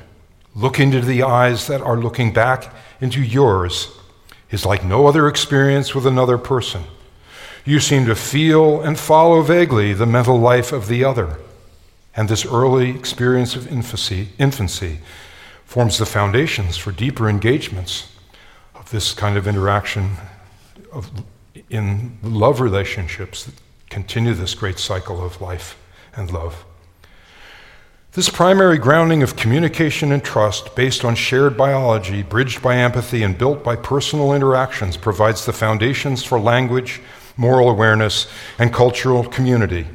Look 0.56 0.80
into 0.80 1.02
the 1.02 1.24
eyes 1.24 1.68
that 1.68 1.82
are 1.82 1.98
looking 1.98 2.32
back 2.32 2.74
into 3.02 3.22
yours 3.22 3.90
is 4.50 4.66
like 4.66 4.86
no 4.86 5.08
other 5.08 5.28
experience 5.28 5.94
with 5.94 6.08
another 6.08 6.38
person. 6.38 6.84
You 7.66 7.82
seem 7.82 8.06
to 8.06 8.16
feel 8.16 8.82
and 8.82 8.98
follow 8.98 9.42
vaguely 9.42 9.92
the 9.94 10.06
mental 10.06 10.40
life 10.40 10.72
of 10.72 10.88
the 10.88 11.04
other. 11.04 11.38
And 12.16 12.30
this 12.30 12.46
early 12.46 12.92
experience 12.92 13.56
of 13.58 13.68
infancy, 13.68 14.30
infancy 14.40 15.00
forms 15.68 15.98
the 15.98 16.06
foundations 16.06 16.78
for 16.78 16.94
deeper 16.94 17.30
engagements 17.30 18.08
of 18.74 18.90
this 18.90 19.14
kind 19.14 19.38
of 19.38 19.46
interaction 19.46 20.16
of, 20.94 21.12
in 21.70 22.18
love 22.24 22.62
relationships 22.62 23.44
that 23.44 23.54
continue 23.90 24.34
this 24.34 24.56
great 24.56 24.80
cycle 24.80 25.22
of 25.22 25.42
life 25.42 25.78
and 26.16 26.32
love. 26.32 26.64
This 28.14 28.30
primary 28.30 28.78
grounding 28.78 29.22
of 29.22 29.36
communication 29.36 30.14
and 30.14 30.24
trust, 30.24 30.74
based 30.74 31.04
on 31.04 31.16
shared 31.16 31.58
biology, 31.58 32.24
bridged 32.24 32.62
by 32.62 32.78
empathy, 32.78 33.22
and 33.22 33.38
built 33.38 33.62
by 33.62 33.76
personal 33.76 34.34
interactions, 34.34 34.96
provides 34.96 35.46
the 35.46 35.54
foundations 35.54 36.24
for 36.24 36.40
language, 36.40 37.02
moral 37.36 37.70
awareness, 37.70 38.26
and 38.58 38.74
cultural 38.74 39.26
community. 39.26 39.86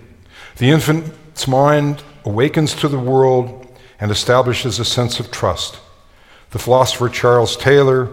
The 0.59 0.69
infant's 0.69 1.49
mind 1.49 2.03
awakens 2.27 2.75
to 2.75 2.89
the 2.89 2.99
world 2.99 3.62
and 4.03 4.11
establishes 4.11 4.81
a 4.81 4.85
sense 4.85 5.21
of 5.21 5.31
trust. 5.31 5.79
The 6.51 6.59
philosopher 6.59 7.09
Charles 7.09 7.57
Taylor 7.57 8.09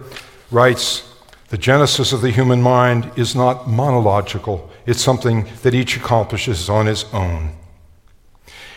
writes 0.52 1.02
The 1.48 1.58
genesis 1.58 2.12
of 2.12 2.20
the 2.20 2.30
human 2.30 2.62
mind 2.62 3.10
is 3.16 3.34
not 3.34 3.68
monological, 3.68 4.70
it's 4.86 5.02
something 5.02 5.48
that 5.62 5.74
each 5.74 5.96
accomplishes 5.96 6.70
on 6.70 6.86
his 6.86 7.04
own. 7.12 7.56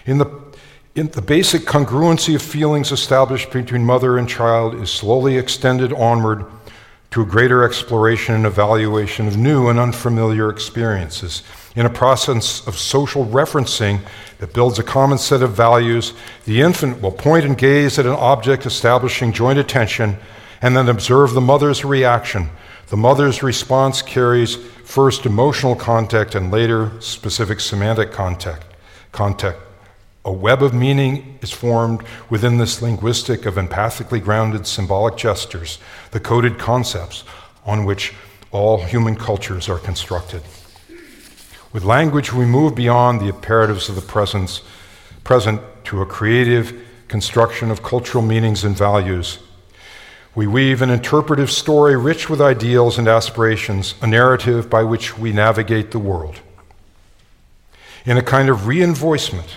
In 0.08 0.18
the, 0.18 0.26
in 0.96 1.10
the 1.10 1.22
basic 1.22 1.62
congruency 1.62 2.34
of 2.34 2.42
feelings 2.42 2.92
established 2.92 3.52
between 3.52 3.86
mother 3.86 4.18
and 4.18 4.28
child 4.28 4.74
is 4.74 4.90
slowly 4.90 5.38
extended 5.38 5.94
onward 5.94 6.44
to 7.12 7.22
a 7.22 7.26
greater 7.26 7.64
exploration 7.64 8.34
and 8.34 8.48
evaluation 8.48 9.28
of 9.28 9.38
new 9.38 9.70
and 9.70 9.78
unfamiliar 9.78 10.50
experiences. 10.50 11.44
In 11.76 11.88
a 11.88 11.90
process 11.90 12.66
of 12.68 12.78
social 12.78 13.26
referencing 13.26 14.02
that 14.38 14.54
builds 14.54 14.78
a 14.78 14.84
common 14.84 15.18
set 15.18 15.42
of 15.42 15.54
values, 15.54 16.14
the 16.46 16.62
infant 16.62 17.02
will 17.02 17.12
point 17.12 17.46
and 17.46 17.58
gaze 17.58 17.98
at 17.98 18.06
an 18.06 18.12
object, 18.12 18.68
establishing 18.68 19.34
joint 19.34 19.58
attention, 19.58 20.18
and 20.62 20.78
then 20.78 20.88
observe 20.88 21.34
the 21.34 21.42
mother's 21.42 21.84
reaction. 21.84 22.50
The 22.88 22.98
mother's 22.98 23.42
response 23.42 24.04
carries 24.04 24.56
first 24.86 25.26
emotional 25.26 25.76
context 25.76 26.36
and 26.36 26.52
later 26.52 26.92
specific 27.02 27.60
semantic 27.60 28.12
context. 28.12 28.68
context. 29.12 29.60
A 30.26 30.32
web 30.32 30.64
of 30.64 30.74
meaning 30.74 31.38
is 31.42 31.52
formed 31.52 32.04
within 32.30 32.58
this 32.58 32.82
linguistic 32.82 33.46
of 33.46 33.56
empathically 33.56 34.24
grounded 34.24 34.68
symbolic 34.68 35.18
gestures, 35.18 35.80
the 36.12 36.20
coded 36.20 36.58
concepts 36.60 37.24
on 37.66 37.84
which 37.84 38.14
all 38.52 38.84
human 38.84 39.16
cultures 39.16 39.68
are 39.68 39.80
constructed. 39.80 40.44
With 41.74 41.84
language, 41.84 42.32
we 42.32 42.46
move 42.46 42.76
beyond 42.76 43.20
the 43.20 43.30
imperatives 43.30 43.90
of 43.90 43.96
the 43.96 44.02
presence, 44.02 44.62
present 45.24 45.60
to 45.86 46.02
a 46.02 46.06
creative 46.06 46.80
construction 47.08 47.72
of 47.72 47.82
cultural 47.82 48.24
meanings 48.24 48.64
and 48.64 48.78
values. 48.78 49.40
We 50.36 50.46
weave 50.46 50.84
an 50.84 50.92
interpretive 50.92 51.50
story 51.50 51.98
rich 51.98 52.30
with 52.30 52.40
ideals 52.42 53.00
and 53.00 53.08
aspirations, 53.08 53.96
a 54.04 54.08
narrative 54.08 54.70
by 54.70 54.84
which 54.84 55.18
we 55.18 55.34
navigate 55.34 55.90
the 55.90 56.00
world. 56.00 56.40
In 58.06 58.18
a 58.18 58.24
kind 58.24 58.50
of 58.50 58.62
reinvoicement, 58.62 59.56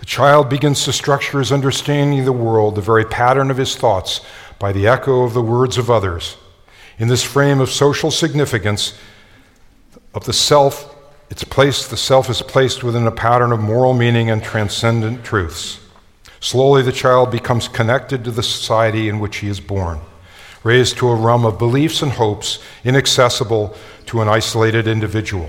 the 0.00 0.06
child 0.06 0.50
begins 0.50 0.84
to 0.84 0.92
structure 0.92 1.38
his 1.38 1.52
understanding 1.52 2.20
of 2.20 2.24
the 2.26 2.32
world, 2.32 2.74
the 2.74 2.80
very 2.82 3.04
pattern 3.04 3.50
of 3.50 3.56
his 3.56 3.74
thoughts, 3.74 4.20
by 4.58 4.72
the 4.72 4.86
echo 4.86 5.22
of 5.22 5.32
the 5.32 5.42
words 5.42 5.78
of 5.78 5.90
others. 5.90 6.36
In 6.98 7.08
this 7.08 7.22
frame 7.22 7.60
of 7.60 7.70
social 7.70 8.10
significance 8.10 8.98
of 10.14 10.24
the 10.24 10.32
self, 10.32 10.94
it's 11.30 11.44
placed, 11.44 11.90
the 11.90 11.96
self 11.96 12.28
is 12.28 12.42
placed 12.42 12.82
within 12.82 13.06
a 13.06 13.12
pattern 13.12 13.52
of 13.52 13.60
moral 13.60 13.92
meaning 13.92 14.30
and 14.30 14.42
transcendent 14.42 15.24
truths. 15.24 15.78
Slowly, 16.40 16.82
the 16.82 16.92
child 16.92 17.30
becomes 17.30 17.68
connected 17.68 18.24
to 18.24 18.30
the 18.30 18.42
society 18.42 19.08
in 19.08 19.20
which 19.20 19.36
he 19.36 19.48
is 19.48 19.60
born, 19.60 20.00
raised 20.64 20.96
to 20.98 21.08
a 21.08 21.14
realm 21.14 21.44
of 21.44 21.58
beliefs 21.58 22.02
and 22.02 22.12
hopes 22.12 22.58
inaccessible 22.82 23.76
to 24.06 24.20
an 24.22 24.28
isolated 24.28 24.88
individual. 24.88 25.48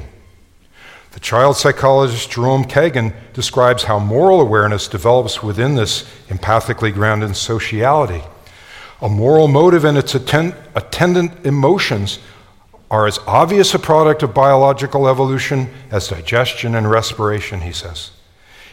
The 1.11 1.19
child 1.19 1.57
psychologist 1.57 2.31
Jerome 2.31 2.63
Kagan 2.63 3.13
describes 3.33 3.83
how 3.83 3.99
moral 3.99 4.39
awareness 4.39 4.87
develops 4.87 5.43
within 5.43 5.75
this 5.75 6.03
empathically 6.29 6.93
grounded 6.93 7.35
sociality. 7.35 8.23
A 9.01 9.09
moral 9.09 9.47
motive 9.47 9.83
and 9.83 9.97
its 9.97 10.15
attend- 10.15 10.55
attendant 10.75 11.45
emotions 11.45 12.19
are 12.91 13.07
as 13.07 13.19
obvious 13.25 13.73
a 13.73 13.79
product 13.79 14.21
of 14.21 14.33
biological 14.33 15.07
evolution 15.07 15.69
as 15.89 16.09
digestion 16.09 16.75
and 16.75 16.91
respiration, 16.91 17.61
he 17.61 17.71
says. 17.71 18.11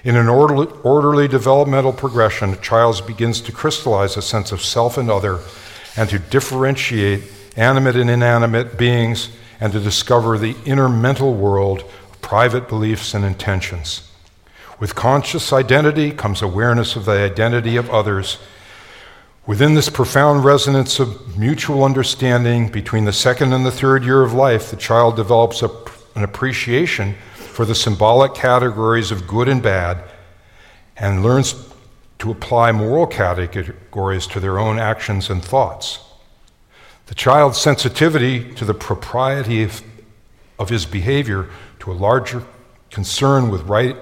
In 0.03 0.17
an 0.17 0.29
orderly, 0.29 0.67
orderly 0.83 1.29
developmental 1.29 1.93
progression, 1.93 2.53
a 2.53 2.57
child 2.57 3.01
begins 3.07 3.41
to 3.43 3.53
crystallize 3.53 4.17
a 4.17 4.23
sense 4.23 4.51
of 4.51 4.61
self 4.61 4.99
and 4.99 5.09
other 5.09 5.39
and 5.97 6.11
to 6.11 6.19
differentiate 6.19 7.23
animate 7.57 7.95
and 7.95 8.11
inanimate 8.11 8.77
beings 8.77 9.31
and 9.61 9.73
to 9.73 9.81
discover 9.81 10.37
the 10.37 10.57
inner 10.65 10.89
mental 10.89 11.35
world 11.35 11.81
of 11.81 12.21
private 12.21 12.69
beliefs 12.69 13.15
and 13.15 13.25
intentions. 13.25 14.09
With 14.81 14.97
conscious 14.97 15.53
identity 15.53 16.11
comes 16.11 16.43
awareness 16.43 16.97
of 16.97 17.05
the 17.05 17.13
identity 17.13 17.77
of 17.77 17.89
others. 17.91 18.39
Within 19.49 19.73
this 19.73 19.89
profound 19.89 20.45
resonance 20.45 21.01
of 21.01 21.39
mutual 21.39 21.83
understanding 21.83 22.69
between 22.69 23.07
the 23.07 23.15
second 23.15 23.55
and 23.55 23.65
the 23.65 23.71
third 23.71 24.05
year 24.05 24.23
of 24.23 24.35
life, 24.35 24.71
the 24.71 24.77
child 24.77 25.17
develops 25.17 25.63
a, 25.63 25.71
an 26.15 26.23
appreciation 26.23 27.15
for 27.33 27.65
the 27.65 27.75
symbolic 27.75 28.35
categories 28.35 29.11
of 29.11 29.27
good 29.27 29.49
and 29.49 29.63
bad 29.63 30.05
and 30.99 31.23
learns 31.23 31.55
to 32.19 32.31
apply 32.31 32.73
moral 32.73 33.07
categories 33.07 34.27
to 34.27 34.39
their 34.39 34.59
own 34.59 34.79
actions 34.79 35.31
and 35.31 35.43
thoughts. 35.43 36.01
The 37.07 37.15
child's 37.15 37.57
sensitivity 37.57 38.53
to 38.53 38.67
the 38.67 38.75
propriety 38.75 39.63
of, 39.63 39.83
of 40.59 40.69
his 40.69 40.85
behavior 40.85 41.49
to 41.79 41.91
a 41.91 41.95
larger 41.95 42.45
concern 42.91 43.49
with 43.49 43.63
right 43.63 43.97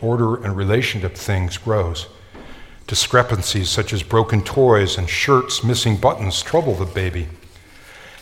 order 0.00 0.42
and 0.42 0.56
relationship 0.56 1.14
things 1.14 1.56
grows. 1.56 2.08
Discrepancies 2.92 3.70
such 3.70 3.94
as 3.94 4.02
broken 4.02 4.42
toys 4.42 4.98
and 4.98 5.08
shirts 5.08 5.64
missing 5.64 5.96
buttons 5.96 6.42
trouble 6.42 6.74
the 6.74 6.84
baby. 6.84 7.26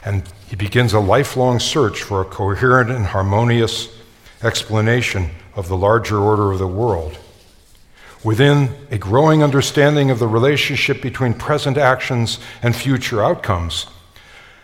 And 0.05 0.23
he 0.47 0.55
begins 0.55 0.93
a 0.93 1.01
lifelong 1.01 1.59
search 1.59 2.05
for 2.05 2.21
a 2.21 2.25
coherent 2.25 2.89
and 2.89 3.07
harmonious 3.07 3.89
explanation 4.45 5.31
of 5.57 5.67
the 5.67 5.77
larger 5.77 6.19
order 6.19 6.53
of 6.53 6.61
the 6.61 6.69
world. 6.69 7.19
Within 8.23 8.69
a 8.93 8.97
growing 8.97 9.43
understanding 9.43 10.09
of 10.09 10.21
the 10.21 10.29
relationship 10.29 11.03
between 11.03 11.35
present 11.35 11.77
actions 11.77 12.39
and 12.63 12.77
future 12.77 13.25
outcomes, 13.25 13.87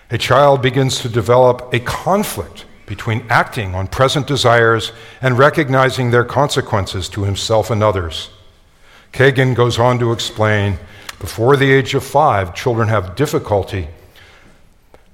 a 0.09 0.19
child 0.19 0.63
begins 0.63 1.01
to 1.01 1.09
develop 1.09 1.75
a 1.75 1.81
conflict 1.81 2.65
between 2.87 3.27
acting 3.29 3.75
on 3.75 3.89
present 3.89 4.29
desires 4.29 4.93
and 5.21 5.37
recognizing 5.37 6.13
their 6.13 6.25
consequences 6.25 7.09
to 7.09 7.25
himself 7.25 7.73
and 7.73 7.83
others. 7.83 8.31
Kagan 9.17 9.55
goes 9.55 9.79
on 9.79 9.99
to 10.01 10.13
explain 10.13 10.79
before 11.21 11.57
the 11.57 11.73
age 11.73 11.95
of 11.95 12.05
five, 12.05 12.55
children 12.55 12.89
have 12.89 13.17
difficulty 13.17 13.89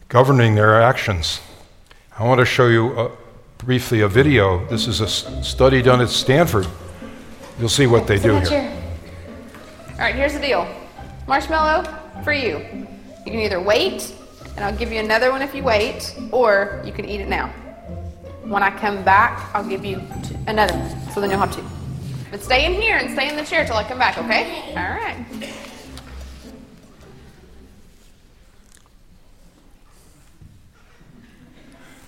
governing 0.09 0.57
their 0.57 0.83
actions. 0.83 1.41
I 2.19 2.27
want 2.27 2.41
to 2.41 2.45
show 2.45 2.67
you 2.67 2.99
a, 2.99 3.13
briefly 3.59 4.01
a 4.01 4.09
video. 4.09 4.67
This 4.67 4.89
is 4.89 5.01
a 5.01 5.07
study 5.07 5.83
done 5.83 6.01
at 6.01 6.09
Stanford. 6.09 6.67
You'll 7.61 7.69
see 7.69 7.87
what 7.87 8.09
they 8.09 8.19
do 8.19 8.41
here. 8.41 8.77
All 9.93 9.99
right, 9.99 10.17
here's 10.17 10.33
the 10.33 10.41
deal 10.41 10.67
marshmallow 11.29 11.85
for 12.25 12.33
you. 12.33 12.59
You 13.25 13.31
can 13.31 13.39
either 13.39 13.61
wait, 13.61 14.13
and 14.57 14.65
I'll 14.65 14.77
give 14.77 14.91
you 14.91 14.99
another 14.99 15.31
one 15.31 15.43
if 15.43 15.55
you 15.55 15.63
wait, 15.63 16.17
or 16.33 16.83
you 16.85 16.91
can 16.91 17.05
eat 17.05 17.21
it 17.21 17.29
now. 17.29 17.51
When 18.43 18.65
I 18.65 18.77
come 18.77 19.05
back, 19.05 19.49
I'll 19.55 19.69
give 19.69 19.85
you 19.85 20.03
another 20.49 20.77
one. 20.77 21.13
So 21.13 21.21
then 21.21 21.31
you'll 21.31 21.39
have 21.39 21.55
two. 21.55 21.82
But 22.33 22.43
stay 22.43 22.65
in 22.65 22.73
here 22.73 22.97
and 22.97 23.13
stay 23.13 23.29
in 23.29 23.37
the 23.37 23.45
chair 23.45 23.67
till 23.67 23.77
I 23.77 23.85
come 23.85 23.99
back, 23.99 24.17
okay? 24.17 24.71
All 24.71 24.77
right. 24.77 25.23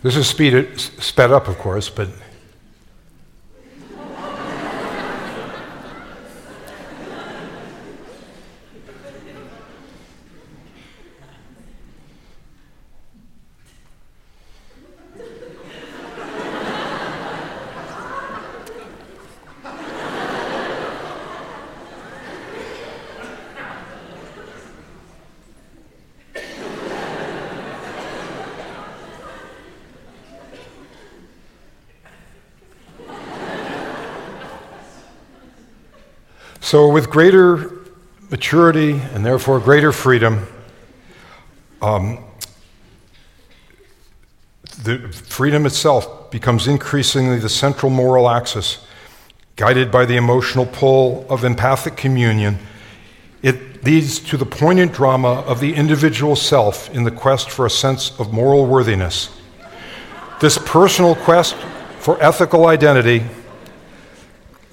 This 0.02 0.16
is 0.16 0.26
speed, 0.26 0.80
sped 0.80 1.30
up, 1.30 1.46
of 1.46 1.58
course, 1.58 1.90
but 1.90 2.08
So, 36.74 36.88
with 36.88 37.08
greater 37.08 37.70
maturity 38.30 38.94
and 39.12 39.24
therefore 39.24 39.60
greater 39.60 39.92
freedom, 39.92 40.44
um, 41.80 42.18
the 44.82 44.98
freedom 45.12 45.66
itself 45.66 46.32
becomes 46.32 46.66
increasingly 46.66 47.38
the 47.38 47.48
central 47.48 47.90
moral 47.90 48.28
axis, 48.28 48.84
guided 49.54 49.92
by 49.92 50.04
the 50.04 50.16
emotional 50.16 50.66
pull 50.66 51.24
of 51.30 51.44
empathic 51.44 51.96
communion. 51.96 52.58
It 53.40 53.84
leads 53.84 54.18
to 54.30 54.36
the 54.36 54.44
poignant 54.44 54.94
drama 54.94 55.44
of 55.46 55.60
the 55.60 55.74
individual 55.74 56.34
self 56.34 56.92
in 56.92 57.04
the 57.04 57.12
quest 57.12 57.50
for 57.50 57.66
a 57.66 57.70
sense 57.70 58.18
of 58.18 58.32
moral 58.32 58.66
worthiness. 58.66 59.30
This 60.40 60.58
personal 60.58 61.14
quest 61.14 61.54
for 62.00 62.20
ethical 62.20 62.66
identity 62.66 63.22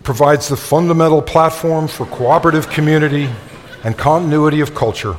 provides 0.04 0.48
the 0.48 0.58
fundamental 0.58 1.22
platform 1.22 1.88
for 1.88 2.06
cooperative 2.06 2.70
community 2.70 3.30
and 3.84 3.98
continuity 3.98 4.62
of 4.62 4.76
culture, 4.76 5.16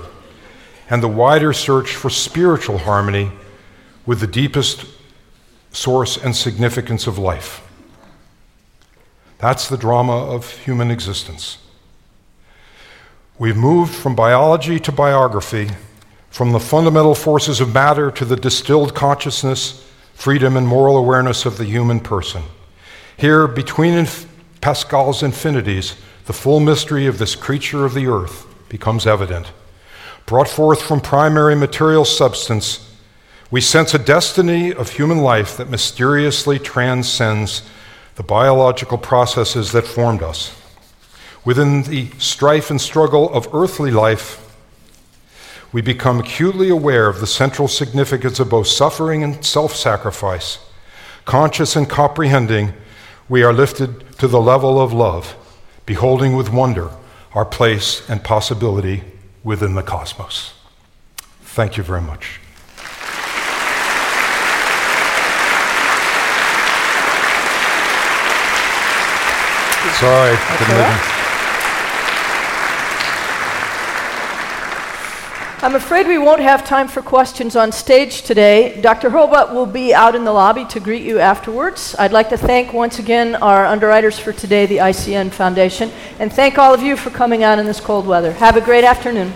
and 0.90 1.02
the 1.02 1.08
wider 1.08 1.52
search 1.52 1.94
for 1.94 2.10
spiritual 2.10 2.78
harmony 2.78 3.30
with 4.06 4.20
the 4.20 4.26
deepest 4.26 4.84
source 5.70 6.16
and 6.16 6.34
significance 6.34 7.06
of 7.06 7.18
life. 7.18 7.66
That's 9.38 9.68
the 9.68 9.76
drama 9.76 10.12
of 10.12 10.50
human 10.60 10.90
existence. 10.90 11.58
We've 13.38 13.56
moved 13.56 13.94
from 13.94 14.14
biology 14.14 14.78
to 14.80 14.92
biography, 14.92 15.70
from 16.30 16.52
the 16.52 16.60
fundamental 16.60 17.14
forces 17.14 17.60
of 17.60 17.74
matter 17.74 18.10
to 18.12 18.24
the 18.24 18.36
distilled 18.36 18.94
consciousness, 18.94 19.88
freedom, 20.14 20.56
and 20.56 20.66
moral 20.66 20.96
awareness 20.96 21.44
of 21.44 21.58
the 21.58 21.64
human 21.64 21.98
person. 22.00 22.42
Here, 23.16 23.46
between 23.48 24.06
Pascal's 24.62 25.24
infinities, 25.24 25.96
the 26.26 26.32
full 26.32 26.60
mystery 26.60 27.06
of 27.06 27.18
this 27.18 27.34
creature 27.34 27.84
of 27.84 27.94
the 27.94 28.06
earth 28.06 28.46
becomes 28.68 29.06
evident. 29.06 29.52
Brought 30.24 30.48
forth 30.48 30.80
from 30.80 31.00
primary 31.00 31.56
material 31.56 32.04
substance, 32.04 32.88
we 33.50 33.60
sense 33.60 33.92
a 33.92 33.98
destiny 33.98 34.72
of 34.72 34.90
human 34.90 35.18
life 35.18 35.56
that 35.56 35.68
mysteriously 35.68 36.60
transcends 36.60 37.62
the 38.14 38.22
biological 38.22 38.98
processes 38.98 39.72
that 39.72 39.84
formed 39.84 40.22
us. 40.22 40.56
Within 41.44 41.82
the 41.82 42.10
strife 42.18 42.70
and 42.70 42.80
struggle 42.80 43.34
of 43.34 43.52
earthly 43.52 43.90
life, 43.90 44.38
we 45.72 45.82
become 45.82 46.20
acutely 46.20 46.68
aware 46.68 47.08
of 47.08 47.18
the 47.18 47.26
central 47.26 47.66
significance 47.66 48.38
of 48.38 48.48
both 48.48 48.68
suffering 48.68 49.24
and 49.24 49.44
self 49.44 49.74
sacrifice. 49.74 50.60
Conscious 51.24 51.74
and 51.74 51.90
comprehending, 51.90 52.74
we 53.32 53.42
are 53.42 53.52
lifted 53.54 54.04
to 54.18 54.28
the 54.28 54.38
level 54.38 54.78
of 54.78 54.92
love, 54.92 55.34
beholding 55.86 56.36
with 56.36 56.52
wonder 56.52 56.90
our 57.32 57.46
place 57.46 58.06
and 58.10 58.22
possibility 58.22 59.02
within 59.42 59.74
the 59.74 59.82
cosmos. 59.82 60.52
Thank 61.40 61.78
you 61.78 61.82
very 61.82 62.02
much. 62.02 62.38
Sorry. 69.98 71.11
I'm 75.64 75.76
afraid 75.76 76.08
we 76.08 76.18
won't 76.18 76.40
have 76.40 76.66
time 76.66 76.88
for 76.88 77.02
questions 77.02 77.54
on 77.54 77.70
stage 77.70 78.22
today. 78.22 78.80
Dr. 78.80 79.10
Hurlbut 79.10 79.54
will 79.54 79.64
be 79.64 79.94
out 79.94 80.16
in 80.16 80.24
the 80.24 80.32
lobby 80.32 80.64
to 80.64 80.80
greet 80.80 81.04
you 81.04 81.20
afterwards. 81.20 81.94
I'd 82.00 82.10
like 82.10 82.30
to 82.30 82.36
thank 82.36 82.72
once 82.72 82.98
again 82.98 83.36
our 83.36 83.64
underwriters 83.64 84.18
for 84.18 84.32
today, 84.32 84.66
the 84.66 84.78
ICN 84.78 85.30
Foundation, 85.30 85.92
and 86.18 86.32
thank 86.32 86.58
all 86.58 86.74
of 86.74 86.82
you 86.82 86.96
for 86.96 87.10
coming 87.10 87.44
out 87.44 87.60
in 87.60 87.66
this 87.66 87.78
cold 87.78 88.08
weather. 88.08 88.32
Have 88.32 88.56
a 88.56 88.60
great 88.60 88.82
afternoon. 88.82 89.32